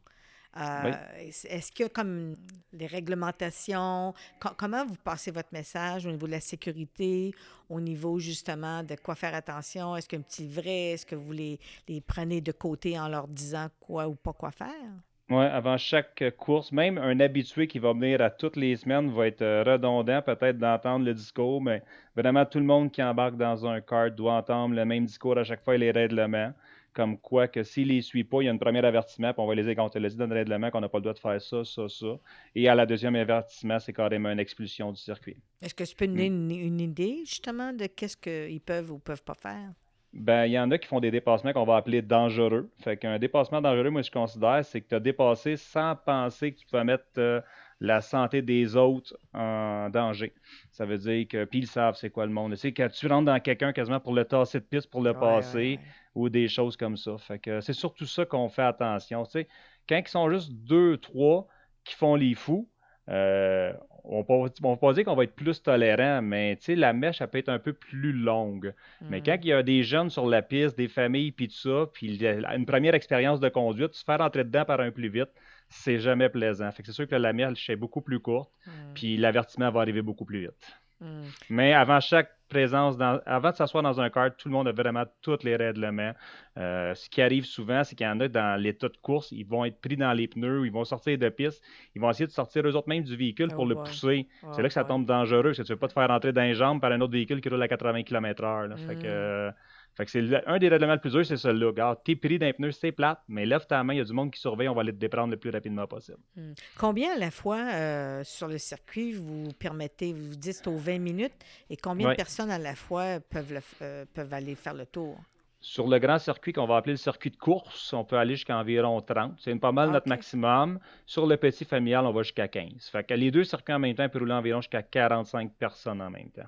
euh, 0.61 0.92
est-ce 1.25 1.73
qu'il 1.73 1.85
y 1.85 1.87
a 1.87 1.88
comme 1.88 2.35
les 2.73 2.87
réglementations? 2.87 4.14
comment 4.57 4.85
vous 4.85 4.97
passez 4.97 5.31
votre 5.31 5.51
message 5.53 6.07
au 6.07 6.11
niveau 6.11 6.27
de 6.27 6.33
la 6.33 6.40
sécurité, 6.40 7.33
au 7.68 7.81
niveau 7.81 8.18
justement 8.18 8.83
de 8.83 8.94
quoi 8.97 9.14
faire 9.14 9.35
attention? 9.35 9.97
Est-ce 9.97 10.09
qu'il 10.09 10.18
y 10.18 10.23
a 10.23 10.25
un 10.25 10.29
petit 10.29 10.49
vrai? 10.49 10.92
Est-ce 10.92 11.07
que 11.07 11.14
vous 11.14 11.33
les, 11.33 11.59
les 11.88 12.01
prenez 12.01 12.40
de 12.40 12.53
côté 12.53 12.99
en 12.99 13.09
leur 13.09 13.29
disant 13.29 13.68
quoi 13.81 14.09
ou 14.09 14.14
pas 14.14 14.33
quoi 14.33 14.51
faire? 14.51 14.92
Oui, 15.31 15.44
avant 15.44 15.77
chaque 15.77 16.25
course, 16.38 16.73
même 16.73 16.97
un 16.97 17.21
habitué 17.21 17.66
qui 17.66 17.79
va 17.79 17.92
venir 17.92 18.23
à 18.23 18.31
toutes 18.31 18.57
les 18.57 18.77
semaines 18.77 19.11
va 19.11 19.27
être 19.27 19.42
euh, 19.42 19.62
redondant 19.62 20.23
peut-être 20.23 20.57
d'entendre 20.57 21.05
le 21.05 21.12
discours, 21.12 21.61
mais 21.61 21.83
vraiment 22.16 22.47
tout 22.47 22.59
le 22.59 22.64
monde 22.64 22.90
qui 22.90 23.03
embarque 23.03 23.37
dans 23.37 23.66
un 23.66 23.83
kart 23.83 24.14
doit 24.14 24.33
entendre 24.33 24.75
le 24.75 24.87
même 24.87 25.05
discours 25.05 25.37
à 25.37 25.44
chaque 25.44 25.62
fois 25.62 25.75
et 25.75 25.79
les 25.79 25.90
règlements 25.90 26.55
comme 26.98 27.16
quoi 27.16 27.46
que 27.46 27.62
s'il 27.62 27.88
les 27.88 28.02
suit 28.02 28.24
pas, 28.24 28.42
il 28.42 28.46
y 28.46 28.48
a 28.48 28.52
un 28.52 28.56
premier 28.56 28.84
avertissement, 28.84 29.32
puis 29.32 29.40
on 29.40 29.46
va 29.46 29.54
les 29.54 29.72
quand 29.76 29.87
on 29.87 29.88
te 29.88 30.00
le 30.00 30.08
dit 30.08 30.16
dans 30.16 30.26
le 30.26 30.34
règlement 30.34 30.68
qu'on 30.72 30.80
n'a 30.80 30.88
pas 30.88 30.98
le 30.98 31.02
droit 31.02 31.14
de 31.14 31.20
faire 31.20 31.40
ça, 31.40 31.64
ça, 31.64 31.88
ça. 31.88 32.18
Et 32.56 32.68
à 32.68 32.74
la 32.74 32.87
deuxième 32.87 33.14
avertissement, 33.14 33.78
c'est 33.78 33.92
carrément 33.92 34.30
une 34.30 34.40
expulsion 34.40 34.90
du 34.90 35.00
circuit. 35.00 35.37
Est-ce 35.62 35.76
que 35.76 35.84
tu 35.84 35.94
peux 35.94 36.08
donner 36.08 36.28
hmm. 36.28 36.50
une, 36.50 36.80
idée 36.80 37.20
justement 37.24 37.72
de 37.72 37.87
qu'est-ce 37.87 38.16
qu'ils 38.16 38.61
peuvent 38.61 38.90
ou 38.90 38.98
peuvent 38.98 39.22
pas 39.22 39.34
faire? 39.34 39.70
Ben, 40.12 40.46
il 40.46 40.52
y 40.52 40.58
en 40.58 40.68
a 40.72 40.78
qui 40.78 40.88
font 40.88 40.98
des 40.98 41.12
dépassements 41.12 41.52
qu'on 41.52 41.64
va 41.64 41.76
appeler 41.76 42.02
dangereux. 42.02 42.68
Fait 42.80 42.96
qu'un 42.96 43.20
dépassement 43.20 43.61
dangereux, 43.61 43.90
moi, 43.90 44.02
je 44.02 44.11
considère, 44.11 44.64
c'est 44.64 44.80
que 44.80 44.88
tu 44.88 44.94
as 44.96 45.00
dépassé 45.00 45.56
sans 45.56 45.94
penser 45.94 46.50
que 46.50 46.58
tu 46.58 46.66
peux 46.66 46.82
mettre 46.82 47.04
euh, 47.18 47.40
la 47.81 48.01
santé 48.01 48.43
des 48.43 48.77
autres 48.77 49.17
en 49.33 49.88
danger. 49.91 50.33
Ça 50.71 50.85
veut 50.85 50.99
dire 50.99 51.27
que, 51.29 51.45
puis 51.45 51.61
ils 51.61 51.67
savent 51.67 51.97
c'est 51.97 52.11
quoi 52.11 52.27
le 52.27 52.33
monde. 52.33 52.57
C'est 52.57 52.73
que 52.73 52.88
tu 52.88 53.07
rentres 53.07 53.27
dans 53.27 53.41
quelqu'un 53.41 53.73
quasiment 53.73 54.01
pour 54.01 54.14
le 54.14 54.25
tasser 54.25 54.59
de 54.61 54.64
piste, 54.64 54.91
pour 54.91 55.03
le 55.03 55.14
passer, 55.14 55.79
ou 56.14 56.29
des 56.29 56.49
choses 56.49 56.77
comme 56.77 56.97
ça. 56.97 57.17
Fait 57.19 57.38
que 57.38 57.61
c'est 57.61 57.73
surtout 57.73 58.07
ça 58.07 58.25
qu'on 58.25 58.49
fait 58.49 58.62
attention. 58.62 59.25
Tu 59.25 59.31
sais, 59.31 59.49
quand 59.88 60.01
ils 60.05 60.09
sont 60.09 60.31
juste 60.31 60.53
deux, 60.53 60.97
trois 60.97 61.47
qui 61.85 61.95
font 61.95 62.17
les 62.17 62.35
fous, 62.35 62.69
euh, 63.09 63.73
on 64.05 64.19
ne 64.21 64.62
va 64.62 64.77
pas 64.77 64.93
dire 64.93 65.05
qu'on 65.05 65.14
va 65.14 65.25
être 65.25 65.35
plus 65.35 65.62
tolérant, 65.62 66.23
mais 66.23 66.57
tu 66.57 66.75
la 66.75 66.93
mèche, 66.93 67.21
elle 67.21 67.29
peut 67.29 67.38
être 67.38 67.49
un 67.49 67.59
peu 67.59 67.73
plus 67.73 68.12
longue. 68.12 68.75
Mais 69.03 69.21
mm. 69.21 69.23
quand 69.23 69.37
il 69.43 69.49
y 69.49 69.53
a 69.53 69.62
des 69.62 69.83
jeunes 69.83 70.11
sur 70.11 70.27
la 70.27 70.43
piste, 70.43 70.77
des 70.77 70.88
familles, 70.88 71.33
puis 71.33 71.49
tout 71.49 71.55
ça, 71.55 71.87
puis 71.93 72.19
une 72.23 72.67
première 72.67 72.95
expérience 72.95 73.38
de 73.38 73.49
conduite, 73.49 73.95
se 73.95 74.05
faire 74.05 74.21
entrer 74.21 74.45
dedans 74.45 74.64
par 74.64 74.81
un 74.81 74.91
plus 74.91 75.09
vite, 75.09 75.31
c'est 75.68 75.98
jamais 75.98 76.28
plaisant. 76.28 76.70
Fait 76.72 76.83
que 76.83 76.87
c'est 76.87 76.94
sûr 76.94 77.09
que 77.09 77.14
la 77.14 77.33
mèche 77.33 77.68
est 77.70 77.76
beaucoup 77.76 78.00
plus 78.00 78.20
courte, 78.20 78.50
mm. 78.66 78.70
puis 78.94 79.16
l'avertissement 79.16 79.70
va 79.70 79.81
arriver 79.81 80.02
beaucoup 80.02 80.24
plus 80.24 80.40
vite. 80.40 80.81
Mm. 81.00 81.22
Mais 81.50 81.72
avant 81.72 82.00
chaque 82.00 82.31
présence, 82.48 82.96
dans, 82.96 83.20
avant 83.26 83.50
de 83.50 83.57
s'asseoir 83.57 83.83
dans 83.83 84.00
un 84.00 84.11
kart, 84.11 84.35
tout 84.37 84.48
le 84.48 84.54
monde 84.54 84.68
a 84.68 84.72
vraiment 84.72 85.04
tous 85.22 85.42
les 85.44 85.57
règlements. 85.57 86.12
Euh, 86.57 86.94
ce 86.94 87.09
qui 87.11 87.20
arrive 87.20 87.44
souvent, 87.44 87.85
c'est 87.85 87.94
qu'il 87.94 88.07
y 88.07 88.11
en 88.11 88.18
a 88.20 88.28
dans 88.28 88.61
l'état 88.61 88.88
de 88.88 88.96
course, 88.96 89.31
ils 89.33 89.44
vont 89.44 89.64
être 89.64 89.81
pris 89.81 89.96
dans 89.96 90.12
les 90.12 90.28
pneus, 90.28 90.64
ils 90.64 90.72
vont 90.72 90.85
sortir 90.85 91.18
de 91.18 91.28
piste, 91.28 91.62
ils 91.94 92.00
vont 92.00 92.11
essayer 92.11 92.26
de 92.26 92.33
sortir 92.33 92.66
eux 92.66 92.74
autres 92.74 92.88
même 92.88 93.04
du 93.04 93.16
véhicule 93.16 93.48
pour 93.48 93.64
oh 93.64 93.68
le 93.68 93.74
pousser. 93.76 94.28
c'est 94.52 94.62
là 94.62 94.68
que 94.68 94.74
ça 94.74 94.85
tombe 94.85 95.04
dangereux, 95.04 95.42
parce 95.42 95.59
que 95.59 95.62
tu 95.62 95.72
ne 95.72 95.74
veux 95.74 95.78
pas 95.78 95.88
te 95.88 95.92
faire 95.92 96.09
rentrer 96.09 96.33
dans 96.33 96.42
les 96.42 96.54
jambes 96.54 96.81
par 96.81 96.90
un 96.90 97.00
autre 97.00 97.12
véhicule 97.12 97.40
qui 97.40 97.48
roule 97.48 97.62
à 97.62 97.68
80 97.68 98.02
km/h. 98.04 98.76
Fait 98.78 98.96
que, 98.96 99.48
mm. 99.48 99.54
Fait 99.96 100.05
que 100.05 100.11
c'est 100.11 100.46
un 100.46 100.59
des 100.59 100.68
règlements 100.68 100.94
le 100.94 101.01
plus 101.01 101.11
dur, 101.11 101.27
c'est 101.27 101.37
celui-là. 101.37 102.01
T'es 102.05 102.14
pris 102.14 102.38
d'un 102.38 102.53
pneu, 102.53 102.70
c'est 102.70 102.92
plate, 102.92 103.20
mais 103.27 103.46
lève 103.46 103.66
ta 103.66 103.83
main, 103.83 103.94
il 103.94 103.98
y 103.98 104.01
a 104.01 104.05
du 104.05 104.12
monde 104.12 104.31
qui 104.31 104.40
surveille, 104.40 104.68
on 104.68 104.74
va 104.74 104.83
aller 104.83 104.92
te 104.92 104.98
déprendre 104.98 105.31
le 105.33 105.37
plus 105.37 105.51
rapidement 105.51 105.87
possible. 105.87 106.18
Hmm. 106.37 106.53
Combien 106.79 107.14
à 107.14 107.18
la 107.18 107.31
fois 107.31 107.59
euh, 107.59 108.22
sur 108.24 108.46
le 108.48 108.59
circuit 108.59 109.12
vous 109.12 109.48
permettez, 109.59 110.12
vous 110.12 110.37
dites 110.37 110.66
aux 110.66 110.77
20 110.77 110.98
minutes, 110.98 111.35
et 111.68 111.77
combien 111.77 112.11
de 112.11 112.14
personnes 112.14 112.51
à 112.51 112.59
la 112.59 112.74
fois 112.74 113.18
peuvent, 113.29 113.61
euh, 113.83 114.05
peuvent 114.14 114.33
aller 114.33 114.55
faire 114.55 114.74
le 114.74 114.87
tour? 114.87 115.18
Sur 115.61 115.88
le 115.88 115.98
grand 115.98 116.20
circuit 116.20 116.53
qu'on 116.53 116.66
va 116.66 116.77
appeler 116.77 116.92
le 116.92 116.98
circuit 116.98 117.31
de 117.31 117.37
course, 117.37 117.92
on 117.92 118.05
peut 118.05 118.16
aller 118.16 118.37
jusqu'à 118.37 118.57
environ 118.57 119.01
30. 119.01 119.35
C'est 119.40 119.55
pas 119.57 119.72
mal 119.72 119.90
notre 119.90 120.09
maximum. 120.09 120.79
Sur 121.05 121.27
le 121.27 121.37
petit 121.37 121.64
familial, 121.64 122.07
on 122.07 122.12
va 122.12 122.22
jusqu'à 122.22 122.46
15. 122.46 122.88
Fait 122.92 123.03
que 123.03 123.14
les 123.14 123.33
deux 123.33 123.42
circuits 123.42 123.74
en 123.74 123.81
même 123.81 123.96
temps 123.96 124.09
peuvent 124.09 124.22
rouler 124.22 124.35
environ 124.35 124.61
jusqu'à 124.61 124.83
45 124.83 125.53
personnes 125.55 126.01
en 126.01 126.11
même 126.11 126.31
temps. 126.31 126.46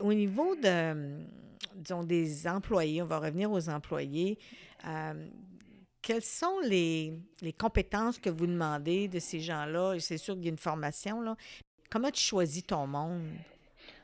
Au 0.00 0.12
niveau 0.12 0.54
de, 0.56 1.24
disons, 1.74 2.02
des 2.04 2.46
employés, 2.46 3.02
on 3.02 3.06
va 3.06 3.18
revenir 3.18 3.50
aux 3.50 3.68
employés. 3.68 4.38
Euh, 4.86 5.28
quelles 6.02 6.22
sont 6.22 6.60
les, 6.64 7.14
compétences 7.58 8.18
que 8.18 8.30
vous 8.30 8.46
demandez 8.46 9.08
de 9.08 9.18
ces 9.18 9.40
gens-là? 9.40 9.98
C'est 9.98 10.18
sûr 10.18 10.34
qu'il 10.34 10.44
y 10.44 10.48
a 10.48 10.50
une 10.50 10.58
formation, 10.58 11.20
là. 11.20 11.36
Comment 11.90 12.10
tu 12.10 12.22
choisis 12.22 12.66
ton 12.66 12.86
monde? 12.86 13.22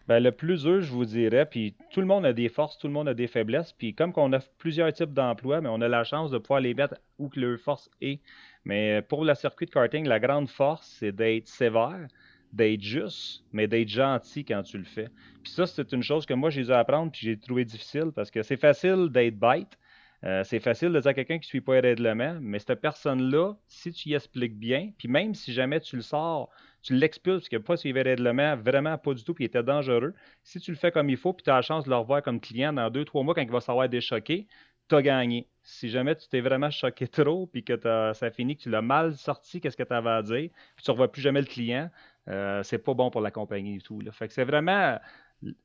Bien, 0.08 0.20
le 0.20 0.32
plus 0.32 0.66
eux, 0.66 0.80
je 0.80 0.90
vous 0.90 1.04
dirais, 1.04 1.46
puis 1.46 1.74
tout 1.90 2.00
le 2.00 2.06
monde 2.06 2.24
a 2.24 2.32
des 2.32 2.48
forces, 2.48 2.78
tout 2.78 2.86
le 2.86 2.92
monde 2.92 3.08
a 3.08 3.14
des 3.14 3.26
faiblesses, 3.26 3.72
puis 3.72 3.94
comme 3.94 4.12
qu'on 4.12 4.32
a 4.32 4.40
plusieurs 4.58 4.92
types 4.92 5.12
d'emplois, 5.12 5.60
mais 5.60 5.68
on 5.68 5.80
a 5.80 5.88
la 5.88 6.04
chance 6.04 6.30
de 6.30 6.38
pouvoir 6.38 6.60
les 6.60 6.74
mettre 6.74 6.96
où 7.18 7.28
que 7.28 7.38
leur 7.38 7.58
force 7.58 7.90
est. 8.00 8.20
Mais 8.64 9.02
pour 9.02 9.24
le 9.24 9.34
circuit 9.34 9.66
de 9.66 9.70
karting, 9.70 10.06
la 10.06 10.18
grande 10.18 10.48
force, 10.48 10.96
c'est 10.98 11.12
d'être 11.12 11.48
sévère, 11.48 12.08
d'être 12.52 12.82
juste, 12.82 13.44
mais 13.52 13.66
d'être 13.66 13.88
gentil 13.88 14.44
quand 14.44 14.62
tu 14.62 14.78
le 14.78 14.84
fais. 14.84 15.08
Puis 15.42 15.52
ça, 15.52 15.66
c'est 15.66 15.92
une 15.92 16.02
chose 16.02 16.26
que 16.26 16.34
moi, 16.34 16.50
j'ai 16.50 16.64
dû 16.64 16.72
apprendre, 16.72 17.12
puis 17.12 17.22
j'ai 17.22 17.38
trouvé 17.38 17.64
difficile, 17.64 18.10
parce 18.14 18.30
que 18.30 18.42
c'est 18.42 18.56
facile 18.56 19.08
d'être 19.10 19.38
bête, 19.38 19.78
euh, 20.22 20.44
c'est 20.44 20.60
facile 20.60 20.92
de 20.92 21.00
dire 21.00 21.10
à 21.10 21.14
quelqu'un 21.14 21.38
qui 21.38 21.46
ne 21.46 21.48
suit 21.48 21.60
pas 21.62 21.80
les 21.80 21.88
règlements, 21.88 22.36
mais 22.40 22.58
cette 22.58 22.80
personne-là, 22.80 23.54
si 23.66 23.90
tu 23.92 24.10
y 24.10 24.14
expliques 24.14 24.58
bien, 24.58 24.90
puis 24.98 25.08
même 25.08 25.34
si 25.34 25.52
jamais 25.52 25.80
tu 25.80 25.96
le 25.96 26.02
sors, 26.02 26.50
tu 26.82 26.94
l'expulses 26.94 27.40
parce 27.40 27.48
qu'il 27.48 27.58
n'a 27.58 27.64
pas 27.64 27.76
suivi 27.76 27.94
les 27.94 28.02
règlements, 28.02 28.56
vraiment 28.56 28.98
pas 28.98 29.14
du 29.14 29.24
tout, 29.24 29.32
puis 29.32 29.44
il 29.44 29.46
était 29.46 29.62
dangereux. 29.62 30.14
Si 30.42 30.60
tu 30.60 30.72
le 30.72 30.76
fais 30.76 30.90
comme 30.90 31.08
il 31.08 31.16
faut, 31.16 31.32
puis 31.32 31.44
tu 31.44 31.50
as 31.50 31.54
la 31.54 31.62
chance 31.62 31.84
de 31.84 31.90
le 31.90 31.96
revoir 31.96 32.22
comme 32.22 32.40
client 32.40 32.72
dans 32.72 32.90
deux, 32.90 33.04
trois 33.04 33.22
mois 33.22 33.34
quand 33.34 33.40
il 33.40 33.50
va 33.50 33.60
savoir 33.60 33.88
déchoquer, 33.88 34.46
tu 34.90 34.94
as 34.94 35.02
gagné. 35.02 35.48
Si 35.62 35.88
jamais 35.88 36.16
tu 36.16 36.28
t'es 36.28 36.40
vraiment 36.40 36.70
choqué 36.70 37.08
trop, 37.08 37.46
puis 37.46 37.64
que 37.64 37.78
ça 38.12 38.30
finit, 38.30 38.56
que 38.56 38.62
tu 38.62 38.70
l'as 38.70 38.82
mal 38.82 39.16
sorti, 39.16 39.60
qu'est-ce 39.60 39.76
que 39.76 39.82
tu 39.82 39.92
avais 39.92 40.10
à 40.10 40.22
dire, 40.22 40.50
puis 40.76 40.84
tu 40.84 40.90
ne 40.90 40.92
revois 40.92 41.10
plus 41.10 41.22
jamais 41.22 41.40
le 41.40 41.46
client, 41.46 41.90
euh, 42.28 42.62
c'est 42.62 42.78
pas 42.78 42.94
bon 42.94 43.10
pour 43.10 43.20
la 43.20 43.30
compagnie 43.30 43.78
du 43.78 43.82
tout. 43.82 44.00
Fait 44.12 44.28
que 44.28 44.34
c'est 44.34 44.44
vraiment 44.44 44.98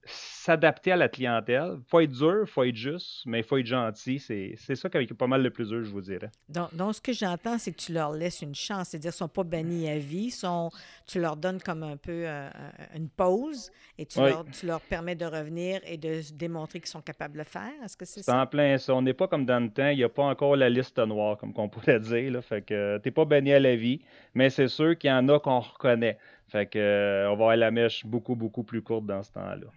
s'adapter 0.06 0.94
à 0.94 0.96
la 0.96 1.10
clientèle. 1.10 1.76
Il 1.78 1.84
faut 1.90 2.00
être 2.00 2.12
dur, 2.12 2.44
il 2.44 2.48
faut 2.48 2.64
être 2.64 2.76
juste, 2.76 3.24
mais 3.26 3.40
il 3.40 3.44
faut 3.44 3.58
être 3.58 3.66
gentil. 3.66 4.20
C'est, 4.20 4.56
ça 4.58 4.90
qui 4.90 4.98
est 4.98 5.14
pas 5.14 5.28
mal 5.28 5.42
le 5.42 5.50
plus 5.50 5.70
dur, 5.70 5.84
je 5.84 5.90
vous 5.90 6.02
dirais. 6.02 6.32
Donc, 6.48 6.74
donc 6.74 6.96
ce 6.96 7.02
que 7.02 7.12
j'entends, 7.12 7.58
c'est 7.58 7.72
que 7.72 7.82
tu 7.82 7.92
leur 7.92 8.14
laisses 8.14 8.42
une 8.42 8.56
chance. 8.56 8.90
C'est-à-dire 8.90 9.12
qu'ils 9.12 9.24
ne 9.24 9.28
sont 9.28 9.28
pas 9.28 9.44
bannis 9.44 9.90
à 9.90 9.98
vie. 9.98 10.32
Sont, 10.32 10.70
tu 11.06 11.20
leur 11.20 11.36
donnes 11.36 11.62
comme 11.62 11.84
un 11.84 11.98
peu 11.98 12.24
euh, 12.26 12.50
une 12.96 13.10
pause 13.10 13.72
et 13.98 14.06
tu, 14.06 14.20
leur, 14.20 14.46
tu, 14.46 14.66
leur, 14.66 14.80
permets 14.80 15.16
de 15.16 15.26
revenir 15.26 15.82
et 15.86 15.98
de 15.98 16.22
démontrer 16.34 16.80
qu'ils 16.80 16.90
sont 16.90 17.02
capables 17.02 17.34
de 17.34 17.40
le 17.40 17.44
faire. 17.44 17.74
Est-ce 17.84 17.98
que 17.98 18.06
c'est, 18.06 18.24
ça? 18.24 18.42
en 18.42 18.48
plein 18.48 18.78
ça. 18.78 18.94
On 18.96 19.02
n'est 19.02 19.14
pas 19.14 19.28
comme 19.28 19.46
dans 19.46 19.62
le 19.62 19.70
temps. 19.70 19.90
Il 19.90 19.98
n'y 19.98 20.04
a 20.04 20.10
pas 20.10 20.24
encore 20.24 20.56
la 20.56 20.70
liste 20.70 21.00
noire, 21.00 21.38
comme 21.38 21.54
on 21.58 21.68
pourrait 21.70 22.00
dire. 22.00 22.32
Là. 22.32 22.42
Fait 22.42 22.62
que 22.62 22.98
tu 23.00 23.08
n'es 23.08 23.12
pas 23.12 23.26
banni 23.26 23.52
à 23.52 23.60
la 23.60 23.76
vie, 23.76 24.02
mais 24.34 24.50
c'est 24.50 24.70
sûr 24.70 24.98
qu'il 24.98 25.10
y 25.10 25.14
en 25.14 25.28
a 25.28 25.40
qu'on 25.40 25.60
reconnaît. 25.60 26.18
Fait 26.48 26.68
que, 26.68 26.78
euh, 26.78 27.26
on 27.26 27.36
va 27.36 27.46
avoir 27.46 27.56
la 27.58 27.72
mèche 27.72 28.06
beaucoup, 28.06 28.36
beaucoup 28.36 28.64
plus 28.64 28.82
courte 28.82 29.06
dans 29.06 29.24
ce 29.24 29.32
temps-là, 29.34 29.68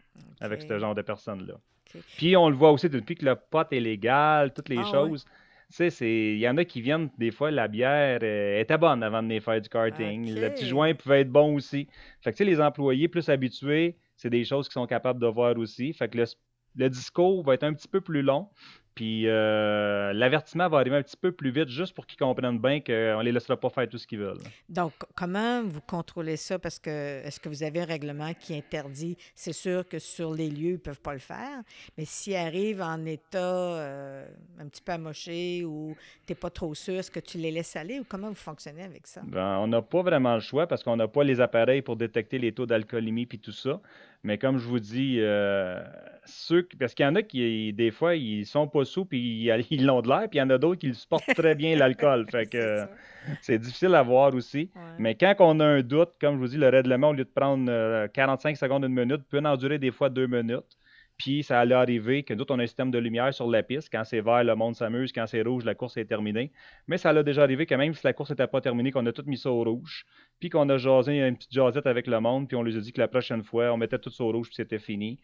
avec 0.40 0.62
ce 0.62 0.78
genre 0.78 0.94
de 0.94 1.02
personnes-là. 1.02 1.54
Puis 2.16 2.37
on 2.37 2.50
le 2.50 2.57
voit 2.57 2.72
aussi 2.72 2.88
depuis 2.88 3.14
que 3.14 3.24
le 3.24 3.35
pot 3.35 3.66
est 3.72 3.81
légal, 3.81 4.52
toutes 4.52 4.68
les 4.68 4.78
ah 4.78 4.90
choses. 4.90 5.24
Tu 5.74 5.90
sais, 5.90 6.33
il 6.35 6.38
y 6.38 6.48
en 6.48 6.57
a 6.57 6.64
qui 6.64 6.81
viennent, 6.81 7.11
des 7.18 7.31
fois, 7.31 7.50
la 7.50 7.68
bière 7.68 8.20
euh, 8.22 8.61
était 8.61 8.78
bonne 8.78 9.02
avant 9.02 9.22
de 9.22 9.28
venir 9.28 9.42
faire 9.42 9.61
du 9.61 9.68
karting. 9.68 10.35
Le 10.35 10.48
petit 10.48 10.66
joint 10.66 10.94
pouvait 10.94 11.22
être 11.22 11.31
bon 11.31 11.54
aussi. 11.54 11.88
Fait 12.22 12.33
que, 12.33 12.38
tu 12.38 12.44
sais, 12.44 12.50
les 12.50 12.61
employés 12.61 13.09
plus 13.09 13.28
habitués, 13.28 13.96
c'est 14.16 14.31
des 14.31 14.44
choses 14.44 14.66
qu'ils 14.66 14.74
sont 14.74 14.87
capables 14.87 15.20
de 15.20 15.26
voir 15.26 15.57
aussi. 15.59 15.92
Fait 15.92 16.09
que 16.09 16.16
le, 16.16 16.24
le 16.76 16.88
discours 16.88 17.42
va 17.44 17.54
être 17.54 17.64
un 17.64 17.74
petit 17.74 17.88
peu 17.88 18.00
plus 18.00 18.22
long. 18.22 18.48
Puis 18.98 19.28
euh, 19.28 20.12
l'avertissement 20.12 20.68
va 20.68 20.78
arriver 20.78 20.96
un 20.96 21.04
petit 21.04 21.16
peu 21.16 21.30
plus 21.30 21.52
vite 21.52 21.68
juste 21.68 21.94
pour 21.94 22.04
qu'ils 22.04 22.18
comprennent 22.18 22.58
bien 22.58 22.80
qu'on 22.80 22.92
ne 22.92 23.22
les 23.22 23.30
laissera 23.30 23.56
pas 23.56 23.70
faire 23.70 23.88
tout 23.88 23.96
ce 23.96 24.08
qu'ils 24.08 24.18
veulent. 24.18 24.40
Donc, 24.68 24.92
comment 25.14 25.62
vous 25.62 25.80
contrôlez 25.80 26.37
ça? 26.37 26.58
Parce 26.58 26.80
que 26.80 26.90
est-ce 27.24 27.38
que 27.38 27.48
vous 27.48 27.62
avez 27.62 27.82
un 27.82 27.84
règlement 27.84 28.34
qui 28.34 28.56
interdit? 28.56 29.16
C'est 29.37 29.52
sûr 29.52 29.87
que 29.87 30.00
sur 30.00 30.34
les 30.34 30.50
lieux, 30.50 30.70
ils 30.70 30.72
ne 30.72 30.76
peuvent 30.78 31.00
pas 31.00 31.12
le 31.12 31.20
faire. 31.20 31.62
Mais 31.96 32.04
s'ils 32.06 32.34
arrivent 32.34 32.82
en 32.82 33.06
état 33.06 33.38
euh, 33.38 34.26
un 34.58 34.66
petit 34.66 34.82
peu 34.82 34.90
amoché 34.90 35.64
ou 35.64 35.94
tu 36.26 36.32
n'es 36.32 36.34
pas 36.34 36.50
trop 36.50 36.74
sûr, 36.74 36.94
est-ce 36.94 37.12
que 37.12 37.20
tu 37.20 37.38
les 37.38 37.52
laisses 37.52 37.76
aller 37.76 38.00
ou 38.00 38.04
comment 38.08 38.30
vous 38.30 38.34
fonctionnez 38.34 38.82
avec 38.82 39.06
ça? 39.06 39.20
Ben, 39.24 39.58
on 39.58 39.68
n'a 39.68 39.80
pas 39.80 40.02
vraiment 40.02 40.34
le 40.34 40.40
choix 40.40 40.66
parce 40.66 40.82
qu'on 40.82 40.96
n'a 40.96 41.06
pas 41.06 41.22
les 41.22 41.40
appareils 41.40 41.82
pour 41.82 41.94
détecter 41.94 42.40
les 42.40 42.50
taux 42.50 42.66
d'alcoolémie 42.66 43.26
puis 43.26 43.38
tout 43.38 43.52
ça. 43.52 43.80
Mais 44.24 44.37
comme 44.37 44.59
je 44.59 44.66
vous 44.66 44.81
dis, 44.81 45.16
euh, 45.20 45.81
ceux, 46.24 46.66
parce 46.78 46.94
qu'il 46.94 47.04
y 47.04 47.09
en 47.09 47.14
a 47.14 47.22
qui, 47.22 47.72
des 47.72 47.90
fois, 47.90 48.16
ils 48.16 48.44
sont 48.46 48.66
pas 48.66 48.85
sous 48.85 49.04
puis 49.04 49.48
ils 49.70 49.87
l'ont 49.87 50.02
de 50.02 50.09
l'air, 50.09 50.28
puis 50.28 50.38
il 50.38 50.40
y 50.40 50.42
en 50.42 50.50
a 50.50 50.59
d'autres 50.59 50.81
qui 50.81 50.92
supportent 50.94 51.35
très 51.35 51.54
bien 51.54 51.76
l'alcool. 51.76 52.26
Fait 52.31 52.46
que 52.46 52.85
c'est 53.42 53.59
difficile 53.59 53.94
à 53.94 54.02
voir 54.02 54.35
aussi. 54.35 54.70
Mais 54.98 55.14
quand 55.14 55.35
on 55.38 55.61
a 55.61 55.64
un 55.64 55.83
doute, 55.83 56.11
comme 56.20 56.35
je 56.35 56.40
vous 56.40 56.48
dis, 56.48 56.57
le 56.57 56.68
règlement, 56.68 57.11
au 57.11 57.12
lieu 57.12 57.24
de 57.24 57.31
prendre 57.31 58.07
45 58.09 58.50
euh, 58.50 58.54
secondes, 58.54 58.85
une 58.85 58.94
minute, 58.94 59.22
peut 59.28 59.40
en 59.44 59.57
durer 59.57 59.78
des 59.78 59.90
fois 59.90 60.11
deux 60.11 60.26
minutes. 60.26 60.78
Puis 61.18 61.42
ça 61.42 61.59
allait 61.61 61.74
arriver 61.74 62.22
que 62.22 62.33
d'autres, 62.33 62.54
on 62.54 62.61
a 62.61 62.62
un 62.62 62.66
système 62.66 62.92
de 62.92 62.98
lumière 62.98 63.35
sur 63.35 63.48
la 63.50 63.64
piste. 63.64 63.88
Quand 63.90 64.04
c'est 64.04 64.20
vert, 64.20 64.44
le 64.44 64.54
monde 64.54 64.76
s'amuse. 64.76 65.12
Quand 65.12 65.26
c'est 65.26 65.42
rouge, 65.42 65.64
la 65.64 65.74
course 65.74 65.96
est 65.96 66.04
terminée. 66.04 66.52
Mais 66.87 66.96
ça 66.96 67.11
allait 67.11 67.24
déjà 67.24 67.42
arrivé 67.42 67.66
que 67.66 67.74
même 67.74 67.92
si 67.92 68.02
la 68.04 68.12
course 68.12 68.31
n'était 68.31 68.46
pas 68.46 68.61
terminée, 68.61 68.92
qu'on 68.92 69.04
a 69.04 69.12
tout 69.12 69.24
mis 69.26 69.37
ça 69.37 69.50
au 69.50 69.64
rouge. 69.64 70.07
Puis 70.38 70.48
qu'on 70.48 70.68
a 70.68 70.78
jasé 70.78 71.18
une 71.18 71.37
petite 71.37 71.52
jasette 71.52 71.88
avec 71.88 72.07
le 72.07 72.20
monde. 72.20 72.46
Puis 72.46 72.57
on 72.57 72.62
lui 72.62 72.76
a 72.76 72.81
dit 72.81 72.92
que 72.92 73.00
la 73.00 73.09
prochaine 73.09 73.42
fois, 73.42 73.72
on 73.72 73.76
mettait 73.76 73.98
tout 73.98 74.11
ça 74.11 74.22
au 74.22 74.31
rouge, 74.31 74.46
puis 74.46 74.57
c'était 74.57 74.78
fini. 74.78 75.18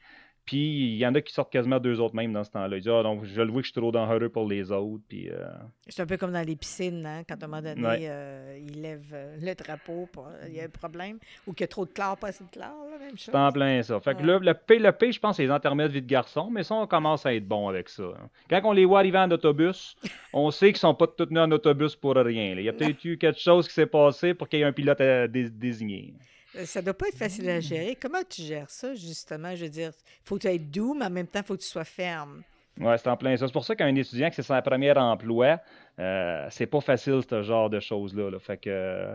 Puis 0.44 0.92
il 0.92 0.96
y 0.96 1.07
en 1.07 1.14
a 1.14 1.22
qui 1.22 1.33
sortent 1.33 1.52
quasiment 1.52 1.80
deux 1.80 2.00
autres 2.00 2.14
même 2.14 2.33
dans 2.33 2.44
ce 2.44 2.50
temps-là. 2.50 2.76
Ils 2.76 2.83
disent 2.83 2.92
Ah, 2.92 3.02
donc 3.02 3.24
je 3.24 3.40
le 3.40 3.50
vois 3.50 3.62
que 3.62 3.66
je 3.66 3.72
suis 3.72 3.80
trop 3.80 3.90
dangereux 3.90 4.28
pour 4.28 4.46
les 4.46 4.70
autres. 4.70 5.02
Puis, 5.09 5.30
euh, 5.30 5.46
C'est 5.88 6.02
un 6.02 6.07
peu 6.07 6.18
comme 6.18 6.33
dans 6.33 6.46
les 6.46 6.57
piscines, 6.57 7.04
hein, 7.07 7.22
quand 7.26 7.42
à 7.42 7.46
un 7.46 7.48
moment 7.48 7.62
donné, 7.62 8.07
euh, 8.09 8.59
ils 8.61 8.83
lèvent 8.83 9.12
euh, 9.14 9.37
le 9.40 9.54
drapeau, 9.54 10.09
il 10.46 10.54
y 10.54 10.61
a 10.61 10.64
un 10.64 10.68
problème. 10.68 11.18
Ou 11.46 11.52
qu'il 11.52 11.62
y 11.62 11.64
a 11.64 11.68
trop 11.68 11.87
de 11.87 11.90
clair, 11.90 12.16
pas 12.18 12.28
assez 12.28 12.44
de 12.44 12.50
clair, 12.50 12.72
la 12.90 12.98
même 12.98 13.16
chose. 13.16 13.30
C'est 13.33 13.35
en 13.35 13.52
plein 13.52 13.83
ça. 13.83 13.98
Fait 14.00 14.14
que 14.14 14.22
là, 14.22 14.38
le 14.38 14.54
P, 14.54 14.78
le 14.78 14.92
P, 14.92 15.12
je 15.12 15.20
pense, 15.20 15.37
c'est 15.37 15.44
les 15.44 15.50
intermèdes 15.50 15.90
vie 15.90 16.02
de 16.02 16.07
garçon, 16.07 16.50
mais 16.50 16.62
ça, 16.62 16.74
on 16.74 16.87
commence 16.87 17.24
à 17.24 17.35
être 17.35 17.46
bon 17.46 17.68
avec 17.68 17.88
ça. 17.88 18.04
Quand 18.50 18.61
on 18.64 18.72
les 18.72 18.85
voit 18.85 18.98
arriver 18.98 19.18
en 19.18 19.30
autobus, 19.30 19.96
on 20.35 20.50
sait 20.50 20.68
qu'ils 20.68 20.78
sont 20.78 20.94
pas 20.94 21.07
tous 21.07 21.26
tenus 21.26 21.40
en 21.40 21.50
autobus 21.52 21.96
pour 21.96 22.14
rien. 22.16 22.54
Il 22.59 22.64
y 22.64 22.68
a 22.68 22.72
peut-être 22.72 23.02
eu 23.04 23.16
quelque 23.16 23.40
chose 23.40 23.66
qui 23.66 23.74
s'est 23.74 23.87
passé 23.87 24.35
pour 24.35 24.48
qu'il 24.48 24.59
y 24.59 24.62
ait 24.62 24.66
un 24.66 24.72
pilote 24.72 25.00
désigné. 25.00 26.14
Euh, 26.14 26.34
ça 26.64 26.82
doit 26.82 26.94
pas 26.94 27.08
être 27.08 27.18
facile 27.18 27.48
à 27.48 27.60
gérer. 27.60 27.96
Comment 28.00 28.22
tu 28.28 28.42
gères 28.42 28.70
ça, 28.70 28.94
justement? 28.94 29.54
Je 29.54 29.64
veux 29.64 29.70
dire, 29.70 29.92
il 29.94 30.28
faut 30.28 30.36
que 30.36 30.42
tu 30.42 30.48
être 30.48 30.70
doux, 30.70 30.94
mais 30.94 31.06
en 31.06 31.10
même 31.10 31.26
temps, 31.26 31.40
il 31.40 31.46
faut 31.46 31.56
que 31.56 31.62
tu 31.62 31.68
sois 31.68 31.84
ferme. 31.84 32.42
Oui, 32.80 32.92
c'est 32.98 33.08
en 33.08 33.16
plein 33.16 33.36
ça. 33.36 33.46
C'est 33.46 33.52
pour 33.52 33.64
ça 33.64 33.76
qu'un 33.76 33.94
étudiant 33.94 34.28
qui 34.30 34.36
c'est 34.36 34.42
son 34.42 34.60
premier 34.62 34.92
emploi, 34.92 35.60
euh, 35.98 36.46
c'est 36.50 36.66
pas 36.66 36.80
facile 36.80 37.20
ce 37.28 37.42
genre 37.42 37.70
de 37.70 37.78
choses-là. 37.78 38.30
Fait 38.40 38.56
que 38.56 39.14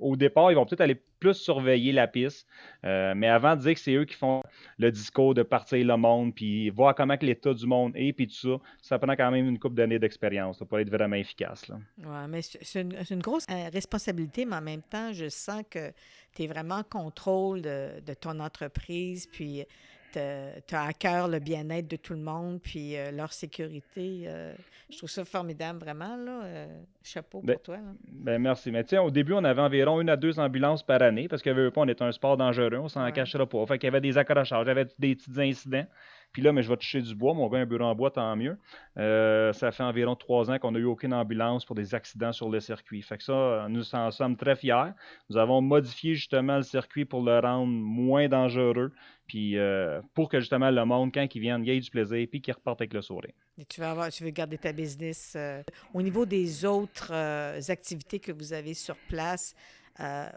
au 0.00 0.16
départ, 0.16 0.50
ils 0.50 0.54
vont 0.54 0.66
peut-être 0.66 0.80
aller 0.80 1.00
plus 1.20 1.34
surveiller 1.34 1.92
la 1.92 2.06
piste, 2.06 2.46
euh, 2.84 3.12
mais 3.14 3.28
avant 3.28 3.54
de 3.54 3.60
dire 3.60 3.74
que 3.74 3.80
c'est 3.80 3.94
eux 3.94 4.04
qui 4.04 4.14
font 4.14 4.42
le 4.78 4.90
discours 4.90 5.34
de 5.34 5.42
partir 5.42 5.84
le 5.86 5.96
monde, 5.96 6.34
puis 6.34 6.70
voir 6.70 6.94
comment 6.94 7.16
que 7.16 7.26
l'état 7.26 7.52
du 7.52 7.66
monde 7.66 7.92
est, 7.94 8.12
puis 8.12 8.26
tout 8.26 8.34
ça, 8.34 8.58
ça 8.80 8.98
prend 8.98 9.14
quand 9.14 9.30
même 9.30 9.46
une 9.46 9.58
couple 9.58 9.76
d'années 9.76 9.98
d'expérience 9.98 10.58
pour 10.66 10.78
être 10.78 10.90
vraiment 10.90 11.16
efficace. 11.16 11.70
Oui, 11.98 12.06
mais 12.28 12.40
c'est 12.42 12.80
une, 12.80 13.20
grosse 13.20 13.46
euh, 13.50 13.68
responsabilité, 13.72 14.44
mais 14.44 14.56
en 14.56 14.62
même 14.62 14.82
temps, 14.82 15.12
je 15.12 15.28
sens 15.28 15.62
que 15.70 15.92
tu 16.34 16.44
es 16.44 16.46
vraiment 16.46 16.76
en 16.76 16.84
contrôle 16.84 17.60
de, 17.60 18.00
de 18.00 18.14
ton 18.14 18.40
entreprise, 18.40 19.26
puis 19.26 19.64
tu 20.12 20.74
as 20.74 20.82
à 20.82 20.92
cœur 20.92 21.28
le 21.28 21.38
bien-être 21.38 21.88
de 21.88 21.96
tout 21.96 22.12
le 22.12 22.20
monde, 22.20 22.60
puis 22.62 22.96
euh, 22.96 23.10
leur 23.10 23.32
sécurité. 23.32 24.24
Euh, 24.26 24.52
je 24.90 24.98
trouve 24.98 25.10
ça 25.10 25.24
formidable, 25.24 25.78
vraiment. 25.78 26.16
Là, 26.16 26.42
euh, 26.44 26.66
chapeau 27.02 27.40
ben, 27.42 27.54
pour 27.54 27.62
toi. 27.62 27.78
Ben 28.08 28.40
merci. 28.40 28.70
Mais 28.70 28.84
tiens, 28.84 29.02
au 29.02 29.10
début, 29.10 29.32
on 29.34 29.44
avait 29.44 29.62
environ 29.62 30.00
une 30.00 30.10
à 30.10 30.16
deux 30.16 30.38
ambulances 30.38 30.82
par 30.82 31.02
année, 31.02 31.28
parce 31.28 31.42
pas, 31.42 31.50
on 31.76 31.88
est 31.88 32.02
un 32.02 32.12
sport 32.12 32.36
dangereux, 32.36 32.78
on 32.78 32.88
s'en 32.88 33.10
cachera 33.12 33.46
pas. 33.46 33.66
Fait 33.66 33.78
qu'il 33.78 33.86
y 33.86 33.88
avait 33.88 34.00
des 34.00 34.18
accrochages, 34.18 34.64
il 34.64 34.68
y 34.68 34.70
avait 34.70 34.88
des 34.98 35.14
petits 35.14 35.40
incidents. 35.40 35.86
Puis 36.32 36.42
là, 36.42 36.52
mais 36.52 36.62
je 36.62 36.68
vais 36.68 36.76
toucher 36.76 37.02
du 37.02 37.14
bois. 37.14 37.34
Mon 37.34 37.48
gars 37.48 37.58
un 37.58 37.66
bureau 37.66 37.84
en 37.84 37.94
bois, 37.94 38.10
tant 38.10 38.36
mieux. 38.36 38.56
ça 38.96 39.72
fait 39.72 39.82
environ 39.82 40.16
trois 40.16 40.50
ans 40.50 40.58
qu'on 40.58 40.72
n'a 40.72 40.78
eu 40.78 40.84
aucune 40.84 41.12
ambulance 41.12 41.64
pour 41.64 41.74
des 41.76 41.94
accidents 41.94 42.32
sur 42.32 42.48
le 42.48 42.60
circuit. 42.60 43.02
Fait 43.02 43.18
que 43.18 43.24
ça, 43.24 43.66
nous 43.68 43.94
en 43.94 44.10
sommes 44.10 44.36
très 44.36 44.56
fiers. 44.56 44.92
Nous 45.28 45.36
avons 45.36 45.60
modifié 45.60 46.14
justement 46.14 46.56
le 46.56 46.62
circuit 46.62 47.04
pour 47.04 47.22
le 47.22 47.38
rendre 47.38 47.66
moins 47.66 48.28
dangereux. 48.28 48.92
Puis 49.30 49.56
euh, 49.56 50.00
pour 50.12 50.28
que 50.28 50.40
justement 50.40 50.72
le 50.72 50.84
monde, 50.84 51.12
quand 51.14 51.24
ils 51.32 51.40
viennent, 51.40 51.64
il 51.64 51.72
y 51.72 51.76
ait 51.76 51.78
du 51.78 51.88
plaisir, 51.88 52.26
puis 52.28 52.40
qu'ils 52.40 52.52
repartent 52.52 52.80
avec 52.80 52.92
le 52.92 53.00
sourire. 53.00 53.32
Tu, 53.68 53.80
vas 53.80 53.92
avoir, 53.92 54.10
tu 54.10 54.24
veux 54.24 54.30
garder 54.30 54.58
ta 54.58 54.72
business. 54.72 55.34
Euh, 55.36 55.62
au 55.94 56.02
niveau 56.02 56.26
des 56.26 56.64
autres 56.64 57.12
euh, 57.12 57.60
activités 57.68 58.18
que 58.18 58.32
vous 58.32 58.52
avez 58.52 58.74
sur 58.74 58.96
place, 59.08 59.54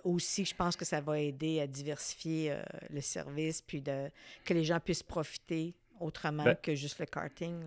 aussi, 0.04 0.44
je 0.44 0.54
pense 0.54 0.76
que 0.76 0.84
ça 0.84 1.00
va 1.00 1.18
aider 1.22 1.62
à 1.62 1.68
diversifier 1.68 2.54
le 2.90 3.00
service, 3.00 3.62
puis 3.62 3.82
que 3.82 4.54
les 4.54 4.66
gens 4.66 4.78
puissent 4.78 5.04
profiter 5.04 5.74
autrement 6.04 6.44
ben 6.44 6.56
que 6.62 6.76
juste 6.76 7.00
le 7.00 7.06
karting. 7.06 7.64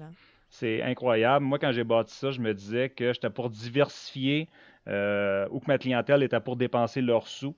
C'est 0.51 0.83
incroyable. 0.83 1.44
Moi, 1.44 1.59
quand 1.59 1.72
j'ai 1.72 1.85
bâti 1.85 2.14
ça, 2.14 2.31
je 2.31 2.40
me 2.40 2.55
disais 2.55 2.88
que 2.88 3.12
j'étais 3.12 3.31
pour 3.31 3.51
diversifier 3.51 4.49
ou 4.87 5.61
que 5.61 5.66
ma 5.66 5.79
clientèle 5.79 6.22
était 6.22 6.40
pour 6.40 6.57
dépenser 6.57 7.01
leurs 7.01 7.27
sous. 7.27 7.55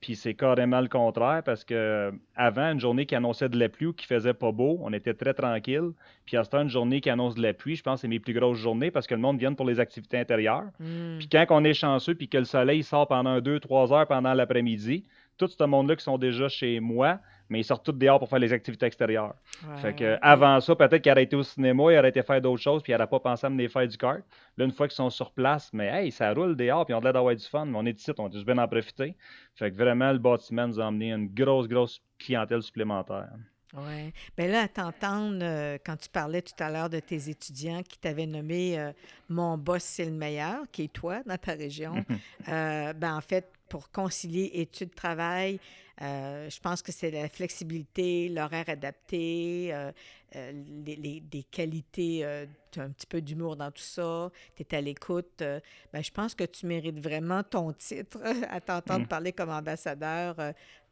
Puis 0.00 0.16
c'est 0.16 0.32
carrément 0.32 0.80
le 0.80 0.88
contraire 0.88 1.42
parce 1.44 1.62
que 1.62 2.10
avant, 2.34 2.72
une 2.72 2.80
journée 2.80 3.04
qui 3.04 3.14
annonçait 3.14 3.50
de 3.50 3.58
la 3.58 3.68
pluie 3.68 3.86
ou 3.86 3.92
qui 3.92 4.06
faisait 4.06 4.32
pas 4.32 4.50
beau, 4.50 4.78
on 4.82 4.92
était 4.94 5.12
très 5.12 5.34
tranquille. 5.34 5.90
Puis 6.24 6.38
à 6.38 6.44
ce 6.44 6.50
temps, 6.50 6.62
une 6.62 6.70
journée 6.70 7.02
qui 7.02 7.10
annonce 7.10 7.34
de 7.34 7.42
la 7.42 7.52
pluie, 7.52 7.76
je 7.76 7.82
pense 7.82 7.96
que 7.96 8.00
c'est 8.02 8.08
mes 8.08 8.18
plus 8.18 8.32
grosses 8.32 8.56
journées 8.56 8.90
parce 8.90 9.06
que 9.06 9.14
le 9.14 9.20
monde 9.20 9.38
vient 9.38 9.52
pour 9.52 9.66
les 9.66 9.78
activités 9.78 10.18
intérieures. 10.18 10.64
Hmm. 10.78 11.18
Puis 11.18 11.28
quand 11.28 11.44
on 11.50 11.64
est 11.64 11.74
chanceux 11.74 12.14
puis 12.14 12.28
que 12.28 12.38
le 12.38 12.44
soleil 12.44 12.82
sort 12.82 13.08
pendant 13.08 13.40
deux, 13.42 13.60
trois 13.60 13.92
heures 13.92 14.06
pendant 14.06 14.32
l'après-midi, 14.32 15.04
tout 15.36 15.48
ce 15.48 15.64
monde-là 15.64 15.96
qui 15.96 16.04
sont 16.04 16.18
déjà 16.18 16.48
chez 16.48 16.80
moi, 16.80 17.18
mais 17.50 17.60
ils 17.60 17.64
sortent 17.64 17.84
tous 17.84 17.92
dehors 17.92 18.18
pour 18.18 18.28
faire 18.28 18.38
les 18.38 18.52
activités 18.52 18.86
extérieures. 18.86 19.34
fait 19.76 19.94
que, 19.94 20.16
avant 20.22 20.60
ça, 20.60 20.74
peut-être 20.74 21.02
qu'ils 21.02 21.12
auraient 21.12 21.24
été 21.24 21.36
au 21.36 21.42
cinéma, 21.42 21.92
ils 21.92 21.98
auraient 21.98 22.08
été 22.08 22.22
faire 22.22 22.40
d'autres 22.40 22.62
choses, 22.62 22.82
puis 22.82 22.92
ils 22.92 22.96
n'auraient 22.96 23.08
pas 23.08 23.20
pensé 23.20 23.46
à 23.46 23.50
mener 23.50 23.68
faire 23.68 23.86
du 23.86 23.98
kart. 23.98 24.22
Là, 24.56 24.64
une 24.64 24.72
fois 24.72 24.88
qu'ils 24.88 24.96
sont 24.96 25.10
sur 25.10 25.32
place, 25.32 25.70
mais 25.72 25.88
hey, 25.88 26.12
ça 26.12 26.32
roule 26.32 26.56
dehors, 26.56 26.86
puis 26.86 26.94
on 26.94 26.98
a 26.98 27.02
l'air 27.02 27.12
d'avoir 27.12 27.34
du 27.34 27.44
fun, 27.44 27.66
mais 27.66 27.76
on 27.76 27.84
est 27.84 27.98
ici, 27.98 28.10
on 28.16 28.28
a 28.28 28.30
juste 28.30 28.46
bien 28.46 28.58
en 28.58 28.68
profiter. 28.68 29.16
Fait 29.56 29.70
que 29.70 29.76
vraiment, 29.76 30.12
le 30.12 30.18
bâtiment 30.18 30.68
nous 30.68 30.80
a 30.80 30.86
amené 30.86 31.12
une 31.12 31.28
grosse, 31.28 31.68
grosse 31.68 32.00
clientèle 32.18 32.62
supplémentaire. 32.62 33.28
Oui. 33.74 34.12
Bien 34.36 34.48
là, 34.48 34.62
à 34.62 34.68
t'entendre, 34.68 35.38
euh, 35.42 35.78
quand 35.84 35.96
tu 35.96 36.08
parlais 36.08 36.42
tout 36.42 36.54
à 36.58 36.70
l'heure 36.70 36.90
de 36.90 36.98
tes 36.98 37.30
étudiants 37.30 37.82
qui 37.82 37.98
t'avaient 37.98 38.26
nommé 38.26 38.78
euh, 38.78 38.92
Mon 39.28 39.56
boss, 39.56 39.82
c'est 39.82 40.04
le 40.04 40.10
meilleur, 40.10 40.62
qui 40.72 40.84
est 40.84 40.92
toi 40.92 41.22
dans 41.24 41.36
ta 41.36 41.52
région, 41.52 41.94
euh, 42.48 42.92
ben, 42.92 43.16
en 43.16 43.20
fait, 43.20 43.48
pour 43.70 43.90
concilier 43.90 44.50
études-travail, 44.54 45.60
euh, 46.02 46.50
je 46.50 46.60
pense 46.60 46.82
que 46.82 46.92
c'est 46.92 47.10
la 47.10 47.28
flexibilité, 47.28 48.28
l'horaire 48.28 48.68
adapté, 48.68 49.68
euh, 49.72 49.92
euh, 50.34 50.52
les, 50.84 51.20
des 51.20 51.42
qualités, 51.44 52.46
tu 52.70 52.80
as 52.80 52.84
un 52.84 52.90
petit 52.90 53.06
peu 53.06 53.20
d'humour 53.20 53.56
dans 53.56 53.70
tout 53.70 53.82
ça, 53.82 54.30
tu 54.56 54.62
es 54.62 54.74
à 54.74 54.80
l'écoute. 54.80 55.38
ben, 55.38 56.02
je 56.02 56.10
pense 56.10 56.34
que 56.34 56.44
tu 56.44 56.66
mérites 56.66 56.98
vraiment 56.98 57.42
ton 57.42 57.72
titre 57.72 58.18
à 58.50 58.60
t'entendre 58.60 59.04
mm. 59.04 59.08
parler 59.08 59.32
comme 59.32 59.50
ambassadeur, 59.50 60.36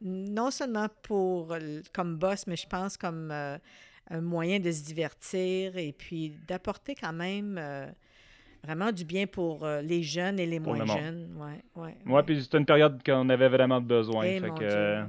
non 0.00 0.50
seulement 0.50 0.88
pour 1.02 1.56
comme 1.92 2.16
boss, 2.16 2.46
mais 2.46 2.56
je 2.56 2.66
pense 2.66 2.96
comme 2.96 3.30
un 3.30 4.20
moyen 4.20 4.60
de 4.60 4.70
se 4.70 4.84
divertir 4.84 5.76
et 5.76 5.92
puis 5.92 6.36
d'apporter 6.46 6.94
quand 6.94 7.12
même 7.12 7.58
vraiment 8.64 8.92
du 8.92 9.04
bien 9.04 9.26
pour 9.26 9.64
euh, 9.64 9.80
les 9.82 10.02
jeunes 10.02 10.38
et 10.38 10.46
les 10.46 10.58
moins 10.58 10.84
jeunes. 10.84 11.28
Ouais, 11.36 11.82
ouais, 11.82 11.96
ouais. 12.06 12.22
puis 12.22 12.42
c'était 12.42 12.58
une 12.58 12.66
période 12.66 13.00
qu'on 13.04 13.28
avait 13.28 13.48
vraiment 13.48 13.80
besoin. 13.80 14.24
Eh, 14.24 14.40
fait 14.40 14.50
que, 14.50 15.02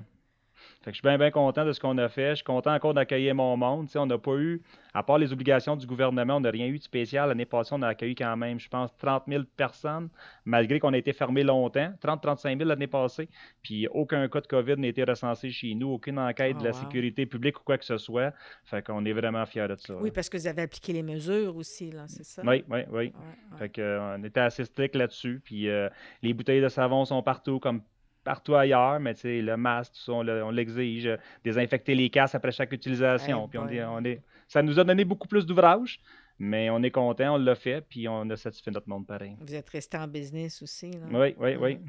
fait 0.82 0.92
que 0.92 0.96
je 0.96 1.02
suis 1.02 1.08
bien, 1.08 1.18
bien 1.18 1.30
content 1.30 1.66
de 1.66 1.74
ce 1.74 1.80
qu'on 1.80 1.98
a 1.98 2.08
fait. 2.08 2.30
Je 2.30 2.36
suis 2.36 2.44
content 2.46 2.74
encore 2.74 2.94
d'accueillir 2.94 3.36
mon 3.36 3.58
monde. 3.58 3.90
on 3.96 4.06
n'a 4.06 4.18
pas 4.18 4.36
eu, 4.36 4.62
à 4.94 5.04
part 5.04 5.18
les 5.18 5.34
obligations 5.34 5.76
du 5.76 5.86
gouvernement, 5.86 6.38
on 6.38 6.40
n'a 6.40 6.52
rien 6.52 6.68
eu 6.68 6.78
de 6.78 6.84
spécial. 6.84 7.28
L'année 7.28 7.46
passée, 7.46 7.72
on 7.74 7.82
a 7.82 7.90
accueilli 7.90 8.16
quand 8.16 8.38
même, 8.38 8.62
je 8.62 8.70
pense, 8.70 8.96
30 8.96 9.24
000 9.28 9.44
personnes, 9.58 10.08
malgré 10.46 10.80
qu'on 10.80 10.94
a 10.94 10.98
été 10.98 11.12
fermé 11.12 11.44
longtemps. 11.44 11.92
30-35 12.02 12.58
000 12.60 12.70
l'année 12.70 12.88
passée. 12.88 13.28
Puis 13.62 13.88
aucun 13.90 14.26
cas 14.30 14.40
de 14.40 14.48
COVID 14.48 14.78
n'a 14.78 14.88
été 14.88 15.04
recensé 15.04 15.52
chez 15.52 15.76
nous, 15.76 15.90
aucune 15.90 16.18
enquête 16.18 16.58
de 16.58 16.64
la 16.64 16.70
oh, 16.70 16.74
sécurité 16.74 17.26
publique 17.26 17.60
ou 17.60 17.64
quoi 17.66 17.78
que 17.78 17.86
ce 17.86 17.98
soit. 17.98 18.34
Fait 18.64 18.82
qu'on 18.82 19.04
est 19.04 19.14
vraiment 19.14 19.46
fiers 19.46 19.68
de 19.68 19.76
ça. 19.76 19.98
Oui, 19.98 20.12
parce 20.12 20.30
que 20.30 20.38
vous 20.38 20.48
avez 20.48 20.62
appliqué 20.62 20.94
les 20.94 21.04
mesures 21.04 21.58
aussi, 21.58 21.92
là, 21.92 22.06
c'est 22.08 22.24
ça? 22.24 22.42
Oui, 22.46 22.64
oui, 22.70 22.80
oui. 22.90 23.12
Fait 23.58 23.68
qu'on 23.68 24.24
était 24.24 24.40
assez 24.40 24.64
strict 24.64 24.96
là-dessus. 24.96 25.42
Puis 25.44 25.68
euh, 25.68 25.90
les 26.22 26.34
bouteilles 26.34 26.62
de 26.62 26.70
savon 26.70 27.04
sont 27.04 27.22
partout, 27.22 27.60
comme 27.60 27.82
partout 28.24 28.56
ailleurs, 28.56 29.00
mais 29.00 29.14
le 29.24 29.56
masque, 29.56 29.94
on 30.08 30.52
l'exige, 30.52 31.10
désinfecter 31.44 31.96
les 31.96 32.10
casques 32.10 32.36
après 32.36 32.52
chaque 32.52 32.72
utilisation. 32.72 33.48
puis 33.48 33.60
on, 33.60 34.04
est, 34.04 34.22
ça 34.48 34.62
nous 34.62 34.80
a 34.80 34.84
donné 34.84 35.06
beaucoup 35.06 35.28
plus 35.28 35.46
d'ouvrages, 35.46 36.02
mais 36.40 36.70
on 36.70 36.82
est 36.84 36.92
content, 36.92 37.36
on 37.36 37.38
l'a 37.38 37.56
fait, 37.56 37.82
puis 37.82 38.08
on 38.08 38.30
a 38.30 38.38
satisfait 38.38 38.72
notre 38.72 38.88
monde 38.88 39.06
pareil. 39.06 39.36
Vous 39.42 39.54
êtes 39.54 39.70
resté 39.70 39.98
en 39.98 40.08
business 40.08 40.62
aussi. 40.62 40.92
Là. 40.92 41.08
Oui, 41.12 41.36
oui, 41.38 41.56
oui. 41.60 41.80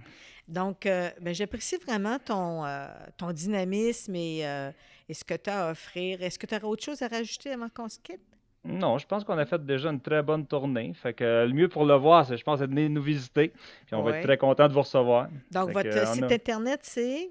Donc, 0.48 0.86
euh, 0.86 1.10
ben, 1.20 1.32
j'apprécie 1.32 1.76
vraiment 1.76 2.18
ton, 2.18 2.64
euh, 2.64 2.88
ton 3.16 3.32
dynamisme 3.32 4.16
et, 4.16 4.44
euh, 4.44 4.72
et, 5.08 5.14
ce 5.14 5.22
que 5.22 5.34
tu 5.34 5.48
as 5.48 5.68
à 5.68 5.70
offrir. 5.70 6.20
Est-ce 6.22 6.38
que 6.38 6.46
tu 6.46 6.54
aurais 6.56 6.64
autre 6.64 6.82
chose 6.82 7.00
à 7.02 7.08
rajouter 7.08 7.52
avant 7.52 7.68
qu'on 7.68 7.88
se 7.88 8.00
quitte? 8.00 8.20
Non, 8.64 8.98
je 8.98 9.06
pense 9.06 9.24
qu'on 9.24 9.38
a 9.38 9.46
fait 9.46 9.64
déjà 9.64 9.90
une 9.90 10.00
très 10.00 10.22
bonne 10.22 10.46
tournée. 10.46 10.92
Fait 10.94 11.14
que 11.14 11.46
le 11.46 11.52
mieux 11.52 11.68
pour 11.68 11.86
le 11.86 11.94
voir, 11.94 12.26
c'est, 12.26 12.36
je 12.36 12.44
pense, 12.44 12.60
de 12.60 12.66
venir 12.66 12.90
nous 12.90 13.02
visiter. 13.02 13.52
Puis 13.86 13.94
on 13.94 14.02
va 14.02 14.18
être 14.18 14.24
très 14.24 14.36
content 14.36 14.68
de 14.68 14.72
vous 14.72 14.82
recevoir. 14.82 15.28
Donc, 15.50 15.70
votre 15.70 16.06
site 16.08 16.30
internet, 16.30 16.80
c'est? 16.82 17.30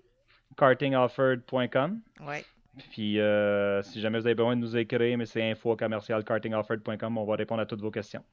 Kartingoffered.com. 0.57 1.99
Oui. 2.27 2.37
Puis, 2.91 3.19
euh, 3.19 3.81
si 3.83 3.99
jamais 3.99 4.19
vous 4.19 4.25
avez 4.25 4.35
besoin 4.35 4.55
de 4.55 4.61
nous 4.61 4.77
écrire, 4.77 5.17
mais 5.17 5.25
c'est 5.25 5.51
info 5.51 5.75
kartingoffered.com, 5.75 7.17
on 7.17 7.25
va 7.25 7.35
répondre 7.35 7.61
à 7.61 7.65
toutes 7.65 7.81
vos 7.81 7.91
questions. 7.91 8.23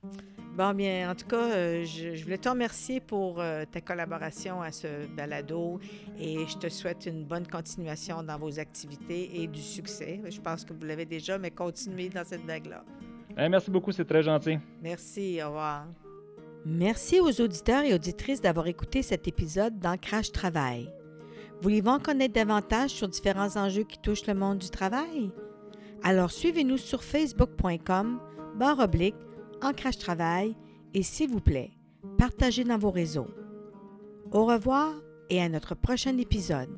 Bon, 0.54 0.72
bien, 0.74 1.10
en 1.10 1.14
tout 1.14 1.26
cas, 1.26 1.50
euh, 1.50 1.84
je, 1.84 2.22
voulais 2.22 2.38
te 2.38 2.48
remercier 2.48 3.00
pour 3.00 3.40
euh, 3.40 3.64
ta 3.70 3.80
collaboration 3.80 4.62
à 4.62 4.72
ce 4.72 5.06
balado 5.16 5.80
et 6.18 6.46
je 6.46 6.56
te 6.56 6.68
souhaite 6.68 7.06
une 7.06 7.24
bonne 7.24 7.46
continuation 7.46 8.22
dans 8.22 8.38
vos 8.38 8.58
activités 8.58 9.42
et 9.42 9.46
du 9.46 9.60
succès. 9.60 10.20
Je 10.28 10.40
pense 10.40 10.64
que 10.64 10.72
vous 10.72 10.86
l'avez 10.86 11.04
déjà, 11.04 11.38
mais 11.38 11.50
continuez 11.50 12.08
dans 12.08 12.24
cette 12.24 12.44
vague-là. 12.44 12.84
merci 13.48 13.70
beaucoup, 13.70 13.92
c'est 13.92 14.06
très 14.06 14.22
gentil. 14.22 14.58
Merci, 14.82 15.40
au 15.42 15.48
revoir. 15.48 15.86
Merci 16.64 17.20
aux 17.20 17.40
auditeurs 17.40 17.84
et 17.84 17.94
auditrices 17.94 18.40
d'avoir 18.40 18.66
écouté 18.66 19.02
cet 19.02 19.28
épisode 19.28 19.78
d'Ancrage 19.78 20.32
Travail. 20.32 20.90
Voulez-vous 21.62 21.90
en 21.90 21.98
connaître 21.98 22.34
davantage 22.34 22.90
sur 22.90 23.08
différents 23.08 23.56
enjeux 23.56 23.84
qui 23.84 23.98
touchent 23.98 24.26
le 24.26 24.34
monde 24.34 24.58
du 24.58 24.70
travail? 24.70 25.30
Alors 26.02 26.30
suivez-nous 26.30 26.76
sur 26.76 27.02
facebook.com 27.02 28.20
barre 28.56 28.80
oblique 28.80 29.16
Ancrage 29.62 29.98
Travail 29.98 30.56
et 30.94 31.02
s'il 31.02 31.30
vous 31.30 31.40
plaît, 31.40 31.72
partagez 32.18 32.64
dans 32.64 32.78
vos 32.78 32.90
réseaux. 32.90 33.28
Au 34.32 34.44
revoir 34.44 34.94
et 35.30 35.40
à 35.40 35.48
notre 35.48 35.74
prochain 35.74 36.16
épisode. 36.18 36.70